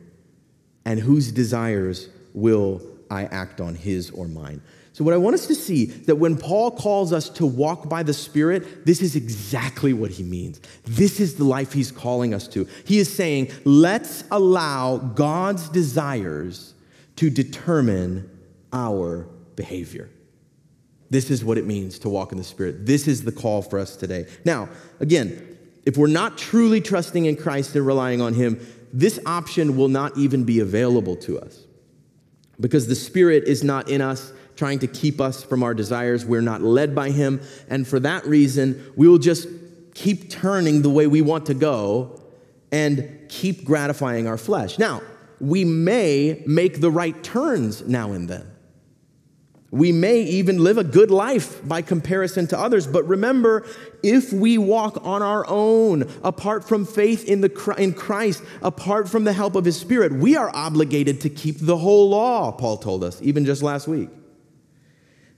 And 0.85 0.99
whose 0.99 1.31
desires 1.31 2.09
will 2.33 2.81
I 3.11 3.25
act 3.25 3.61
on, 3.61 3.75
his 3.75 4.11
or 4.11 4.29
mine? 4.29 4.63
So, 4.97 5.05
what 5.05 5.13
I 5.13 5.19
want 5.19 5.35
us 5.35 5.47
to 5.49 5.55
see 5.55 5.85
that 5.85 6.17
when 6.17 6.39
Paul 6.39 6.71
calls 6.71 7.13
us 7.13 7.29
to 7.29 7.45
walk 7.45 7.87
by 7.87 8.03
the 8.03 8.15
Spirit, 8.15 8.87
this 8.87 9.03
is 9.03 9.15
exactly 9.15 9.93
what 9.93 10.11
he 10.11 10.23
means. 10.23 10.59
This 10.87 11.21
is 11.21 11.35
the 11.35 11.45
life 11.45 11.75
he's 11.75 11.93
calling 11.93 12.33
us 12.33 12.49
to. 12.49 12.67
He 12.87 12.99
is 12.99 13.15
saying, 13.15 13.51
let's 13.67 14.25
allow 14.31 14.97
God's 14.97 15.69
desires 15.69 16.73
to 17.17 17.29
determine 17.29 18.27
our 18.73 19.29
behavior. 19.55 20.09
This 21.11 21.31
is 21.31 21.45
what 21.45 21.59
it 21.59 21.67
means 21.67 21.99
to 21.99 22.09
walk 22.09 22.33
in 22.33 22.39
the 22.39 22.45
Spirit. 22.45 22.87
This 22.87 23.07
is 23.07 23.23
the 23.23 23.33
call 23.33 23.61
for 23.61 23.79
us 23.79 23.97
today. 23.97 24.27
Now, 24.47 24.71
again, 24.99 25.59
if 25.85 25.99
we're 25.99 26.07
not 26.07 26.39
truly 26.39 26.81
trusting 26.81 27.27
in 27.27 27.37
Christ 27.37 27.77
and 27.77 27.87
relying 27.87 28.23
on 28.23 28.33
Him, 28.33 28.67
this 28.95 29.21
option 29.27 29.77
will 29.77 29.89
not 29.89 30.17
even 30.17 30.45
be 30.45 30.61
available 30.61 31.17
to 31.17 31.39
us 31.39 31.67
because 32.59 32.87
the 32.87 32.95
Spirit 32.95 33.45
is 33.45 33.63
not 33.63 33.91
in 33.91 34.01
us 34.01 34.33
trying 34.57 34.79
to 34.81 34.87
keep 34.87 35.21
us 35.21 35.43
from 35.43 35.63
our 35.63 35.75
desires. 35.75 36.25
We're 36.25 36.41
not 36.41 36.63
led 36.63 36.95
by 36.95 37.11
Him. 37.11 37.41
And 37.69 37.87
for 37.87 38.01
that 38.01 38.27
reason, 38.27 38.93
we 38.97 39.07
will 39.07 39.19
just 39.19 39.49
keep 39.95 40.31
turning 40.31 40.83
the 40.83 40.91
way 40.91 41.07
we 41.07 41.23
want 41.23 41.47
to 41.47 41.55
go 41.55 42.21
and 42.73 43.27
keep 43.29 43.65
gratifying 43.65 44.27
our 44.27 44.39
flesh. 44.39 44.79
Now, 44.79 45.03
we 45.41 45.65
may 45.65 46.43
make 46.47 46.81
the 46.81 46.91
right 46.91 47.23
turns 47.23 47.87
now 47.87 48.13
and 48.13 48.29
then. 48.29 48.47
We 49.71 49.93
may 49.93 50.23
even 50.23 50.63
live 50.63 50.79
a 50.79 50.85
good 50.85 51.11
life 51.11 51.67
by 51.67 51.83
comparison 51.83 52.47
to 52.49 52.59
others, 52.59 52.87
but 52.87 53.07
remember, 53.07 53.67
if 54.03 54.33
we 54.33 54.59
walk 54.59 55.05
on 55.05 55.23
our 55.23 55.45
own, 55.49 56.11
apart 56.23 56.67
from 56.67 56.87
faith 56.87 57.29
in, 57.29 57.41
the, 57.41 57.75
in 57.77 57.93
Christ, 57.93 58.43
apart 58.63 59.09
from 59.09 59.25
the 59.25 59.33
help 59.33 59.55
of 59.55 59.65
His 59.65 59.79
Spirit, 59.79 60.13
we 60.13 60.37
are 60.37 60.51
obligated 60.55 61.21
to 61.23 61.29
keep 61.29 61.57
the 61.59 61.77
whole 61.77 62.09
law, 62.09 62.53
Paul 62.53 62.79
told 62.79 63.03
us, 63.03 63.21
even 63.23 63.45
just 63.45 63.63
last 63.63 63.89
week. 63.89 64.09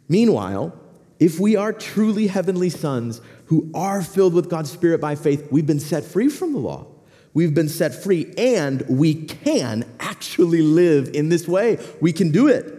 Meanwhile, 0.09 0.75
if 1.19 1.39
we 1.41 1.57
are 1.57 1.73
truly 1.73 2.29
heavenly 2.29 2.71
sons 2.71 3.21
who 3.47 3.71
are 3.75 4.03
filled 4.03 4.35
with 4.35 4.49
God's 4.49 4.71
Spirit 4.71 5.01
by 5.01 5.15
faith, 5.15 5.49
we've 5.51 5.67
been 5.67 5.81
set 5.81 6.05
free 6.05 6.29
from 6.29 6.53
the 6.53 6.59
law. 6.59 6.87
We've 7.35 7.55
been 7.55 7.69
set 7.69 7.95
free, 7.95 8.33
and 8.37 8.83
we 8.89 9.15
can 9.15 9.85
actually 10.01 10.63
live 10.63 11.09
in 11.15 11.29
this 11.29 11.47
way. 11.47 11.79
We 12.01 12.13
can 12.13 12.31
do 12.31 12.49
it. 12.49 12.75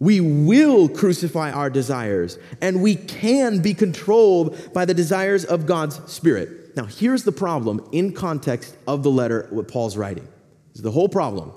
We 0.00 0.20
will 0.20 0.88
crucify 0.88 1.52
our 1.52 1.70
desires, 1.70 2.38
and 2.60 2.82
we 2.82 2.96
can 2.96 3.60
be 3.60 3.74
controlled 3.74 4.72
by 4.72 4.84
the 4.84 4.94
desires 4.94 5.44
of 5.44 5.66
God's 5.66 6.00
Spirit. 6.10 6.76
Now, 6.76 6.84
here's 6.86 7.24
the 7.24 7.32
problem 7.32 7.86
in 7.92 8.12
context 8.12 8.76
of 8.86 9.02
the 9.02 9.10
letter 9.10 9.46
what 9.50 9.68
Paul's 9.68 9.96
writing. 9.96 10.24
This 10.24 10.76
is 10.76 10.82
the 10.82 10.90
whole 10.90 11.08
problem. 11.08 11.52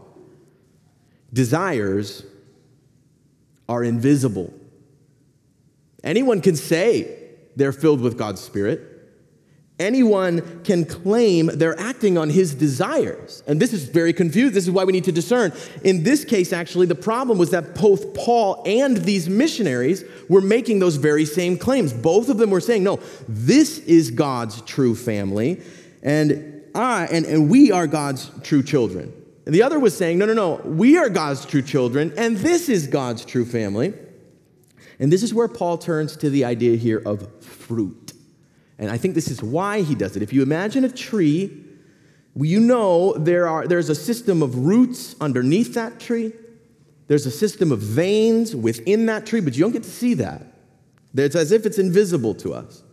Desires 1.33 2.23
are 3.67 3.83
invisible. 3.83 4.53
Anyone 6.07 6.39
can 6.39 6.55
say 6.55 7.17
they're 7.57 7.73
filled 7.73 7.99
with 7.99 8.17
God's 8.17 8.39
Spirit. 8.39 8.93
Anyone 9.77 10.63
can 10.63 10.85
claim 10.85 11.47
they're 11.47 11.77
acting 11.77 12.17
on 12.17 12.29
his 12.29 12.55
desires. 12.55 13.43
And 13.45 13.59
this 13.59 13.73
is 13.73 13.89
very 13.89 14.13
confused. 14.13 14.53
This 14.53 14.63
is 14.63 14.71
why 14.71 14.85
we 14.85 14.93
need 14.93 15.03
to 15.03 15.11
discern. 15.11 15.51
In 15.83 16.03
this 16.03 16.23
case, 16.23 16.53
actually, 16.53 16.85
the 16.87 16.95
problem 16.95 17.37
was 17.37 17.51
that 17.51 17.75
both 17.75 18.15
Paul 18.15 18.63
and 18.65 18.97
these 18.97 19.27
missionaries 19.27 20.05
were 20.29 20.39
making 20.41 20.79
those 20.79 20.95
very 20.95 21.25
same 21.25 21.57
claims. 21.57 21.91
Both 21.91 22.29
of 22.29 22.37
them 22.37 22.51
were 22.51 22.61
saying, 22.61 22.83
no, 22.83 22.99
this 23.27 23.79
is 23.79 24.09
God's 24.09 24.61
true 24.61 24.95
family, 24.95 25.61
and 26.01 26.63
I 26.73 27.07
and, 27.11 27.25
and 27.25 27.49
we 27.49 27.71
are 27.71 27.85
God's 27.85 28.31
true 28.43 28.63
children. 28.63 29.13
And 29.45 29.53
the 29.53 29.61
other 29.61 29.77
was 29.77 29.95
saying, 29.95 30.17
no, 30.17 30.25
no, 30.25 30.33
no, 30.33 30.55
we 30.63 30.97
are 30.97 31.09
God's 31.09 31.45
true 31.45 31.61
children, 31.61 32.13
and 32.17 32.37
this 32.37 32.69
is 32.69 32.87
God's 32.87 33.25
true 33.25 33.45
family. 33.45 33.93
And 34.99 35.11
this 35.11 35.23
is 35.23 35.33
where 35.33 35.47
Paul 35.47 35.77
turns 35.77 36.17
to 36.17 36.29
the 36.29 36.45
idea 36.45 36.75
here 36.75 37.01
of 37.05 37.43
fruit. 37.43 38.13
And 38.79 38.89
I 38.89 38.97
think 38.97 39.15
this 39.15 39.29
is 39.29 39.41
why 39.41 39.81
he 39.81 39.95
does 39.95 40.15
it. 40.15 40.23
If 40.23 40.33
you 40.33 40.41
imagine 40.41 40.83
a 40.83 40.89
tree, 40.89 41.65
you 42.35 42.59
know 42.59 43.13
there 43.13 43.47
are, 43.47 43.67
there's 43.67 43.89
a 43.89 43.95
system 43.95 44.41
of 44.41 44.55
roots 44.55 45.15
underneath 45.19 45.73
that 45.73 45.99
tree, 45.99 46.33
there's 47.07 47.25
a 47.25 47.31
system 47.31 47.71
of 47.71 47.79
veins 47.79 48.55
within 48.55 49.05
that 49.05 49.25
tree, 49.25 49.39
but 49.39 49.55
you 49.55 49.63
don't 49.63 49.71
get 49.71 49.83
to 49.83 49.89
see 49.89 50.13
that. 50.15 50.41
It's 51.15 51.35
as 51.35 51.51
if 51.51 51.65
it's 51.65 51.79
invisible 51.79 52.35
to 52.35 52.53
us. 52.53 52.83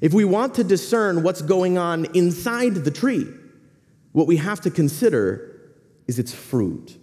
If 0.00 0.14
we 0.14 0.24
want 0.24 0.54
to 0.54 0.64
discern 0.64 1.22
what's 1.22 1.42
going 1.42 1.76
on 1.76 2.06
inside 2.14 2.74
the 2.76 2.90
tree, 2.90 3.26
what 4.12 4.26
we 4.26 4.36
have 4.36 4.60
to 4.62 4.70
consider 4.70 5.60
is 6.06 6.18
its 6.18 6.32
fruit. 6.32 6.96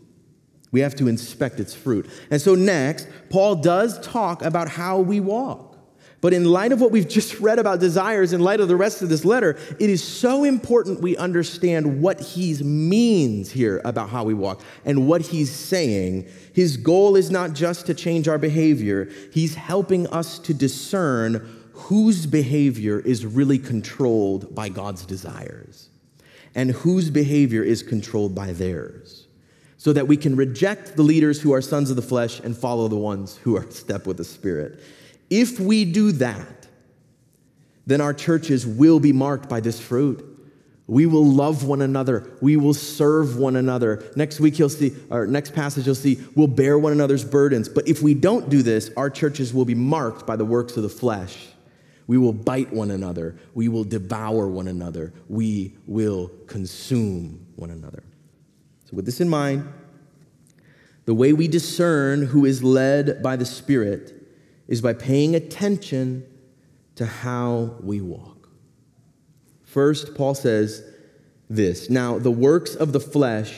We 0.78 0.82
have 0.82 0.94
to 0.98 1.08
inspect 1.08 1.60
its 1.60 1.74
fruit. 1.74 2.08
And 2.30 2.40
so, 2.40 2.54
next, 2.54 3.08
Paul 3.32 3.56
does 3.56 4.00
talk 4.02 4.44
about 4.44 4.70
how 4.70 5.00
we 5.00 5.20
walk. 5.20 5.76
But 6.22 6.34
in 6.34 6.46
light 6.46 6.72
of 6.72 6.80
what 6.80 6.92
we've 6.92 7.08
just 7.20 7.40
read 7.40 7.58
about 7.58 7.80
desires, 7.80 8.32
in 8.32 8.42
light 8.42 8.60
of 8.60 8.68
the 8.68 8.76
rest 8.76 9.02
of 9.02 9.10
this 9.10 9.26
letter, 9.26 9.58
it 9.80 9.90
is 9.90 10.04
so 10.04 10.44
important 10.44 11.02
we 11.02 11.18
understand 11.18 12.00
what 12.00 12.20
he 12.20 12.62
means 12.62 13.50
here 13.50 13.82
about 13.86 14.12
how 14.12 14.24
we 14.24 14.36
walk 14.36 14.62
and 14.86 15.08
what 15.08 15.22
he's 15.22 15.50
saying. 15.52 16.28
His 16.54 16.78
goal 16.78 17.16
is 17.16 17.32
not 17.32 17.54
just 17.54 17.88
to 17.88 17.96
change 17.96 18.28
our 18.28 18.38
behavior, 18.38 19.10
he's 19.34 19.56
helping 19.56 20.06
us 20.06 20.38
to 20.38 20.54
discern 20.54 21.70
whose 21.74 22.28
behavior 22.28 23.00
is 23.00 23.26
really 23.26 23.58
controlled 23.58 24.54
by 24.54 24.70
God's 24.70 25.08
desires 25.08 25.90
and 26.54 26.70
whose 26.70 27.10
behavior 27.10 27.64
is 27.64 27.82
controlled 27.82 28.36
by 28.36 28.52
theirs, 28.52 29.17
so 29.78 29.94
that 29.94 30.08
we 30.08 30.18
can 30.18 30.36
reject 30.36 30.96
the 30.96 31.04
leaders 31.04 31.42
who 31.42 31.54
are 31.54 31.62
sons 31.62 31.90
of 31.90 31.96
the 31.96 32.02
flesh 32.02 32.40
and 32.40 32.58
follow 32.58 32.88
the 32.88 32.98
ones 32.98 33.38
who 33.38 33.56
are 33.56 33.66
step 33.72 34.08
with 34.08 34.18
the 34.18 34.24
Spirit. 34.24 34.80
If 35.30 35.60
we 35.60 35.86
do 35.86 36.12
that, 36.14 36.68
then 37.86 38.02
our 38.02 38.14
churches 38.14 38.66
will 38.66 39.00
be 39.00 39.14
marked 39.14 39.48
by 39.48 39.60
this 39.60 39.80
fruit. 39.80 40.24
We 40.88 41.06
will 41.06 41.26
love 41.26 41.66
one 41.66 41.82
another. 41.82 42.32
We 42.42 42.56
will 42.56 42.74
serve 42.74 43.38
one 43.38 43.58
another. 43.58 44.04
Next 44.16 44.40
week, 44.40 44.58
you'll 44.58 44.70
see, 44.70 44.96
or 45.10 45.28
next 45.28 45.54
passage, 45.54 45.86
you'll 45.86 45.96
see, 45.96 46.24
we'll 46.34 46.48
bear 46.48 46.80
one 46.80 46.94
another's 46.94 47.26
burdens. 47.26 47.68
But 47.68 47.88
if 47.88 48.02
we 48.02 48.14
don't 48.14 48.50
do 48.50 48.62
this, 48.62 48.90
our 48.96 49.10
churches 49.10 49.54
will 49.54 49.66
be 49.66 49.76
marked 49.76 50.26
by 50.26 50.38
the 50.38 50.46
works 50.46 50.78
of 50.78 50.84
the 50.84 50.90
flesh 50.90 51.48
we 52.08 52.18
will 52.18 52.34
bite 52.34 52.72
one 52.72 52.90
another. 52.90 53.36
We 53.54 53.68
will 53.68 53.84
devour 53.84 54.48
one 54.48 54.70
another. 54.70 55.14
We 55.28 55.76
will 55.86 56.32
consume 56.48 57.46
one 57.58 57.70
another. 57.70 58.04
So, 58.90 58.96
with 58.96 59.06
this 59.06 59.22
in 59.22 59.30
mind, 59.30 59.72
the 61.06 61.14
way 61.14 61.34
we 61.34 61.48
discern 61.48 62.26
who 62.28 62.46
is 62.46 62.64
led 62.64 63.22
by 63.22 63.36
the 63.36 63.46
Spirit 63.46 64.14
is 64.68 64.82
by 64.82 64.94
paying 64.94 65.36
attention 65.36 66.26
to 66.96 67.06
how 67.06 67.76
we 67.82 68.02
walk. 68.02 68.50
First, 69.64 70.16
Paul 70.16 70.34
says 70.34 70.84
this 71.50 71.90
Now, 71.90 72.18
the 72.18 72.32
works 72.32 72.76
of 72.76 72.92
the 72.92 73.00
flesh 73.00 73.54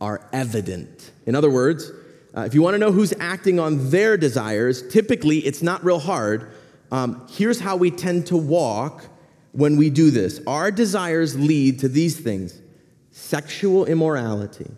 are 0.00 0.28
evident. 0.32 1.12
In 1.26 1.34
other 1.34 1.50
words, 1.50 1.90
uh, 2.36 2.42
if 2.42 2.54
you 2.54 2.62
want 2.62 2.74
to 2.74 2.78
know 2.78 2.92
who's 2.92 3.12
acting 3.20 3.60
on 3.60 3.90
their 3.90 4.16
desires, 4.16 4.86
typically 4.88 5.38
it's 5.38 5.62
not 5.62 5.84
real 5.84 5.98
hard 5.98 6.52
um, 6.92 7.26
here's 7.30 7.60
how 7.60 7.76
we 7.76 7.90
tend 7.90 8.26
to 8.26 8.36
walk 8.36 9.06
when 9.52 9.76
we 9.76 9.90
do 9.90 10.10
this 10.10 10.40
our 10.46 10.70
desires 10.70 11.38
lead 11.38 11.78
to 11.80 11.88
these 11.88 12.18
things 12.18 12.60
sexual 13.10 13.84
immorality, 13.86 14.70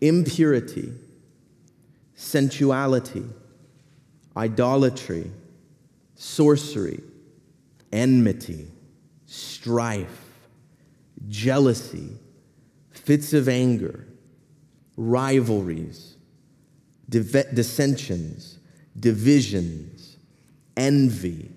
impurity, 0.00 0.92
sensuality, 2.14 3.24
idolatry, 4.36 5.30
sorcery, 6.14 7.00
enmity, 7.92 8.66
strife, 9.26 10.24
jealousy, 11.28 12.10
fits 12.90 13.32
of 13.32 13.48
anger, 13.48 14.06
rivalries, 14.96 16.16
dissensions, 17.08 18.58
divisions 18.98 19.94
envy, 20.76 21.50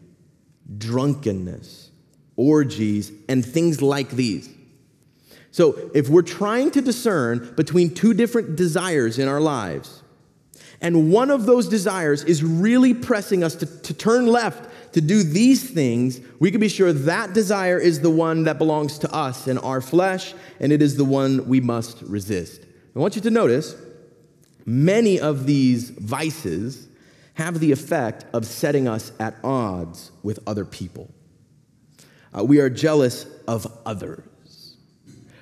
drunkenness, 0.78 1.92
orgies, 2.36 3.12
and 3.28 3.46
things 3.46 3.82
like 3.82 4.10
these. 4.12 4.50
So, 5.58 5.90
if 5.96 6.08
we're 6.08 6.22
trying 6.22 6.70
to 6.70 6.84
discern 6.84 7.56
between 7.56 7.96
two 7.96 8.14
different 8.14 8.56
desires 8.56 9.18
in 9.18 9.28
our 9.28 9.42
lives, 9.42 10.04
and 10.82 11.12
one 11.12 11.32
of 11.32 11.48
those 11.48 11.68
desires 11.68 12.24
is 12.24 12.44
really 12.44 12.94
pressing 12.94 13.44
us 13.44 13.56
to, 13.56 13.66
to 13.66 13.92
turn 13.96 14.28
left 14.28 14.94
to 14.94 15.02
do 15.02 15.24
these 15.24 15.68
things, 15.68 16.22
we 16.40 16.52
can 16.52 16.60
be 16.60 16.70
sure 16.70 16.94
that 16.94 17.34
desire 17.34 17.80
is 17.80 18.02
the 18.02 18.10
one 18.12 18.44
that 18.44 18.60
belongs 18.60 19.00
to 19.00 19.12
us 19.12 19.48
in 19.48 19.58
our 19.58 19.82
flesh, 19.82 20.36
and 20.60 20.72
it 20.72 20.84
is 20.84 20.96
the 20.96 21.04
one 21.04 21.48
we 21.48 21.60
must 21.60 22.04
resist. 22.04 22.64
I 22.96 23.00
want 23.00 23.16
you 23.16 23.24
to 23.24 23.32
notice 23.32 23.76
many 24.64 25.20
of 25.20 25.48
these 25.48 25.90
vices 25.90 26.88
have 27.34 27.60
the 27.60 27.72
effect 27.72 28.26
of 28.32 28.46
setting 28.46 28.88
us 28.88 29.12
at 29.20 29.34
odds 29.44 30.12
with 30.22 30.38
other 30.46 30.66
people. 30.66 31.10
Uh, 32.38 32.44
we 32.44 32.60
are 32.60 32.70
jealous 32.70 33.26
of 33.48 33.66
others. 33.88 34.24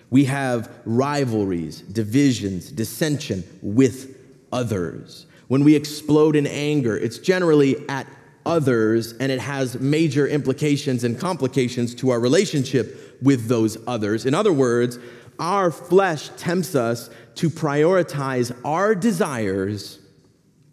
We 0.10 0.26
have 0.26 0.70
rivalries, 0.86 1.82
divisions, 1.82 2.72
dissension 2.72 3.44
with 3.62 4.18
others. 4.52 5.26
When 5.48 5.64
we 5.64 5.76
explode 5.76 6.36
in 6.36 6.48
anger, 6.48 6.98
it's 6.98 7.20
generally 7.20 7.88
at 7.90 8.08
others 8.46 9.14
and 9.14 9.32
it 9.32 9.40
has 9.40 9.80
major 9.80 10.28
implications 10.28 11.04
and 11.04 11.20
complications 11.20 11.96
to 11.96 12.12
our 12.12 12.20
relationship 12.20 13.18
with 13.22 13.48
those 13.48 13.78
others. 13.88 14.26
In 14.26 14.34
other 14.34 14.54
words, 14.54 15.00
our 15.40 15.72
flesh 15.72 16.30
tempts 16.38 16.76
us 16.76 17.10
to 17.36 17.50
prioritize 17.50 18.58
our 18.64 18.96
desires 18.96 20.00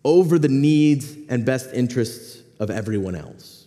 over 0.05 0.39
the 0.39 0.49
needs 0.49 1.17
and 1.29 1.45
best 1.45 1.73
interests 1.73 2.43
of 2.61 2.71
everyone 2.71 3.15
else. 3.15 3.62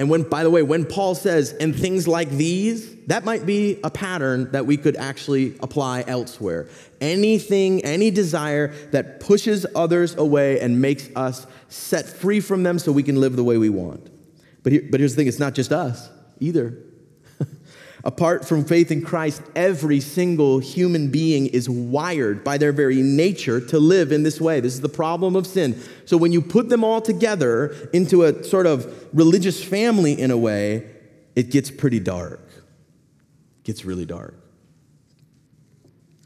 And 0.00 0.08
when, 0.08 0.22
by 0.22 0.44
the 0.44 0.50
way, 0.50 0.62
when 0.62 0.86
Paul 0.86 1.14
says, 1.14 1.52
and 1.52 1.78
things 1.78 2.08
like 2.08 2.30
these, 2.30 2.96
that 3.08 3.22
might 3.22 3.44
be 3.44 3.78
a 3.84 3.90
pattern 3.90 4.50
that 4.52 4.64
we 4.64 4.78
could 4.78 4.96
actually 4.96 5.58
apply 5.60 6.04
elsewhere. 6.06 6.68
Anything, 7.02 7.84
any 7.84 8.10
desire 8.10 8.68
that 8.92 9.20
pushes 9.20 9.66
others 9.76 10.16
away 10.16 10.58
and 10.58 10.80
makes 10.80 11.10
us 11.14 11.46
set 11.68 12.06
free 12.08 12.40
from 12.40 12.62
them 12.62 12.78
so 12.78 12.92
we 12.92 13.02
can 13.02 13.20
live 13.20 13.36
the 13.36 13.44
way 13.44 13.58
we 13.58 13.68
want. 13.68 14.08
But, 14.62 14.72
here, 14.72 14.88
but 14.90 15.00
here's 15.00 15.12
the 15.12 15.16
thing 15.16 15.26
it's 15.26 15.38
not 15.38 15.52
just 15.52 15.70
us 15.70 16.08
either. 16.38 16.78
Apart 18.02 18.48
from 18.48 18.64
faith 18.64 18.90
in 18.90 19.02
Christ, 19.02 19.42
every 19.54 20.00
single 20.00 20.58
human 20.58 21.10
being 21.10 21.46
is 21.46 21.68
wired 21.68 22.42
by 22.42 22.56
their 22.56 22.72
very 22.72 23.02
nature 23.02 23.60
to 23.60 23.78
live 23.78 24.10
in 24.10 24.22
this 24.22 24.40
way. 24.40 24.60
This 24.60 24.74
is 24.74 24.80
the 24.80 24.88
problem 24.88 25.36
of 25.36 25.46
sin. 25.46 25.80
So 26.06 26.16
when 26.16 26.32
you 26.32 26.40
put 26.40 26.70
them 26.70 26.82
all 26.82 27.02
together 27.02 27.76
into 27.92 28.24
a 28.24 28.42
sort 28.42 28.66
of 28.66 29.08
religious 29.12 29.62
family 29.62 30.18
in 30.18 30.30
a 30.30 30.38
way, 30.38 30.88
it 31.36 31.50
gets 31.50 31.70
pretty 31.70 32.00
dark. 32.00 32.40
It 33.58 33.64
gets 33.64 33.84
really 33.84 34.06
dark. 34.06 34.34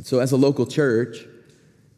So 0.02 0.20
as 0.20 0.32
a 0.32 0.36
local 0.36 0.66
church, 0.66 1.26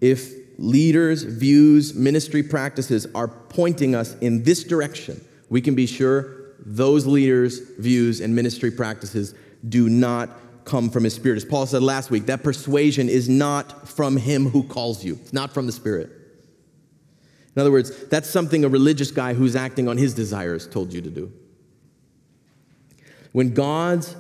if 0.01 0.33
leaders, 0.59 1.23
views, 1.23 1.95
ministry 1.95 2.43
practices 2.43 3.07
are 3.15 3.29
pointing 3.29 3.95
us 3.95 4.17
in 4.21 4.43
this 4.43 4.65
direction, 4.65 5.23
we 5.51 5.61
can 5.61 5.75
be 5.75 5.87
sure 5.87 6.35
those 6.65 7.07
leaders' 7.07 7.61
views 7.79 8.21
and 8.21 8.35
ministry 8.35 8.71
practices 8.71 9.35
do 9.69 9.89
not 9.89 10.31
come 10.65 10.91
from 10.91 11.05
his 11.05 11.15
spirit. 11.15 11.37
As 11.37 11.45
Paul 11.45 11.67
said 11.67 11.83
last 11.83 12.11
week, 12.11 12.27
that 12.27 12.43
persuasion 12.43 13.09
is 13.09 13.29
not 13.29 13.89
from 13.89 14.17
him 14.17 14.51
who 14.51 14.63
calls 14.65 15.05
you, 15.05 15.15
it's 15.23 15.33
not 15.33 15.55
from 15.55 15.67
the 15.67 15.73
spirit. 15.73 16.11
In 17.55 17.61
other 17.61 17.73
words, 17.73 18.07
that's 18.09 18.29
something 18.29 18.65
a 18.65 18.69
religious 18.69 19.11
guy 19.11 19.33
who's 19.33 19.57
acting 19.57 19.89
on 19.89 19.97
his 19.97 20.13
desires 20.13 20.67
told 20.67 20.93
you 20.93 21.01
to 21.01 21.09
do. 21.09 21.33
When 23.33 23.55
God's 23.55 24.15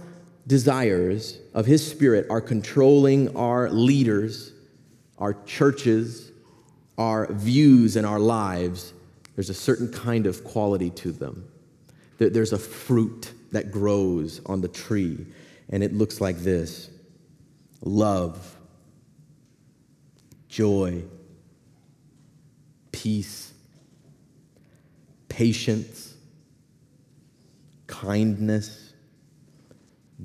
desires 0.46 1.38
of 1.52 1.66
his 1.66 1.86
spirit 1.86 2.26
are 2.30 2.40
controlling 2.40 3.36
our 3.36 3.68
leaders, 3.68 4.52
our 5.18 5.34
churches, 5.44 6.30
our 6.96 7.30
views, 7.32 7.96
and 7.96 8.06
our 8.06 8.18
lives, 8.20 8.94
there's 9.34 9.50
a 9.50 9.54
certain 9.54 9.92
kind 9.92 10.26
of 10.26 10.44
quality 10.44 10.88
to 10.90 11.12
them. 11.12 11.46
There's 12.18 12.54
a 12.54 12.58
fruit 12.58 13.32
that 13.52 13.70
grows 13.70 14.40
on 14.46 14.60
the 14.60 14.68
tree, 14.68 15.26
and 15.68 15.82
it 15.82 15.92
looks 15.92 16.20
like 16.20 16.38
this 16.38 16.90
love, 17.82 18.56
joy, 20.48 21.02
peace, 22.92 23.52
patience, 25.28 26.14
kindness, 27.86 28.92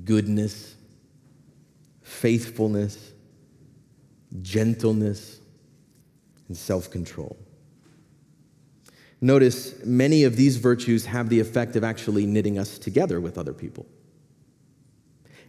goodness, 0.04 0.74
faithfulness, 2.02 3.12
gentleness, 4.40 5.40
and 6.48 6.56
self 6.56 6.90
control. 6.90 7.36
Notice 9.22 9.82
many 9.84 10.24
of 10.24 10.34
these 10.34 10.56
virtues 10.56 11.06
have 11.06 11.28
the 11.28 11.38
effect 11.38 11.76
of 11.76 11.84
actually 11.84 12.26
knitting 12.26 12.58
us 12.58 12.76
together 12.76 13.20
with 13.20 13.38
other 13.38 13.52
people. 13.52 13.86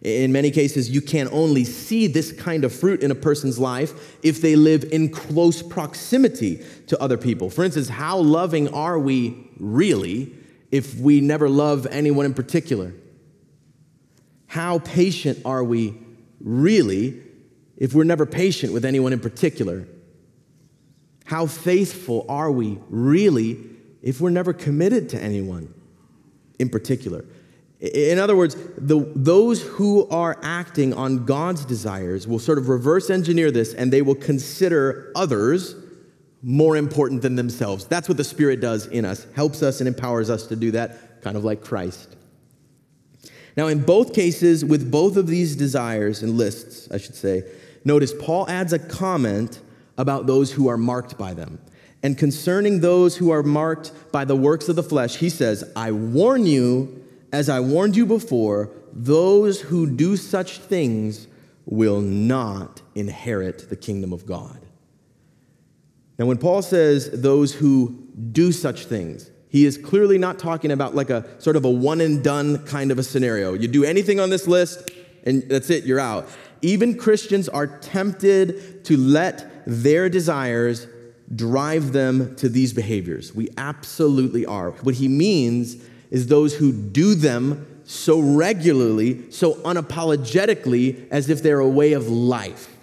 In 0.03 0.31
many 0.31 0.51
cases, 0.51 0.91
you 0.91 1.01
can 1.01 1.27
only 1.31 1.63
see 1.63 2.05
this 2.05 2.31
kind 2.31 2.65
of 2.65 2.71
fruit 2.71 3.01
in 3.01 3.09
a 3.09 3.15
person's 3.15 3.57
life 3.57 4.19
if 4.21 4.41
they 4.41 4.55
live 4.55 4.83
in 4.91 5.09
close 5.09 5.63
proximity 5.63 6.63
to 6.87 7.01
other 7.01 7.17
people. 7.17 7.49
For 7.49 7.63
instance, 7.63 7.89
how 7.89 8.19
loving 8.19 8.67
are 8.73 8.99
we 8.99 9.49
really 9.57 10.35
if 10.71 10.99
we 10.99 11.19
never 11.19 11.49
love 11.49 11.87
anyone 11.89 12.25
in 12.27 12.35
particular? 12.35 12.93
How 14.45 14.79
patient 14.79 15.39
are 15.45 15.63
we 15.63 15.97
really 16.39 17.23
if 17.77 17.95
we're 17.95 18.03
never 18.03 18.27
patient 18.27 18.71
with 18.71 18.85
anyone 18.85 19.13
in 19.13 19.19
particular? 19.19 19.87
How 21.25 21.45
faithful 21.45 22.25
are 22.29 22.51
we 22.51 22.79
really 22.89 23.59
if 24.01 24.19
we're 24.19 24.29
never 24.29 24.53
committed 24.53 25.09
to 25.09 25.21
anyone 25.21 25.73
in 26.59 26.69
particular? 26.69 27.25
In 27.79 28.17
other 28.17 28.35
words, 28.35 28.55
the, 28.77 29.11
those 29.13 29.61
who 29.61 30.07
are 30.09 30.39
acting 30.41 30.93
on 30.93 31.25
God's 31.25 31.65
desires 31.65 32.27
will 32.27 32.39
sort 32.39 32.57
of 32.57 32.69
reverse 32.69 33.09
engineer 33.09 33.51
this 33.51 33.73
and 33.73 33.91
they 33.91 34.01
will 34.01 34.15
consider 34.15 35.11
others 35.15 35.75
more 36.41 36.77
important 36.77 37.21
than 37.21 37.35
themselves. 37.35 37.85
That's 37.85 38.07
what 38.07 38.17
the 38.17 38.23
Spirit 38.23 38.61
does 38.61 38.87
in 38.87 39.05
us, 39.05 39.27
helps 39.35 39.61
us 39.63 39.79
and 39.79 39.87
empowers 39.87 40.29
us 40.29 40.47
to 40.47 40.55
do 40.55 40.71
that, 40.71 41.21
kind 41.21 41.35
of 41.35 41.43
like 41.43 41.61
Christ. 41.61 42.15
Now, 43.55 43.67
in 43.67 43.83
both 43.83 44.13
cases, 44.13 44.65
with 44.65 44.89
both 44.89 45.15
of 45.15 45.27
these 45.27 45.55
desires 45.55 46.23
and 46.23 46.37
lists, 46.37 46.89
I 46.91 46.97
should 46.97 47.15
say, 47.15 47.43
notice 47.85 48.13
Paul 48.17 48.49
adds 48.49 48.73
a 48.73 48.79
comment 48.79 49.59
about 49.97 50.25
those 50.25 50.51
who 50.51 50.67
are 50.67 50.77
marked 50.77 51.17
by 51.17 51.33
them. 51.33 51.59
And 52.01 52.17
concerning 52.17 52.81
those 52.81 53.15
who 53.15 53.31
are 53.31 53.43
marked 53.43 53.91
by 54.11 54.25
the 54.25 54.35
works 54.35 54.67
of 54.67 54.75
the 54.75 54.83
flesh, 54.83 55.15
he 55.17 55.29
says, 55.29 55.63
I 55.75 55.91
warn 55.91 56.45
you, 56.45 57.03
as 57.31 57.47
I 57.47 57.61
warned 57.61 57.95
you 57.95 58.05
before, 58.05 58.71
those 58.91 59.61
who 59.61 59.89
do 59.89 60.17
such 60.17 60.59
things 60.59 61.27
will 61.65 62.01
not 62.01 62.81
inherit 62.93 63.69
the 63.69 63.75
kingdom 63.75 64.11
of 64.11 64.25
God. 64.25 64.59
Now, 66.19 66.25
when 66.25 66.37
Paul 66.37 66.61
says 66.61 67.09
those 67.21 67.53
who 67.53 68.07
do 68.31 68.51
such 68.51 68.85
things, 68.85 69.31
he 69.49 69.65
is 69.65 69.77
clearly 69.77 70.17
not 70.17 70.39
talking 70.39 70.71
about 70.71 70.95
like 70.95 71.09
a 71.09 71.25
sort 71.41 71.55
of 71.55 71.63
a 71.63 71.69
one 71.69 72.01
and 72.01 72.23
done 72.23 72.65
kind 72.65 72.91
of 72.91 72.99
a 72.99 73.03
scenario. 73.03 73.53
You 73.53 73.67
do 73.67 73.83
anything 73.83 74.19
on 74.19 74.29
this 74.29 74.47
list, 74.47 74.91
and 75.25 75.43
that's 75.43 75.69
it, 75.69 75.85
you're 75.85 75.99
out. 75.99 76.27
Even 76.61 76.97
Christians 76.97 77.49
are 77.49 77.67
tempted 77.67 78.83
to 78.85 78.97
let 78.97 79.52
their 79.65 80.09
desires 80.09 80.87
drive 81.33 81.93
them 81.93 82.35
to 82.35 82.49
these 82.49 82.73
behaviors. 82.73 83.33
We 83.33 83.49
absolutely 83.57 84.45
are. 84.45 84.71
What 84.71 84.95
he 84.95 85.07
means 85.07 85.77
is 86.11 86.27
those 86.27 86.55
who 86.55 86.71
do 86.71 87.15
them 87.15 87.65
so 87.85 88.19
regularly, 88.19 89.31
so 89.31 89.55
unapologetically, 89.55 91.07
as 91.09 91.29
if 91.29 91.43
they're 91.43 91.59
a 91.59 91.67
way 91.67 91.93
of 91.93 92.07
life. 92.07 92.75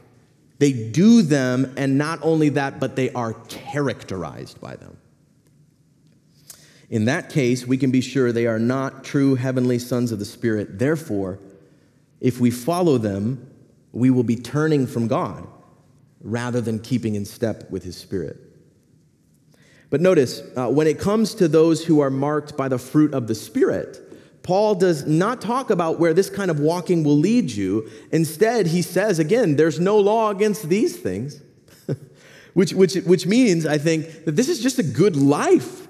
They 0.58 0.72
do 0.72 1.22
them, 1.22 1.72
and 1.76 1.96
not 1.96 2.18
only 2.22 2.50
that, 2.50 2.80
but 2.80 2.96
they 2.96 3.10
are 3.12 3.32
characterized 3.48 4.60
by 4.60 4.76
them. 4.76 4.96
In 6.90 7.04
that 7.06 7.30
case, 7.30 7.66
we 7.66 7.78
can 7.78 7.90
be 7.90 8.00
sure 8.00 8.32
they 8.32 8.46
are 8.46 8.58
not 8.58 9.04
true 9.04 9.36
heavenly 9.36 9.78
sons 9.78 10.12
of 10.12 10.18
the 10.18 10.24
Spirit. 10.24 10.78
Therefore, 10.78 11.38
if 12.20 12.40
we 12.40 12.50
follow 12.50 12.98
them, 12.98 13.46
we 13.92 14.10
will 14.10 14.24
be 14.24 14.36
turning 14.36 14.86
from 14.86 15.06
God 15.06 15.46
rather 16.20 16.60
than 16.60 16.78
keeping 16.78 17.14
in 17.14 17.24
step 17.24 17.70
with 17.70 17.82
his 17.82 17.96
spirit. 17.96 18.38
But 19.90 20.00
notice, 20.00 20.42
uh, 20.56 20.68
when 20.68 20.86
it 20.86 21.00
comes 21.00 21.34
to 21.34 21.48
those 21.48 21.84
who 21.84 22.00
are 22.00 22.10
marked 22.10 22.56
by 22.56 22.68
the 22.68 22.78
fruit 22.78 23.12
of 23.12 23.26
the 23.26 23.34
Spirit, 23.34 24.00
Paul 24.42 24.76
does 24.76 25.04
not 25.06 25.40
talk 25.40 25.68
about 25.68 25.98
where 25.98 26.14
this 26.14 26.30
kind 26.30 26.50
of 26.50 26.60
walking 26.60 27.02
will 27.02 27.18
lead 27.18 27.50
you. 27.50 27.90
Instead, 28.12 28.68
he 28.68 28.82
says, 28.82 29.18
again, 29.18 29.56
there's 29.56 29.80
no 29.80 29.98
law 29.98 30.30
against 30.30 30.68
these 30.68 30.96
things, 30.96 31.42
which, 32.54 32.72
which, 32.72 32.94
which 32.94 33.26
means, 33.26 33.66
I 33.66 33.78
think, 33.78 34.24
that 34.24 34.36
this 34.36 34.48
is 34.48 34.62
just 34.62 34.78
a 34.78 34.84
good 34.84 35.16
life. 35.16 35.88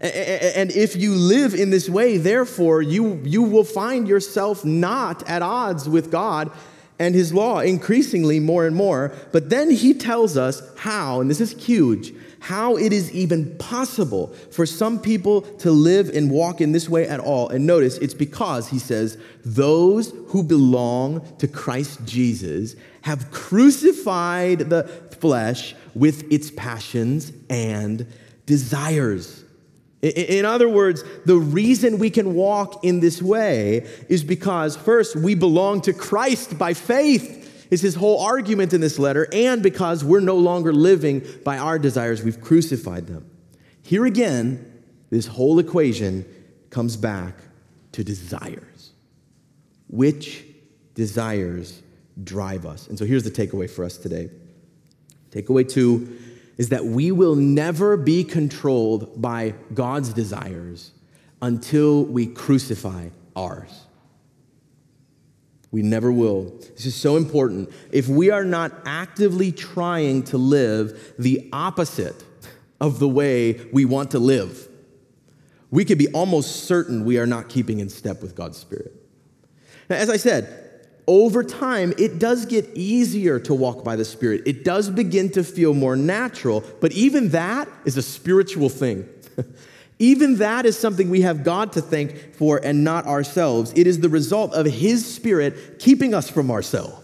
And 0.00 0.70
if 0.72 0.96
you 0.96 1.14
live 1.14 1.54
in 1.54 1.70
this 1.70 1.88
way, 1.88 2.18
therefore, 2.18 2.82
you, 2.82 3.22
you 3.24 3.42
will 3.42 3.64
find 3.64 4.06
yourself 4.06 4.64
not 4.64 5.26
at 5.28 5.40
odds 5.40 5.88
with 5.88 6.10
God 6.10 6.50
and 6.98 7.14
his 7.14 7.34
law 7.34 7.60
increasingly 7.60 8.40
more 8.40 8.66
and 8.66 8.76
more. 8.76 9.14
But 9.32 9.50
then 9.50 9.70
he 9.70 9.94
tells 9.94 10.36
us 10.36 10.62
how, 10.78 11.20
and 11.20 11.30
this 11.30 11.40
is 11.40 11.52
huge, 11.52 12.12
how 12.40 12.76
it 12.76 12.92
is 12.92 13.10
even 13.12 13.56
possible 13.56 14.28
for 14.50 14.66
some 14.66 15.00
people 15.00 15.40
to 15.40 15.70
live 15.70 16.10
and 16.10 16.30
walk 16.30 16.60
in 16.60 16.72
this 16.72 16.88
way 16.88 17.08
at 17.08 17.18
all. 17.18 17.48
And 17.48 17.66
notice 17.66 17.96
it's 17.98 18.14
because 18.14 18.68
he 18.68 18.78
says, 18.78 19.16
those 19.44 20.12
who 20.28 20.42
belong 20.42 21.22
to 21.38 21.48
Christ 21.48 22.04
Jesus 22.04 22.76
have 23.02 23.30
crucified 23.30 24.58
the 24.58 24.84
flesh 25.20 25.74
with 25.94 26.30
its 26.30 26.50
passions 26.50 27.32
and 27.48 28.06
desires. 28.46 29.42
In 30.04 30.44
other 30.44 30.68
words, 30.68 31.02
the 31.24 31.36
reason 31.36 31.98
we 31.98 32.10
can 32.10 32.34
walk 32.34 32.84
in 32.84 33.00
this 33.00 33.22
way 33.22 33.88
is 34.10 34.22
because, 34.22 34.76
first, 34.76 35.16
we 35.16 35.34
belong 35.34 35.80
to 35.82 35.94
Christ 35.94 36.58
by 36.58 36.74
faith, 36.74 37.40
is 37.70 37.80
his 37.80 37.94
whole 37.94 38.20
argument 38.20 38.74
in 38.74 38.82
this 38.82 38.98
letter, 38.98 39.26
and 39.32 39.62
because 39.62 40.04
we're 40.04 40.20
no 40.20 40.36
longer 40.36 40.74
living 40.74 41.22
by 41.42 41.56
our 41.56 41.78
desires, 41.78 42.22
we've 42.22 42.40
crucified 42.40 43.06
them. 43.06 43.28
Here 43.82 44.04
again, 44.04 44.82
this 45.08 45.26
whole 45.26 45.58
equation 45.58 46.26
comes 46.68 46.98
back 46.98 47.38
to 47.92 48.04
desires. 48.04 48.90
Which 49.88 50.44
desires 50.94 51.80
drive 52.22 52.66
us? 52.66 52.88
And 52.88 52.98
so 52.98 53.06
here's 53.06 53.24
the 53.24 53.30
takeaway 53.30 53.70
for 53.70 53.84
us 53.84 53.96
today. 53.96 54.28
Takeaway 55.30 55.68
two 55.68 56.18
is 56.56 56.68
that 56.68 56.84
we 56.84 57.10
will 57.10 57.34
never 57.34 57.96
be 57.96 58.24
controlled 58.24 59.20
by 59.20 59.54
God's 59.72 60.12
desires 60.12 60.92
until 61.42 62.04
we 62.04 62.26
crucify 62.26 63.08
ours. 63.34 63.86
We 65.70 65.82
never 65.82 66.12
will. 66.12 66.56
This 66.76 66.86
is 66.86 66.94
so 66.94 67.16
important. 67.16 67.72
If 67.90 68.06
we 68.06 68.30
are 68.30 68.44
not 68.44 68.72
actively 68.86 69.50
trying 69.50 70.22
to 70.24 70.38
live 70.38 71.14
the 71.18 71.48
opposite 71.52 72.22
of 72.80 73.00
the 73.00 73.08
way 73.08 73.54
we 73.72 73.84
want 73.84 74.12
to 74.12 74.20
live, 74.20 74.68
we 75.72 75.84
could 75.84 75.98
be 75.98 76.06
almost 76.12 76.66
certain 76.66 77.04
we 77.04 77.18
are 77.18 77.26
not 77.26 77.48
keeping 77.48 77.80
in 77.80 77.88
step 77.88 78.22
with 78.22 78.36
God's 78.36 78.56
Spirit. 78.56 78.92
Now, 79.90 79.96
as 79.96 80.08
I 80.08 80.16
said, 80.16 80.63
over 81.06 81.44
time, 81.44 81.92
it 81.98 82.18
does 82.18 82.46
get 82.46 82.68
easier 82.74 83.38
to 83.40 83.54
walk 83.54 83.84
by 83.84 83.96
the 83.96 84.04
Spirit. 84.04 84.42
It 84.46 84.64
does 84.64 84.88
begin 84.88 85.30
to 85.32 85.44
feel 85.44 85.74
more 85.74 85.96
natural, 85.96 86.64
but 86.80 86.92
even 86.92 87.30
that 87.30 87.68
is 87.84 87.96
a 87.96 88.02
spiritual 88.02 88.70
thing. 88.70 89.06
even 89.98 90.36
that 90.38 90.64
is 90.64 90.78
something 90.78 91.10
we 91.10 91.20
have 91.22 91.44
God 91.44 91.72
to 91.72 91.82
thank 91.82 92.34
for 92.34 92.58
and 92.62 92.84
not 92.84 93.06
ourselves. 93.06 93.72
It 93.76 93.86
is 93.86 94.00
the 94.00 94.08
result 94.08 94.54
of 94.54 94.66
His 94.66 95.04
Spirit 95.04 95.78
keeping 95.78 96.14
us 96.14 96.30
from 96.30 96.50
ourselves. 96.50 97.03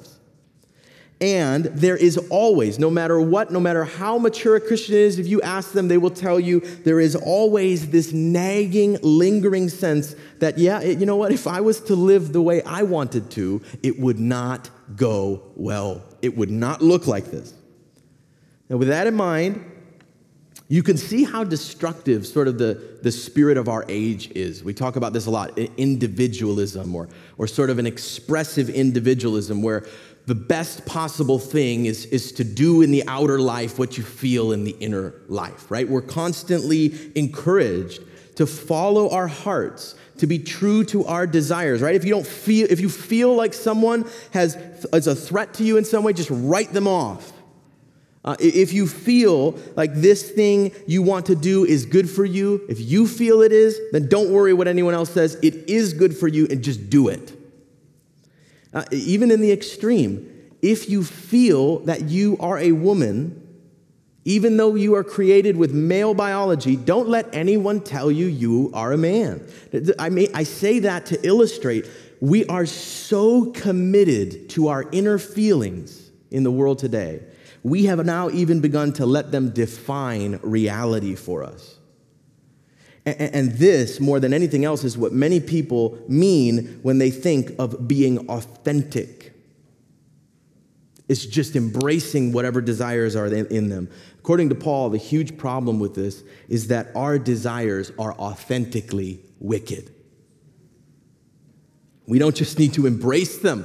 And 1.21 1.67
there 1.67 1.99
is 1.99 2.17
always, 2.31 2.79
no 2.79 2.89
matter 2.89 3.21
what, 3.21 3.51
no 3.51 3.61
matter 3.61 3.85
how 3.85 4.17
mature 4.17 4.57
a 4.57 4.61
Christian 4.61 4.95
is, 4.95 5.19
if 5.19 5.27
you 5.27 5.43
ask 5.43 5.73
them, 5.73 5.89
they 5.89 5.99
will 5.99 6.11
tell 6.11 6.41
you 6.41 6.61
there 6.61 6.99
is 6.99 7.15
always 7.15 7.91
this 7.91 8.11
nagging, 8.13 8.97
lingering 9.03 9.69
sense 9.69 10.17
that, 10.39 10.57
yeah, 10.57 10.81
you 10.81 11.05
know 11.05 11.17
what, 11.17 11.31
if 11.31 11.47
I 11.47 11.61
was 11.61 11.81
to 11.83 11.95
live 11.95 12.33
the 12.33 12.41
way 12.41 12.63
I 12.63 12.85
wanted 12.85 13.31
to, 13.33 13.61
it 13.83 14.01
would 14.01 14.19
not 14.19 14.71
go 14.97 15.43
well. 15.57 16.03
It 16.23 16.39
would 16.39 16.51
not 16.51 16.81
look 16.81 17.07
like 17.07 17.27
this. 17.27 17.53
Now, 18.71 18.79
with 18.79 18.89
that 18.89 19.07
in 19.07 19.15
mind, 19.15 19.63
you 20.69 20.85
can 20.85 20.97
see 20.97 21.25
how 21.25 21.43
destructive 21.43 22.25
sort 22.25 22.47
of 22.47 22.57
the, 22.57 22.99
the 23.03 23.11
spirit 23.11 23.57
of 23.57 23.69
our 23.69 23.85
age 23.89 24.31
is. 24.31 24.63
We 24.63 24.73
talk 24.73 24.95
about 24.95 25.13
this 25.13 25.27
a 25.27 25.31
lot 25.31 25.59
individualism 25.59 26.95
or, 26.95 27.09
or 27.39 27.49
sort 27.49 27.71
of 27.71 27.81
an 27.81 27.87
expressive 27.87 28.71
individualism 28.71 29.63
where 29.63 29.85
the 30.31 30.35
best 30.37 30.87
possible 30.87 31.41
thing 31.41 31.87
is, 31.87 32.07
is 32.07 32.31
to 32.31 32.45
do 32.45 32.83
in 32.83 32.93
the 32.93 33.03
outer 33.09 33.41
life 33.41 33.81
what 33.81 33.99
you 33.99 34.05
feel 34.05 34.53
in 34.53 34.63
the 34.63 34.77
inner 34.79 35.13
life, 35.27 35.69
right? 35.69 35.89
We're 35.89 36.03
constantly 36.03 36.95
encouraged 37.17 38.01
to 38.37 38.47
follow 38.47 39.11
our 39.11 39.27
hearts, 39.27 39.97
to 40.19 40.29
be 40.29 40.39
true 40.39 40.85
to 40.85 41.05
our 41.07 41.27
desires, 41.27 41.83
right? 41.83 41.97
If 41.97 42.05
you 42.05 42.11
don't 42.11 42.25
feel, 42.25 42.69
if 42.71 42.79
you 42.79 42.89
feel 42.89 43.35
like 43.35 43.53
someone 43.53 44.09
has 44.31 44.55
is 44.93 45.09
a 45.09 45.17
threat 45.17 45.55
to 45.55 45.65
you 45.65 45.79
in 45.79 45.85
some 45.85 46.05
way, 46.05 46.13
just 46.13 46.31
write 46.31 46.73
them 46.73 46.87
off. 46.87 47.33
Uh, 48.25 48.37
if 48.39 48.73
you 48.73 48.87
feel 48.87 49.59
like 49.75 49.95
this 49.95 50.31
thing 50.31 50.71
you 50.87 51.03
want 51.03 51.27
to 51.27 51.35
do 51.35 51.65
is 51.65 51.87
good 51.87 52.09
for 52.09 52.25
you, 52.25 52.65
if 52.69 52.79
you 52.79 53.09
feel 53.09 53.43
it 53.43 53.51
is, 53.51 53.81
then 53.91 54.09
don't 54.09 54.31
worry 54.31 54.53
what 54.53 54.69
anyone 54.69 54.95
else 54.95 55.11
says. 55.11 55.37
It 55.43 55.69
is 55.69 55.93
good 55.93 56.17
for 56.17 56.29
you 56.29 56.47
and 56.49 56.63
just 56.63 56.89
do 56.89 57.09
it. 57.09 57.40
Uh, 58.73 58.85
even 58.93 59.31
in 59.31 59.41
the 59.41 59.53
extreme, 59.53 60.29
if 60.63 60.89
you 60.89 61.03
feel 61.03 61.81
that 61.81 62.03
you 62.03 62.37
are 62.39 62.59
a 62.59 62.73
woman, 62.73 63.37
even 64.25 64.57
though 64.57 64.75
you 64.75 64.95
are 64.95 65.05
created 65.05 65.57
with 65.57 65.73
male 65.73 66.15
biology, 66.15 66.77
don't 66.77 67.09
let 67.09 67.35
anyone 67.35 67.81
tell 67.81 68.11
you 68.11 68.27
you 68.27 68.71
are 68.75 68.93
a 68.93 68.99
man. 68.99 69.47
I, 69.99 70.11
mean, 70.11 70.29
I 70.35 70.45
say 70.45 70.81
that 70.81 71.07
to 71.07 71.27
illustrate 71.27 71.87
we 72.21 72.45
are 72.47 72.67
so 72.67 73.47
committed 73.47 74.51
to 74.51 74.69
our 74.69 74.85
inner 74.93 75.19
feelings 75.19 76.11
in 76.31 76.43
the 76.43 76.51
world 76.51 76.79
today. 76.79 77.23
We 77.63 77.87
have 77.87 78.05
now 78.05 78.29
even 78.31 78.61
begun 78.61 78.93
to 78.95 79.07
let 79.07 79.33
them 79.33 79.51
define 79.51 80.39
reality 80.43 81.15
for 81.15 81.43
us. 81.43 81.79
And 83.19 83.53
this, 83.53 84.01
more 84.01 84.21
than 84.21 84.33
anything 84.33 84.65
else, 84.65 84.85
is 84.85 84.97
what 84.97 85.13
many 85.13 85.41
people 85.41 85.99
mean 86.09 86.81
when 86.83 86.99
they 86.99 87.11
think 87.11 87.53
of 87.59 87.87
being 87.89 88.29
authentic. 88.29 89.35
It's 91.09 91.27
just 91.27 91.57
embracing 91.57 92.33
whatever 92.33 92.61
desires 92.61 93.17
are 93.17 93.27
in 93.27 93.69
them. 93.69 93.91
According 94.19 94.51
to 94.51 94.55
Paul, 94.55 94.91
the 94.91 94.99
huge 94.99 95.37
problem 95.37 95.81
with 95.81 95.95
this 95.95 96.23
is 96.49 96.69
that 96.69 96.89
our 96.95 97.19
desires 97.19 97.91
are 97.99 98.13
authentically 98.15 99.21
wicked. 99.41 99.93
We 102.07 102.19
don't 102.19 102.37
just 102.37 102.59
need 102.59 102.75
to 102.75 102.87
embrace 102.87 103.39
them. 103.39 103.65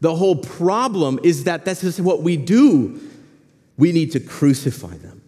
The 0.00 0.16
whole 0.16 0.36
problem 0.36 1.20
is 1.22 1.44
that 1.44 1.64
this 1.64 1.84
is 1.84 2.00
what 2.00 2.22
we 2.22 2.36
do. 2.36 3.00
We 3.76 3.92
need 3.92 4.12
to 4.12 4.20
crucify 4.20 4.96
them. 4.96 5.21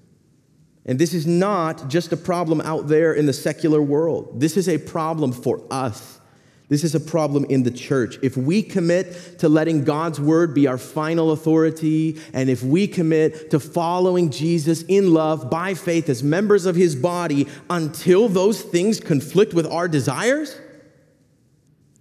And 0.87 0.99
this 0.99 1.15
is 1.15 1.27
not 1.27 1.89
just 1.89 2.13
a 2.13 2.17
problem 2.17 2.61
out 2.61 2.89
there 2.89 3.15
in 3.15 3.27
the 3.27 3.33
secular 3.33 3.81
world. 3.81 4.41
This 4.41 4.57
is 4.57 4.69
a 4.69 4.79
problem 4.79 5.33
for 5.33 5.63
us. 5.71 6.21
This 6.69 6.85
is 6.85 6.95
a 6.95 7.01
problem 7.01 7.45
in 7.47 7.63
the 7.63 7.71
church. 7.71 8.19
If 8.23 8.37
we 8.37 8.63
commit 8.63 9.39
to 9.39 9.49
letting 9.49 9.85
God's 9.85 10.21
word 10.21 10.55
be 10.55 10.67
our 10.67 10.79
final 10.79 11.31
authority, 11.31 12.19
and 12.33 12.49
if 12.49 12.63
we 12.63 12.87
commit 12.87 13.51
to 13.51 13.61
following 13.61 14.31
Jesus 14.31 14.83
in 14.83 15.13
love 15.13 15.51
by 15.51 15.75
faith 15.75 16.09
as 16.09 16.23
members 16.23 16.65
of 16.65 16.75
his 16.75 16.97
body 16.97 17.47
until 17.69 18.29
those 18.29 18.63
things 18.63 18.99
conflict 18.99 19.53
with 19.53 19.67
our 19.67 19.89
desires, 19.89 20.59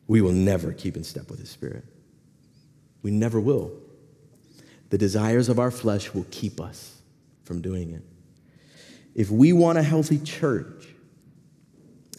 we 0.07 0.21
will 0.21 0.31
never 0.31 0.71
keep 0.71 0.95
in 0.95 1.03
step 1.03 1.29
with 1.29 1.39
his 1.39 1.49
spirit. 1.49 1.83
We 3.01 3.11
never 3.11 3.39
will. 3.39 3.71
The 4.89 4.97
desires 4.97 5.49
of 5.49 5.59
our 5.59 5.71
flesh 5.71 6.13
will 6.13 6.25
keep 6.31 6.61
us 6.61 7.01
from 7.43 7.61
doing 7.61 7.91
it 7.91 8.03
if 9.15 9.29
we 9.29 9.53
want 9.53 9.77
a 9.77 9.83
healthy 9.83 10.19
church, 10.19 10.87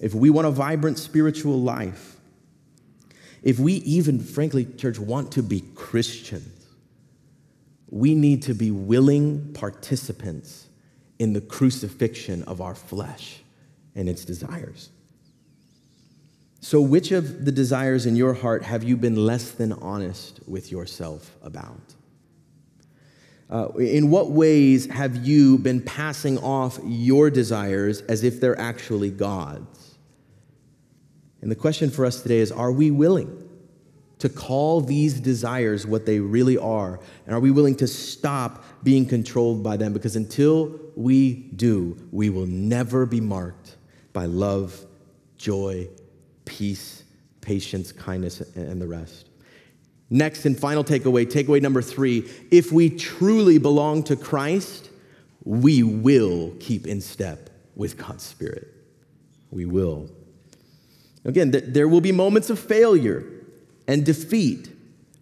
if 0.00 0.14
we 0.14 0.30
want 0.30 0.46
a 0.46 0.50
vibrant 0.50 0.98
spiritual 0.98 1.60
life, 1.60 2.16
if 3.42 3.58
we 3.58 3.74
even, 3.74 4.18
frankly, 4.20 4.64
church, 4.64 4.98
want 4.98 5.32
to 5.32 5.42
be 5.42 5.62
Christians, 5.74 6.66
we 7.90 8.14
need 8.14 8.42
to 8.42 8.54
be 8.54 8.70
willing 8.70 9.52
participants 9.52 10.66
in 11.18 11.32
the 11.32 11.40
crucifixion 11.40 12.42
of 12.44 12.60
our 12.60 12.74
flesh 12.74 13.42
and 13.94 14.08
its 14.08 14.24
desires. 14.24 14.90
So, 16.60 16.80
which 16.80 17.12
of 17.12 17.44
the 17.44 17.52
desires 17.52 18.06
in 18.06 18.16
your 18.16 18.32
heart 18.32 18.62
have 18.62 18.82
you 18.82 18.96
been 18.96 19.16
less 19.16 19.50
than 19.50 19.72
honest 19.74 20.40
with 20.46 20.72
yourself 20.72 21.36
about? 21.42 21.94
Uh, 23.50 23.68
in 23.78 24.10
what 24.10 24.30
ways 24.30 24.86
have 24.86 25.16
you 25.16 25.58
been 25.58 25.80
passing 25.80 26.38
off 26.38 26.78
your 26.84 27.30
desires 27.30 28.00
as 28.02 28.24
if 28.24 28.40
they're 28.40 28.58
actually 28.58 29.10
God's? 29.10 29.96
And 31.42 31.50
the 31.50 31.56
question 31.56 31.90
for 31.90 32.06
us 32.06 32.22
today 32.22 32.38
is 32.38 32.50
are 32.50 32.72
we 32.72 32.90
willing 32.90 33.42
to 34.18 34.28
call 34.30 34.80
these 34.80 35.20
desires 35.20 35.86
what 35.86 36.06
they 36.06 36.18
really 36.18 36.56
are? 36.56 36.98
And 37.26 37.34
are 37.34 37.40
we 37.40 37.50
willing 37.50 37.74
to 37.76 37.86
stop 37.86 38.64
being 38.82 39.04
controlled 39.04 39.62
by 39.62 39.76
them? 39.76 39.92
Because 39.92 40.16
until 40.16 40.80
we 40.96 41.34
do, 41.34 41.98
we 42.12 42.30
will 42.30 42.46
never 42.46 43.04
be 43.04 43.20
marked 43.20 43.76
by 44.14 44.24
love, 44.24 44.86
joy, 45.36 45.88
peace, 46.46 47.02
patience, 47.42 47.92
kindness, 47.92 48.40
and 48.56 48.80
the 48.80 48.86
rest. 48.86 49.28
Next 50.10 50.44
and 50.44 50.58
final 50.58 50.84
takeaway, 50.84 51.26
takeaway 51.26 51.60
number 51.60 51.82
three 51.82 52.30
if 52.50 52.70
we 52.70 52.90
truly 52.90 53.58
belong 53.58 54.02
to 54.04 54.16
Christ, 54.16 54.90
we 55.44 55.82
will 55.82 56.54
keep 56.60 56.86
in 56.86 57.00
step 57.00 57.50
with 57.74 57.96
God's 57.96 58.24
Spirit. 58.24 58.72
We 59.50 59.66
will. 59.66 60.10
Again, 61.24 61.52
there 61.52 61.88
will 61.88 62.00
be 62.00 62.12
moments 62.12 62.50
of 62.50 62.58
failure 62.58 63.24
and 63.86 64.04
defeat. 64.04 64.70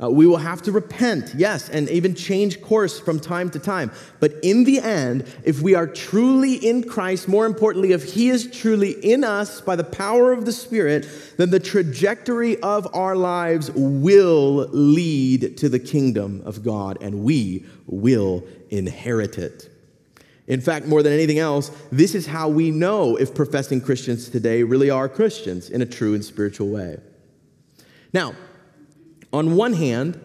Uh, 0.01 0.11
we 0.11 0.27
will 0.27 0.39
have 0.39 0.63
to 0.63 0.73
repent, 0.73 1.33
yes, 1.37 1.69
and 1.69 1.89
even 1.89 2.15
change 2.15 2.61
course 2.61 2.99
from 2.99 3.21
time 3.21 3.49
to 3.51 3.59
time. 3.59 3.91
But 4.21 4.33
in 4.43 4.65
the 4.65 4.81
end, 4.81 5.33
if 5.45 5.61
we 5.61 5.75
are 5.75 5.87
truly 5.87 6.55
in 6.55 6.89
Christ, 6.89 7.29
more 7.29 7.47
importantly, 7.47 7.93
if 7.93 8.15
He 8.15 8.29
is 8.29 8.51
truly 8.51 8.93
in 8.93 9.23
us 9.23 9.61
by 9.61 9.77
the 9.77 9.85
power 9.85 10.33
of 10.33 10.45
the 10.45 10.53
Spirit, 10.53 11.07
then 11.37 11.51
the 11.51 11.61
trajectory 11.61 12.61
of 12.63 12.93
our 12.95 13.15
lives 13.15 13.71
will 13.75 14.67
lead 14.73 15.57
to 15.59 15.69
the 15.69 15.79
kingdom 15.79 16.43
of 16.45 16.65
God, 16.65 16.99
and 17.01 17.23
we 17.23 17.65
will 17.87 18.43
inherit 18.71 19.39
it. 19.39 19.69
In 20.49 20.61
fact, 20.61 20.87
more 20.87 21.05
than 21.05 21.13
anything 21.13 21.39
else, 21.39 21.71
this 21.93 22.17
is 22.17 22.27
how 22.27 22.49
we 22.49 22.73
know 22.73 23.15
if 23.17 23.35
professing 23.35 23.81
Christians 23.81 24.29
today 24.29 24.65
really 24.65 24.91
are 24.91 25.09
Christians 25.09 25.71
in 25.71 25.81
a 25.81 25.87
true 25.87 26.15
and 26.15 26.25
spiritual 26.25 26.69
way. 26.69 26.99
Now, 28.13 28.35
on 29.33 29.57
one 29.57 29.73
hand, 29.73 30.21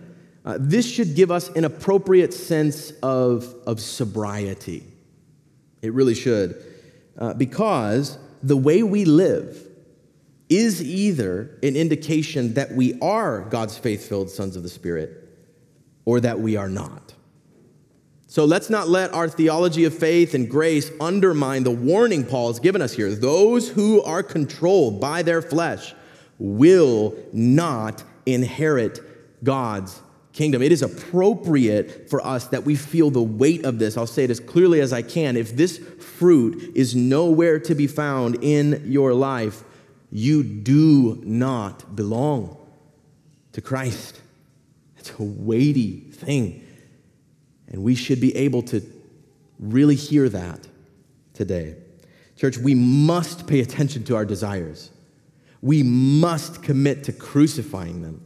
uh, 0.45 0.57
this 0.59 0.89
should 0.89 1.15
give 1.15 1.31
us 1.31 1.49
an 1.49 1.65
appropriate 1.65 2.33
sense 2.33 2.91
of, 3.03 3.53
of 3.65 3.79
sobriety. 3.81 4.83
It 5.81 5.93
really 5.93 6.15
should. 6.15 6.63
Uh, 7.17 7.33
because 7.33 8.17
the 8.43 8.57
way 8.57 8.83
we 8.83 9.05
live 9.05 9.67
is 10.49 10.81
either 10.81 11.57
an 11.63 11.75
indication 11.75 12.53
that 12.53 12.71
we 12.71 12.97
are 13.01 13.41
God's 13.41 13.77
faith 13.77 14.07
filled 14.07 14.29
sons 14.29 14.55
of 14.55 14.63
the 14.63 14.69
Spirit 14.69 15.27
or 16.05 16.21
that 16.21 16.39
we 16.39 16.55
are 16.55 16.69
not. 16.69 17.13
So 18.27 18.45
let's 18.45 18.69
not 18.69 18.87
let 18.87 19.13
our 19.13 19.27
theology 19.27 19.85
of 19.85 19.97
faith 19.97 20.33
and 20.33 20.49
grace 20.49 20.91
undermine 20.99 21.63
the 21.63 21.71
warning 21.71 22.25
Paul 22.25 22.47
has 22.47 22.59
given 22.59 22.81
us 22.81 22.93
here. 22.93 23.13
Those 23.13 23.69
who 23.69 24.01
are 24.03 24.23
controlled 24.23 25.01
by 25.01 25.21
their 25.23 25.41
flesh 25.41 25.93
will 26.37 27.15
not 27.33 28.03
inherit 28.27 28.99
God's 29.43 30.01
kingdom. 30.33 30.61
It 30.61 30.71
is 30.71 30.83
appropriate 30.83 32.09
for 32.09 32.25
us 32.25 32.47
that 32.47 32.63
we 32.63 32.75
feel 32.75 33.09
the 33.09 33.23
weight 33.23 33.65
of 33.65 33.79
this. 33.79 33.97
I'll 33.97 34.05
say 34.05 34.23
it 34.23 34.29
as 34.29 34.39
clearly 34.39 34.81
as 34.81 34.93
I 34.93 35.01
can. 35.01 35.35
If 35.35 35.55
this 35.55 35.77
fruit 35.79 36.73
is 36.75 36.95
nowhere 36.95 37.59
to 37.61 37.73
be 37.73 37.87
found 37.87 38.43
in 38.43 38.83
your 38.85 39.13
life, 39.13 39.63
you 40.11 40.43
do 40.43 41.19
not 41.23 41.95
belong 41.95 42.57
to 43.53 43.61
Christ. 43.61 44.21
It's 44.97 45.11
a 45.11 45.23
weighty 45.23 45.99
thing. 45.99 46.63
And 47.69 47.83
we 47.83 47.95
should 47.95 48.21
be 48.21 48.35
able 48.35 48.61
to 48.63 48.81
really 49.59 49.95
hear 49.95 50.29
that 50.29 50.67
today. 51.33 51.75
Church, 52.35 52.57
we 52.57 52.75
must 52.75 53.47
pay 53.47 53.61
attention 53.61 54.03
to 54.05 54.15
our 54.15 54.25
desires. 54.25 54.91
We 55.61 55.83
must 55.83 56.63
commit 56.63 57.03
to 57.05 57.13
crucifying 57.13 58.01
them. 58.01 58.25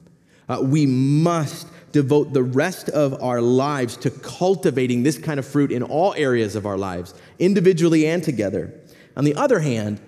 Uh, 0.50 0.62
we 0.62 0.86
must 0.86 1.68
devote 1.92 2.34
the 2.34 2.44
rest 2.44 2.90
of 2.90 3.22
our 3.22 3.42
lives 3.42 3.98
to 3.98 4.10
cultivating 4.10 5.04
this 5.04 5.18
kind 5.18 5.40
of 5.40 5.46
fruit 5.46 5.72
in 5.72 5.84
all 5.84 6.14
areas 6.16 6.56
of 6.56 6.66
our 6.66 6.78
lives, 6.78 7.14
individually 7.40 8.08
and 8.08 8.24
together. 8.24 8.74
On 9.16 9.24
the 9.24 9.36
other 9.36 9.60
hand, 9.60 10.00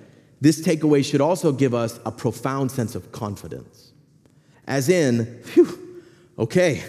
this 0.42 0.62
takeaway 0.62 1.04
should 1.04 1.22
also 1.22 1.52
give 1.52 1.74
us 1.74 2.00
a 2.06 2.12
profound 2.12 2.72
sense 2.72 2.96
of 2.96 3.12
confidence. 3.12 3.92
As 4.68 4.90
in, 4.90 5.42
phew, 5.44 6.02
okay, 6.38 6.84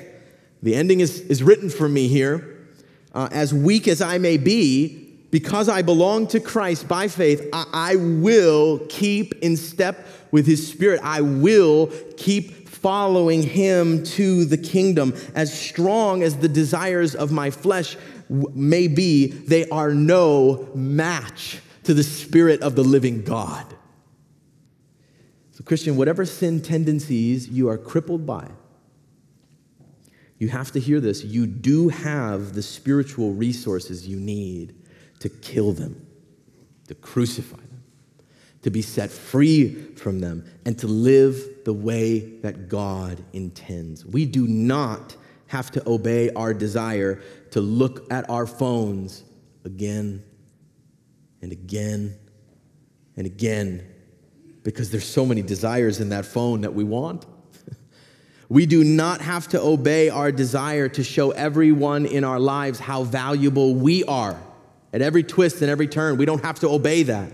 the 0.62 0.74
ending 0.74 1.00
is, 1.00 1.20
is 1.22 1.42
written 1.42 1.70
for 1.70 1.88
me 1.88 2.08
here. 2.08 2.66
Uh, 3.12 3.28
as 3.30 3.54
weak 3.54 3.86
as 3.86 4.00
I 4.00 4.18
may 4.18 4.36
be, 4.36 5.03
because 5.34 5.68
I 5.68 5.82
belong 5.82 6.28
to 6.28 6.38
Christ 6.38 6.86
by 6.86 7.08
faith, 7.08 7.48
I, 7.52 7.64
I 7.72 7.96
will 7.96 8.78
keep 8.88 9.34
in 9.42 9.56
step 9.56 10.06
with 10.30 10.46
his 10.46 10.64
spirit. 10.64 11.00
I 11.02 11.22
will 11.22 11.88
keep 12.16 12.68
following 12.68 13.42
him 13.42 14.04
to 14.04 14.44
the 14.44 14.56
kingdom. 14.56 15.12
As 15.34 15.52
strong 15.52 16.22
as 16.22 16.36
the 16.36 16.46
desires 16.46 17.16
of 17.16 17.32
my 17.32 17.50
flesh 17.50 17.96
may 18.28 18.86
be, 18.86 19.26
they 19.26 19.68
are 19.70 19.92
no 19.92 20.68
match 20.72 21.58
to 21.82 21.94
the 21.94 22.04
spirit 22.04 22.62
of 22.62 22.76
the 22.76 22.84
living 22.84 23.22
God. 23.24 23.66
So, 25.50 25.64
Christian, 25.64 25.96
whatever 25.96 26.24
sin 26.24 26.62
tendencies 26.62 27.48
you 27.48 27.68
are 27.68 27.76
crippled 27.76 28.24
by, 28.24 28.52
you 30.38 30.46
have 30.50 30.70
to 30.70 30.78
hear 30.78 31.00
this. 31.00 31.24
You 31.24 31.48
do 31.48 31.88
have 31.88 32.52
the 32.52 32.62
spiritual 32.62 33.32
resources 33.32 34.06
you 34.06 34.20
need 34.20 34.76
to 35.24 35.28
kill 35.28 35.72
them, 35.72 36.06
to 36.88 36.94
crucify 36.94 37.56
them 37.56 37.74
to 38.64 38.70
be 38.70 38.80
set 38.80 39.10
free 39.10 39.74
from 39.94 40.20
them, 40.20 40.42
and 40.64 40.78
to 40.78 40.86
live 40.86 41.64
the 41.66 41.72
way 41.72 42.20
that 42.40 42.70
God 42.70 43.22
intends. 43.34 44.06
We 44.06 44.24
do 44.24 44.48
not 44.48 45.14
have 45.48 45.70
to 45.72 45.86
obey 45.86 46.30
our 46.30 46.54
desire 46.54 47.20
to 47.50 47.60
look 47.60 48.10
at 48.10 48.28
our 48.30 48.46
phones 48.46 49.22
again 49.66 50.24
and 51.42 51.52
again 51.52 52.16
and 53.18 53.26
again 53.26 53.86
because 54.62 54.90
there's 54.90 55.06
so 55.06 55.26
many 55.26 55.42
desires 55.42 56.00
in 56.00 56.08
that 56.08 56.24
phone 56.24 56.62
that 56.62 56.72
we 56.72 56.84
want. 56.84 57.26
We 58.50 58.66
do 58.66 58.84
not 58.84 59.22
have 59.22 59.48
to 59.48 59.60
obey 59.60 60.10
our 60.10 60.30
desire 60.30 60.88
to 60.90 61.02
show 61.02 61.30
everyone 61.30 62.04
in 62.04 62.24
our 62.24 62.38
lives 62.38 62.78
how 62.78 63.02
valuable 63.02 63.74
we 63.74 64.04
are. 64.04 64.38
At 64.94 65.02
every 65.02 65.24
twist 65.24 65.60
and 65.60 65.68
every 65.68 65.88
turn, 65.88 66.18
we 66.18 66.24
don't 66.24 66.44
have 66.44 66.60
to 66.60 66.68
obey 66.68 67.02
that. 67.02 67.32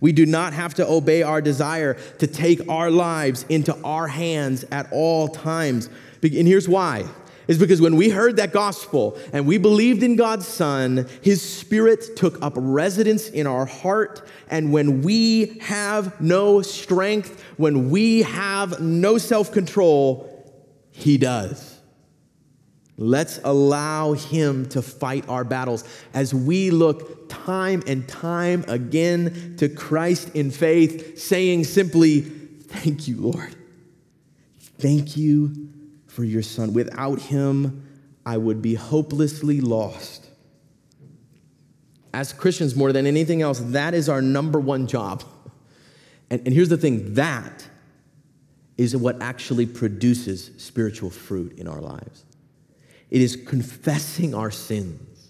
We 0.00 0.10
do 0.10 0.24
not 0.24 0.54
have 0.54 0.72
to 0.74 0.88
obey 0.88 1.22
our 1.22 1.42
desire 1.42 1.98
to 2.18 2.26
take 2.26 2.66
our 2.66 2.90
lives 2.90 3.44
into 3.50 3.76
our 3.84 4.08
hands 4.08 4.64
at 4.72 4.90
all 4.90 5.28
times. 5.28 5.90
And 6.22 6.48
here's 6.48 6.70
why 6.70 7.04
is 7.46 7.58
because 7.58 7.82
when 7.82 7.96
we 7.96 8.08
heard 8.08 8.36
that 8.36 8.52
gospel 8.52 9.18
and 9.34 9.46
we 9.46 9.58
believed 9.58 10.02
in 10.02 10.16
God's 10.16 10.46
Son, 10.46 11.06
His 11.20 11.42
Spirit 11.42 12.16
took 12.16 12.40
up 12.40 12.54
residence 12.56 13.28
in 13.28 13.46
our 13.46 13.66
heart. 13.66 14.26
And 14.48 14.72
when 14.72 15.02
we 15.02 15.58
have 15.60 16.18
no 16.22 16.62
strength, 16.62 17.44
when 17.58 17.90
we 17.90 18.22
have 18.22 18.80
no 18.80 19.18
self 19.18 19.52
control, 19.52 20.26
He 20.90 21.18
does. 21.18 21.71
Let's 23.02 23.40
allow 23.42 24.12
Him 24.12 24.68
to 24.68 24.80
fight 24.80 25.28
our 25.28 25.42
battles 25.42 25.82
as 26.14 26.32
we 26.32 26.70
look 26.70 27.28
time 27.28 27.82
and 27.88 28.06
time 28.06 28.64
again 28.68 29.56
to 29.58 29.68
Christ 29.68 30.36
in 30.36 30.52
faith, 30.52 31.18
saying 31.18 31.64
simply, 31.64 32.20
Thank 32.20 33.08
you, 33.08 33.16
Lord. 33.16 33.56
Thank 34.78 35.16
you 35.16 35.68
for 36.06 36.22
your 36.22 36.42
Son. 36.42 36.74
Without 36.74 37.20
Him, 37.20 37.84
I 38.24 38.36
would 38.36 38.62
be 38.62 38.76
hopelessly 38.76 39.60
lost. 39.60 40.28
As 42.14 42.32
Christians, 42.32 42.76
more 42.76 42.92
than 42.92 43.04
anything 43.04 43.42
else, 43.42 43.58
that 43.58 43.94
is 43.94 44.08
our 44.08 44.22
number 44.22 44.60
one 44.60 44.86
job. 44.86 45.24
And, 46.30 46.40
and 46.46 46.54
here's 46.54 46.68
the 46.68 46.76
thing 46.76 47.14
that 47.14 47.66
is 48.78 48.96
what 48.96 49.20
actually 49.20 49.66
produces 49.66 50.52
spiritual 50.58 51.10
fruit 51.10 51.58
in 51.58 51.66
our 51.66 51.80
lives. 51.80 52.24
It 53.12 53.20
is 53.20 53.36
confessing 53.36 54.34
our 54.34 54.50
sins. 54.50 55.28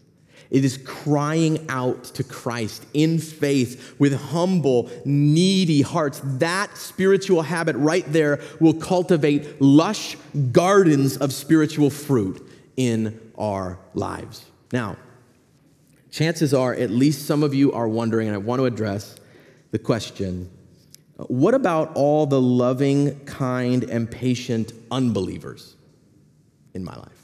It 0.51 0.64
is 0.64 0.78
crying 0.85 1.66
out 1.68 2.05
to 2.05 2.22
Christ 2.22 2.87
in 2.95 3.18
faith 3.18 3.97
with 3.99 4.14
humble, 4.14 4.89
needy 5.05 5.83
hearts. 5.83 6.20
That 6.22 6.76
spiritual 6.78 7.43
habit 7.43 7.74
right 7.74 8.05
there 8.07 8.39
will 8.61 8.74
cultivate 8.74 9.61
lush 9.61 10.16
gardens 10.53 11.16
of 11.16 11.33
spiritual 11.33 11.91
fruit 11.91 12.49
in 12.76 13.18
our 13.37 13.80
lives. 13.95 14.45
Now, 14.72 14.97
chances 16.12 16.55
are 16.55 16.72
at 16.72 16.91
least 16.91 17.26
some 17.26 17.43
of 17.43 17.53
you 17.53 17.72
are 17.72 17.89
wondering, 17.89 18.28
and 18.28 18.37
I 18.37 18.39
want 18.39 18.61
to 18.61 18.66
address 18.66 19.16
the 19.72 19.80
question 19.80 20.49
what 21.16 21.55
about 21.55 21.93
all 21.97 22.26
the 22.26 22.41
loving, 22.41 23.24
kind, 23.24 23.83
and 23.83 24.09
patient 24.09 24.72
unbelievers 24.93 25.74
in 26.74 26.85
my 26.85 26.95
life? 26.95 27.21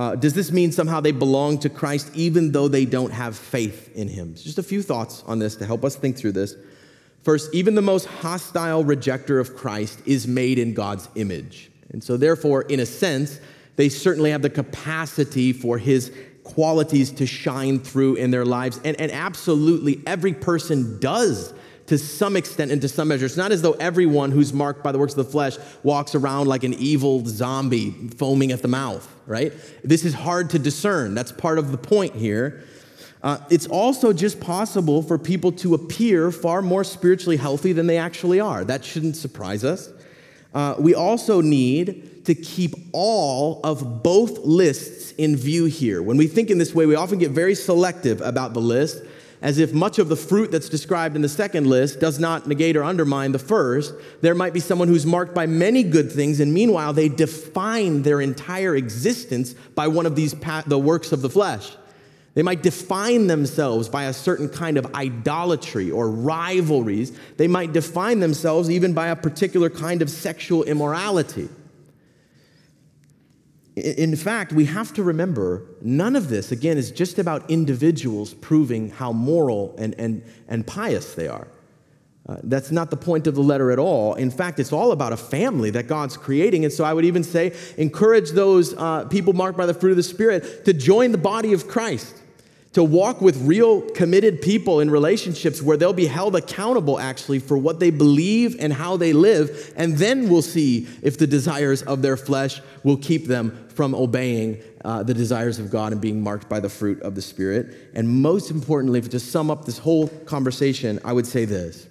Uh, 0.00 0.16
does 0.16 0.32
this 0.32 0.50
mean 0.50 0.72
somehow 0.72 0.98
they 0.98 1.12
belong 1.12 1.58
to 1.58 1.68
Christ 1.68 2.10
even 2.14 2.52
though 2.52 2.68
they 2.68 2.86
don't 2.86 3.12
have 3.12 3.36
faith 3.36 3.94
in 3.94 4.08
Him? 4.08 4.34
Just 4.34 4.56
a 4.56 4.62
few 4.62 4.80
thoughts 4.80 5.22
on 5.26 5.38
this 5.38 5.56
to 5.56 5.66
help 5.66 5.84
us 5.84 5.94
think 5.94 6.16
through 6.16 6.32
this. 6.32 6.54
First, 7.22 7.54
even 7.54 7.74
the 7.74 7.82
most 7.82 8.06
hostile 8.06 8.82
rejecter 8.82 9.38
of 9.38 9.54
Christ 9.54 10.00
is 10.06 10.26
made 10.26 10.58
in 10.58 10.72
God's 10.72 11.06
image. 11.16 11.70
And 11.90 12.02
so, 12.02 12.16
therefore, 12.16 12.62
in 12.62 12.80
a 12.80 12.86
sense, 12.86 13.40
they 13.76 13.90
certainly 13.90 14.30
have 14.30 14.40
the 14.40 14.48
capacity 14.48 15.52
for 15.52 15.76
His 15.76 16.10
qualities 16.44 17.10
to 17.10 17.26
shine 17.26 17.78
through 17.78 18.14
in 18.14 18.30
their 18.30 18.46
lives. 18.46 18.80
And, 18.82 18.98
and 18.98 19.12
absolutely 19.12 20.00
every 20.06 20.32
person 20.32 20.98
does 20.98 21.52
to 21.90 21.98
some 21.98 22.36
extent 22.36 22.70
and 22.70 22.80
to 22.80 22.88
some 22.88 23.08
measure. 23.08 23.26
It's 23.26 23.36
not 23.36 23.50
as 23.50 23.62
though 23.62 23.72
everyone 23.72 24.30
who's 24.30 24.52
marked 24.52 24.84
by 24.84 24.92
the 24.92 24.98
works 24.98 25.14
of 25.14 25.26
the 25.26 25.32
flesh 25.32 25.56
walks 25.82 26.14
around 26.14 26.46
like 26.46 26.62
an 26.62 26.72
evil 26.74 27.26
zombie 27.26 27.90
foaming 28.16 28.52
at 28.52 28.62
the 28.62 28.68
mouth, 28.68 29.12
right? 29.26 29.52
This 29.82 30.04
is 30.04 30.14
hard 30.14 30.50
to 30.50 30.60
discern. 30.60 31.16
That's 31.16 31.32
part 31.32 31.58
of 31.58 31.72
the 31.72 31.76
point 31.76 32.14
here. 32.14 32.62
Uh, 33.24 33.38
it's 33.50 33.66
also 33.66 34.12
just 34.12 34.38
possible 34.38 35.02
for 35.02 35.18
people 35.18 35.50
to 35.50 35.74
appear 35.74 36.30
far 36.30 36.62
more 36.62 36.84
spiritually 36.84 37.36
healthy 37.36 37.72
than 37.72 37.88
they 37.88 37.98
actually 37.98 38.38
are. 38.38 38.64
That 38.64 38.84
shouldn't 38.84 39.16
surprise 39.16 39.64
us. 39.64 39.90
Uh, 40.54 40.76
we 40.78 40.94
also 40.94 41.40
need 41.40 42.24
to 42.26 42.36
keep 42.36 42.72
all 42.92 43.60
of 43.64 44.04
both 44.04 44.38
lists 44.38 45.10
in 45.18 45.36
view 45.36 45.64
here. 45.64 46.04
When 46.04 46.18
we 46.18 46.28
think 46.28 46.50
in 46.50 46.58
this 46.58 46.72
way, 46.72 46.86
we 46.86 46.94
often 46.94 47.18
get 47.18 47.32
very 47.32 47.56
selective 47.56 48.20
about 48.20 48.54
the 48.54 48.60
list 48.60 49.02
as 49.42 49.58
if 49.58 49.72
much 49.72 49.98
of 49.98 50.08
the 50.08 50.16
fruit 50.16 50.50
that's 50.50 50.68
described 50.68 51.16
in 51.16 51.22
the 51.22 51.28
second 51.28 51.66
list 51.66 51.98
does 51.98 52.18
not 52.18 52.46
negate 52.46 52.76
or 52.76 52.84
undermine 52.84 53.32
the 53.32 53.38
first. 53.38 53.94
There 54.20 54.34
might 54.34 54.52
be 54.52 54.60
someone 54.60 54.88
who's 54.88 55.06
marked 55.06 55.34
by 55.34 55.46
many 55.46 55.82
good 55.82 56.12
things, 56.12 56.40
and 56.40 56.52
meanwhile, 56.52 56.92
they 56.92 57.08
define 57.08 58.02
their 58.02 58.20
entire 58.20 58.76
existence 58.76 59.54
by 59.74 59.88
one 59.88 60.06
of 60.06 60.14
these, 60.14 60.34
the 60.66 60.78
works 60.78 61.12
of 61.12 61.22
the 61.22 61.30
flesh. 61.30 61.76
They 62.34 62.42
might 62.42 62.62
define 62.62 63.26
themselves 63.26 63.88
by 63.88 64.04
a 64.04 64.12
certain 64.12 64.48
kind 64.48 64.76
of 64.76 64.94
idolatry 64.94 65.90
or 65.90 66.08
rivalries. 66.08 67.12
They 67.36 67.48
might 67.48 67.72
define 67.72 68.20
themselves 68.20 68.70
even 68.70 68.92
by 68.92 69.08
a 69.08 69.16
particular 69.16 69.68
kind 69.68 70.00
of 70.00 70.08
sexual 70.08 70.62
immorality. 70.62 71.48
In 73.76 74.16
fact, 74.16 74.52
we 74.52 74.64
have 74.64 74.92
to 74.94 75.02
remember 75.02 75.64
none 75.80 76.16
of 76.16 76.28
this, 76.28 76.50
again, 76.50 76.76
is 76.76 76.90
just 76.90 77.18
about 77.18 77.48
individuals 77.48 78.34
proving 78.34 78.90
how 78.90 79.12
moral 79.12 79.74
and, 79.78 79.94
and, 79.98 80.22
and 80.48 80.66
pious 80.66 81.14
they 81.14 81.28
are. 81.28 81.46
Uh, 82.28 82.36
that's 82.44 82.70
not 82.70 82.90
the 82.90 82.96
point 82.96 83.26
of 83.26 83.34
the 83.34 83.42
letter 83.42 83.70
at 83.70 83.78
all. 83.78 84.14
In 84.14 84.30
fact, 84.30 84.60
it's 84.60 84.72
all 84.72 84.92
about 84.92 85.12
a 85.12 85.16
family 85.16 85.70
that 85.70 85.86
God's 85.86 86.16
creating. 86.16 86.64
And 86.64 86.72
so 86.72 86.84
I 86.84 86.92
would 86.92 87.04
even 87.04 87.24
say, 87.24 87.56
encourage 87.76 88.30
those 88.30 88.74
uh, 88.74 89.06
people 89.06 89.32
marked 89.32 89.56
by 89.56 89.66
the 89.66 89.74
fruit 89.74 89.90
of 89.90 89.96
the 89.96 90.02
Spirit 90.02 90.64
to 90.64 90.72
join 90.72 91.12
the 91.12 91.18
body 91.18 91.52
of 91.52 91.66
Christ 91.66 92.19
to 92.72 92.84
walk 92.84 93.20
with 93.20 93.36
real 93.42 93.80
committed 93.80 94.40
people 94.40 94.78
in 94.78 94.90
relationships 94.90 95.60
where 95.60 95.76
they'll 95.76 95.92
be 95.92 96.06
held 96.06 96.36
accountable 96.36 97.00
actually 97.00 97.40
for 97.40 97.58
what 97.58 97.80
they 97.80 97.90
believe 97.90 98.56
and 98.60 98.72
how 98.72 98.96
they 98.96 99.12
live. 99.12 99.72
And 99.76 99.96
then 99.96 100.28
we'll 100.28 100.42
see 100.42 100.86
if 101.02 101.18
the 101.18 101.26
desires 101.26 101.82
of 101.82 102.00
their 102.00 102.16
flesh 102.16 102.60
will 102.84 102.96
keep 102.96 103.26
them 103.26 103.66
from 103.74 103.92
obeying 103.94 104.62
uh, 104.84 105.02
the 105.02 105.14
desires 105.14 105.58
of 105.58 105.70
God 105.70 105.92
and 105.92 106.00
being 106.00 106.22
marked 106.22 106.48
by 106.48 106.60
the 106.60 106.68
fruit 106.68 107.02
of 107.02 107.16
the 107.16 107.22
Spirit. 107.22 107.90
And 107.94 108.08
most 108.08 108.52
importantly, 108.52 109.00
to 109.00 109.18
sum 109.18 109.50
up 109.50 109.64
this 109.64 109.78
whole 109.78 110.06
conversation, 110.08 111.00
I 111.04 111.12
would 111.12 111.26
say 111.26 111.44
this 111.44 111.88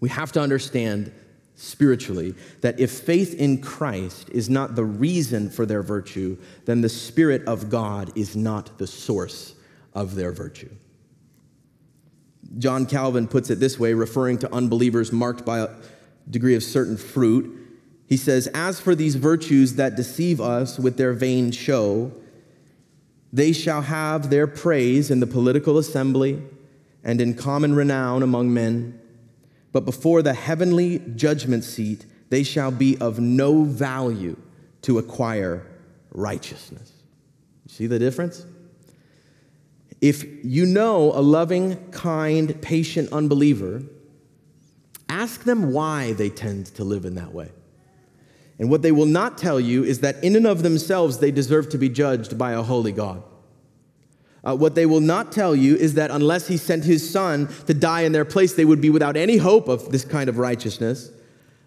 we 0.00 0.08
have 0.08 0.32
to 0.32 0.40
understand 0.40 1.12
spiritually 1.54 2.34
that 2.60 2.78
if 2.78 2.90
faith 2.90 3.34
in 3.34 3.60
Christ 3.60 4.28
is 4.30 4.48
not 4.48 4.74
the 4.74 4.84
reason 4.84 5.50
for 5.50 5.66
their 5.66 5.82
virtue, 5.82 6.36
then 6.64 6.80
the 6.80 6.88
Spirit 6.88 7.44
of 7.46 7.68
God 7.68 8.12
is 8.16 8.36
not 8.36 8.78
the 8.78 8.86
source 8.86 9.54
of 9.96 10.14
their 10.14 10.30
virtue. 10.30 10.70
John 12.58 12.86
Calvin 12.86 13.26
puts 13.26 13.50
it 13.50 13.58
this 13.58 13.78
way, 13.78 13.94
referring 13.94 14.38
to 14.38 14.54
unbelievers 14.54 15.10
marked 15.10 15.44
by 15.44 15.60
a 15.60 15.70
degree 16.30 16.54
of 16.54 16.62
certain 16.62 16.96
fruit. 16.96 17.52
He 18.06 18.16
says, 18.16 18.46
As 18.48 18.78
for 18.78 18.94
these 18.94 19.16
virtues 19.16 19.74
that 19.76 19.96
deceive 19.96 20.40
us 20.40 20.78
with 20.78 20.96
their 20.96 21.12
vain 21.12 21.50
show, 21.50 22.12
they 23.32 23.52
shall 23.52 23.82
have 23.82 24.30
their 24.30 24.46
praise 24.46 25.10
in 25.10 25.18
the 25.20 25.26
political 25.26 25.78
assembly 25.78 26.42
and 27.02 27.20
in 27.20 27.34
common 27.34 27.74
renown 27.74 28.22
among 28.22 28.52
men. 28.52 29.00
But 29.72 29.84
before 29.84 30.22
the 30.22 30.34
heavenly 30.34 31.00
judgment 31.16 31.64
seat, 31.64 32.06
they 32.28 32.42
shall 32.42 32.70
be 32.70 32.96
of 32.98 33.18
no 33.18 33.62
value 33.62 34.36
to 34.82 34.98
acquire 34.98 35.66
righteousness. 36.12 36.92
See 37.66 37.86
the 37.86 37.98
difference? 37.98 38.46
If 40.00 40.24
you 40.44 40.66
know 40.66 41.12
a 41.12 41.22
loving, 41.22 41.90
kind, 41.90 42.60
patient 42.60 43.12
unbeliever, 43.12 43.82
ask 45.08 45.44
them 45.44 45.72
why 45.72 46.12
they 46.12 46.28
tend 46.28 46.66
to 46.74 46.84
live 46.84 47.04
in 47.04 47.14
that 47.14 47.32
way. 47.32 47.50
And 48.58 48.70
what 48.70 48.82
they 48.82 48.92
will 48.92 49.06
not 49.06 49.36
tell 49.36 49.60
you 49.60 49.84
is 49.84 50.00
that 50.00 50.22
in 50.22 50.36
and 50.36 50.46
of 50.46 50.62
themselves, 50.62 51.18
they 51.18 51.30
deserve 51.30 51.68
to 51.70 51.78
be 51.78 51.88
judged 51.88 52.38
by 52.38 52.52
a 52.52 52.62
holy 52.62 52.92
God. 52.92 53.22
Uh, 54.42 54.54
what 54.54 54.74
they 54.74 54.86
will 54.86 55.00
not 55.00 55.32
tell 55.32 55.56
you 55.56 55.74
is 55.74 55.94
that 55.94 56.10
unless 56.10 56.46
he 56.46 56.56
sent 56.56 56.84
his 56.84 57.08
son 57.08 57.48
to 57.66 57.74
die 57.74 58.02
in 58.02 58.12
their 58.12 58.24
place, 58.24 58.54
they 58.54 58.64
would 58.64 58.80
be 58.80 58.90
without 58.90 59.16
any 59.16 59.38
hope 59.38 59.68
of 59.68 59.90
this 59.90 60.04
kind 60.04 60.28
of 60.28 60.38
righteousness. 60.38 61.10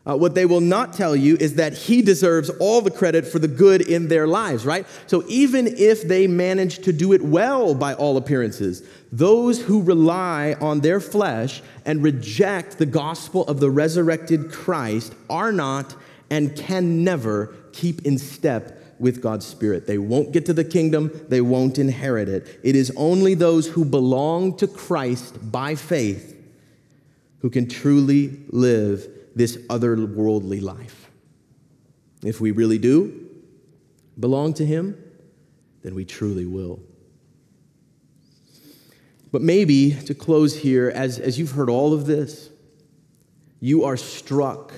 Uh, 0.07 0.15
what 0.15 0.33
they 0.33 0.45
will 0.45 0.61
not 0.61 0.93
tell 0.93 1.15
you 1.15 1.35
is 1.39 1.55
that 1.55 1.73
he 1.73 2.01
deserves 2.01 2.49
all 2.51 2.81
the 2.81 2.89
credit 2.89 3.27
for 3.27 3.37
the 3.37 3.47
good 3.47 3.81
in 3.81 4.07
their 4.07 4.25
lives, 4.25 4.65
right? 4.65 4.87
So 5.07 5.23
even 5.27 5.67
if 5.67 6.07
they 6.07 6.25
manage 6.25 6.79
to 6.79 6.93
do 6.93 7.11
it 7.13 7.21
well 7.21 7.75
by 7.75 7.93
all 7.93 8.15
appearances, 8.15 8.81
those 9.11 9.61
who 9.61 9.83
rely 9.83 10.55
on 10.61 10.79
their 10.79 10.99
flesh 10.99 11.61
and 11.85 12.01
reject 12.01 12.77
the 12.77 12.85
gospel 12.85 13.45
of 13.45 13.59
the 13.59 13.69
resurrected 13.69 14.51
Christ 14.51 15.13
are 15.29 15.51
not 15.51 15.95
and 16.29 16.55
can 16.55 17.03
never 17.03 17.53
keep 17.73 18.05
in 18.05 18.17
step 18.17 18.77
with 18.99 19.21
God's 19.21 19.45
Spirit. 19.45 19.85
They 19.85 19.97
won't 19.97 20.31
get 20.31 20.45
to 20.45 20.53
the 20.53 20.63
kingdom, 20.63 21.11
they 21.27 21.41
won't 21.41 21.77
inherit 21.77 22.29
it. 22.29 22.59
It 22.63 22.75
is 22.75 22.91
only 22.95 23.33
those 23.33 23.67
who 23.67 23.83
belong 23.83 24.57
to 24.57 24.67
Christ 24.67 25.51
by 25.51 25.75
faith 25.75 26.37
who 27.41 27.49
can 27.49 27.67
truly 27.67 28.39
live 28.49 29.07
this 29.39 29.55
otherworldly 29.67 30.61
life. 30.61 31.09
If 32.25 32.41
we 32.41 32.51
really 32.51 32.77
do 32.77 33.25
belong 34.19 34.53
to 34.55 34.65
Him, 34.65 35.01
then 35.81 35.95
we 35.95 36.03
truly 36.03 36.45
will. 36.45 36.81
But 39.31 39.41
maybe 39.41 39.91
to 40.07 40.13
close 40.13 40.57
here, 40.57 40.89
as, 40.89 41.19
as 41.19 41.39
you've 41.39 41.51
heard 41.51 41.69
all 41.69 41.93
of 41.93 42.05
this, 42.05 42.49
you 43.61 43.85
are 43.85 43.95
struck 43.95 44.73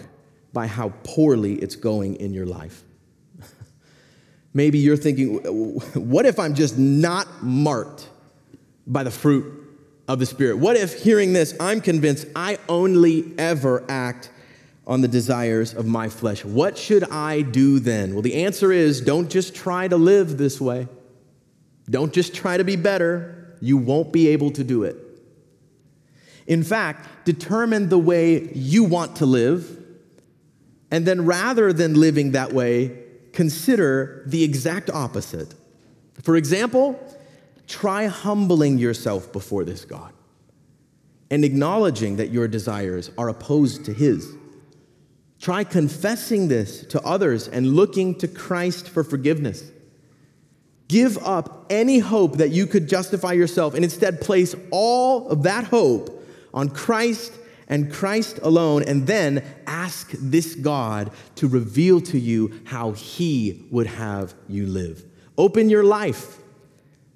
by 0.54 0.68
how 0.68 0.90
poorly 1.04 1.56
it's 1.56 1.76
going 1.76 2.18
in 2.18 2.32
your 2.32 2.46
life. 2.46 2.84
Maybe 4.54 4.78
you're 4.78 4.98
thinking, 4.98 5.38
what 5.94 6.28
if 6.28 6.38
I'm 6.38 6.54
just 6.54 6.78
not 6.78 7.44
marked 7.44 8.10
by 8.86 9.04
the 9.04 9.12
fruit 9.12 9.80
of 10.08 10.20
the 10.20 10.26
Spirit? 10.26 10.58
What 10.58 10.76
if 10.76 11.02
hearing 11.02 11.34
this, 11.34 11.56
I'm 11.60 11.82
convinced 11.82 12.28
I 12.36 12.60
only 12.68 13.34
ever 13.40 13.86
act 13.90 14.31
on 14.92 15.00
the 15.00 15.08
desires 15.08 15.74
of 15.74 15.86
my 15.86 16.10
flesh? 16.10 16.44
What 16.44 16.78
should 16.78 17.06
I 17.06 17.44
do 17.44 17.80
then? 17.80 18.12
Well, 18.12 18.22
the 18.22 18.44
answer 18.44 18.74
is 18.74 19.00
don't 19.00 19.32
just 19.32 19.56
try 19.56 19.88
to 19.88 19.96
live 19.96 20.38
this 20.38 20.60
way, 20.60 20.90
don't 21.90 22.12
just 22.12 22.36
try 22.36 22.58
to 22.58 22.66
be 22.66 22.76
better. 22.76 23.56
You 23.62 23.78
won't 23.78 24.12
be 24.12 24.28
able 24.30 24.52
to 24.52 24.64
do 24.64 24.84
it. 24.84 24.98
In 26.48 26.64
fact, 26.64 27.26
determine 27.26 27.90
the 27.90 27.98
way 27.98 28.52
you 28.54 28.84
want 28.84 29.18
to 29.18 29.26
live, 29.26 29.78
and 30.90 31.06
then 31.06 31.26
rather 31.26 31.72
than 31.72 31.94
living 31.94 32.32
that 32.32 32.52
way, 32.52 32.98
consider 33.32 34.24
the 34.26 34.44
exact 34.44 34.90
opposite. 34.90 35.54
For 36.24 36.36
example, 36.36 37.00
try 37.68 38.08
humbling 38.08 38.78
yourself 38.78 39.32
before 39.32 39.64
this 39.64 39.86
God 39.86 40.12
and 41.30 41.46
acknowledging 41.46 42.18
that 42.18 42.32
your 42.32 42.48
desires 42.48 43.10
are 43.18 43.30
opposed 43.30 43.86
to 43.86 43.94
His. 43.94 44.36
Try 45.42 45.64
confessing 45.64 46.50
this 46.50 46.86
to 46.86 47.02
others 47.02 47.48
and 47.48 47.74
looking 47.74 48.14
to 48.20 48.28
Christ 48.28 48.88
for 48.88 49.04
forgiveness. 49.04 49.72
Give 50.88 51.18
up 51.26 51.66
any 51.72 51.98
hope 51.98 52.38
that 52.38 52.52
you 52.52 52.68
could 52.68 52.88
justify 52.88 53.34
yourself 53.34 53.74
and 53.74 53.84
instead 53.84 54.22
place 54.22 54.54
all 54.70 55.28
of 55.30 55.44
that 55.44 55.64
hope 55.64 56.24
on 56.54 56.70
Christ 56.70 57.34
and 57.68 57.92
Christ 57.92 58.40
alone, 58.44 58.84
and 58.84 59.08
then 59.08 59.44
ask 59.66 60.12
this 60.12 60.56
God 60.56 61.10
to 61.36 61.48
reveal 61.48 62.02
to 62.02 62.20
you 62.20 62.60
how 62.66 62.92
He 62.92 63.66
would 63.72 63.88
have 63.88 64.34
you 64.50 64.68
live. 64.68 65.06
Open 65.38 65.70
your 65.70 65.84
life 65.84 66.40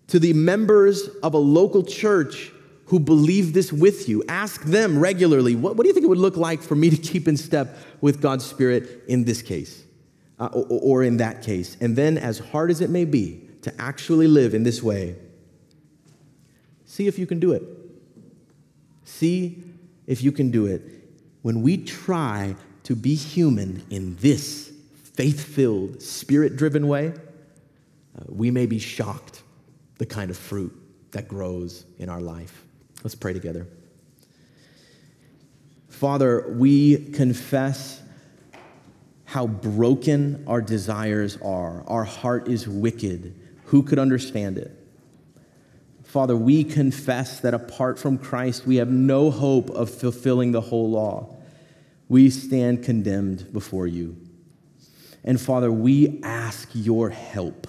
to 0.08 0.18
the 0.18 0.32
members 0.32 1.10
of 1.22 1.34
a 1.34 1.38
local 1.38 1.84
church 1.84 2.54
who 2.86 3.00
believe 3.00 3.54
this 3.54 3.74
with 3.74 4.08
you. 4.08 4.24
Ask 4.30 4.64
them 4.64 5.00
regularly, 5.00 5.56
what, 5.56 5.76
what 5.76 5.84
do 5.84 5.88
you 5.88 5.94
think 5.94 6.06
it 6.06 6.10
would 6.10 6.18
look 6.18 6.38
like 6.38 6.62
for 6.62 6.76
me 6.76 6.90
to 6.90 6.98
keep 6.98 7.28
in 7.28 7.36
step 7.38 7.78
with 8.02 8.22
God's 8.22 8.46
Spirit 8.46 9.04
in 9.08 9.24
this 9.24 9.42
case 9.42 9.84
uh, 10.40 10.50
or, 10.54 10.80
or 10.82 11.04
in 11.04 11.18
that 11.18 11.42
case? 11.42 11.78
And 11.82 11.96
then, 11.96 12.18
as 12.18 12.40
hard 12.40 12.70
as 12.70 12.82
it 12.82 12.90
may 12.90 13.06
be 13.06 13.42
to 13.64 13.82
actually 13.82 14.28
live 14.28 14.54
in 14.54 14.64
this 14.64 14.84
way, 14.84 15.16
see 16.86 17.08
if 17.08 17.18
you 17.18 17.26
can 17.26 17.40
do 17.40 17.54
it. 17.54 17.64
See 19.04 19.64
if 20.06 20.24
you 20.24 20.32
can 20.32 20.52
do 20.52 20.68
it, 20.68 20.82
when 21.42 21.62
we 21.62 21.78
try 21.78 22.56
to 22.84 22.96
be 22.96 23.16
human 23.16 23.84
in 23.90 24.16
this 24.18 24.72
faith 25.16 25.44
filled, 25.44 26.02
spirit 26.02 26.56
driven 26.56 26.88
way, 26.88 27.08
uh, 27.08 28.24
we 28.28 28.52
may 28.52 28.66
be 28.66 28.78
shocked 28.78 29.42
the 29.98 30.06
kind 30.06 30.30
of 30.30 30.38
fruit 30.38 30.74
that 31.12 31.28
grows 31.28 31.86
in 31.98 32.10
our 32.10 32.22
life. 32.22 32.65
Let's 33.06 33.14
pray 33.14 33.34
together. 33.34 33.68
Father, 35.90 36.44
we 36.50 37.12
confess 37.12 38.02
how 39.26 39.46
broken 39.46 40.44
our 40.48 40.60
desires 40.60 41.38
are. 41.44 41.84
Our 41.86 42.04
heart 42.04 42.48
is 42.48 42.68
wicked. 42.68 43.40
Who 43.66 43.84
could 43.84 44.00
understand 44.00 44.58
it? 44.58 44.72
Father, 46.04 46.36
we 46.36 46.64
confess 46.64 47.42
that 47.42 47.54
apart 47.54 48.00
from 48.00 48.18
Christ, 48.18 48.66
we 48.66 48.78
have 48.78 48.90
no 48.90 49.30
hope 49.30 49.70
of 49.70 49.92
fulfilling 49.92 50.52
the 50.52 50.62
whole 50.62 50.90
law. 50.90 51.36
We 52.10 52.32
stand 52.32 52.84
condemned 52.84 53.54
before 53.54 53.86
you. 53.86 54.18
And 55.24 55.40
Father, 55.40 55.72
we 55.72 56.22
ask 56.24 56.70
your 56.74 57.12
help, 57.12 57.68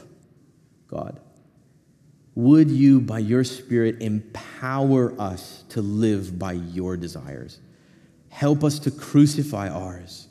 God. 0.88 1.20
Would 2.36 2.70
you, 2.70 3.00
by 3.00 3.18
your 3.20 3.44
Spirit, 3.44 4.02
empower 4.02 5.18
us 5.18 5.64
to 5.70 5.80
live 5.80 6.38
by 6.38 6.52
your 6.52 6.96
desires? 6.96 7.58
Help 8.28 8.62
us 8.62 8.78
to 8.80 8.90
crucify 8.90 9.70
ours. 9.70 10.28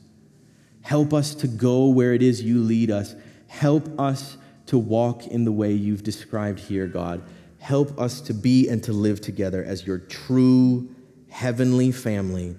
Help 0.81 1.13
us 1.13 1.33
to 1.33 1.47
go 1.47 1.87
where 1.87 2.13
it 2.13 2.21
is 2.21 2.43
you 2.43 2.59
lead 2.59 2.91
us. 2.91 3.15
Help 3.47 3.99
us 3.99 4.37
to 4.67 4.77
walk 4.77 5.25
in 5.25 5.45
the 5.45 5.51
way 5.51 5.73
you've 5.73 6.03
described 6.03 6.59
here, 6.59 6.85
God. 6.85 7.23
Help 7.57 7.99
us 7.99 8.21
to 8.21 8.35
be 8.35 8.69
and 8.69 8.83
to 8.83 8.93
live 8.93 9.19
together 9.19 9.63
as 9.63 9.87
your 9.87 9.97
true 9.97 10.87
heavenly 11.29 11.91
family, 11.91 12.55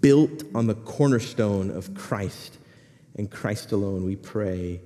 built 0.00 0.42
on 0.52 0.66
the 0.66 0.74
cornerstone 0.74 1.70
of 1.70 1.94
Christ 1.94 2.58
and 3.14 3.30
Christ 3.30 3.70
alone. 3.70 4.04
We 4.04 4.16
pray 4.16 4.80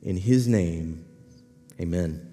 in 0.00 0.16
his 0.16 0.46
name. 0.46 1.04
Amen. 1.80 2.31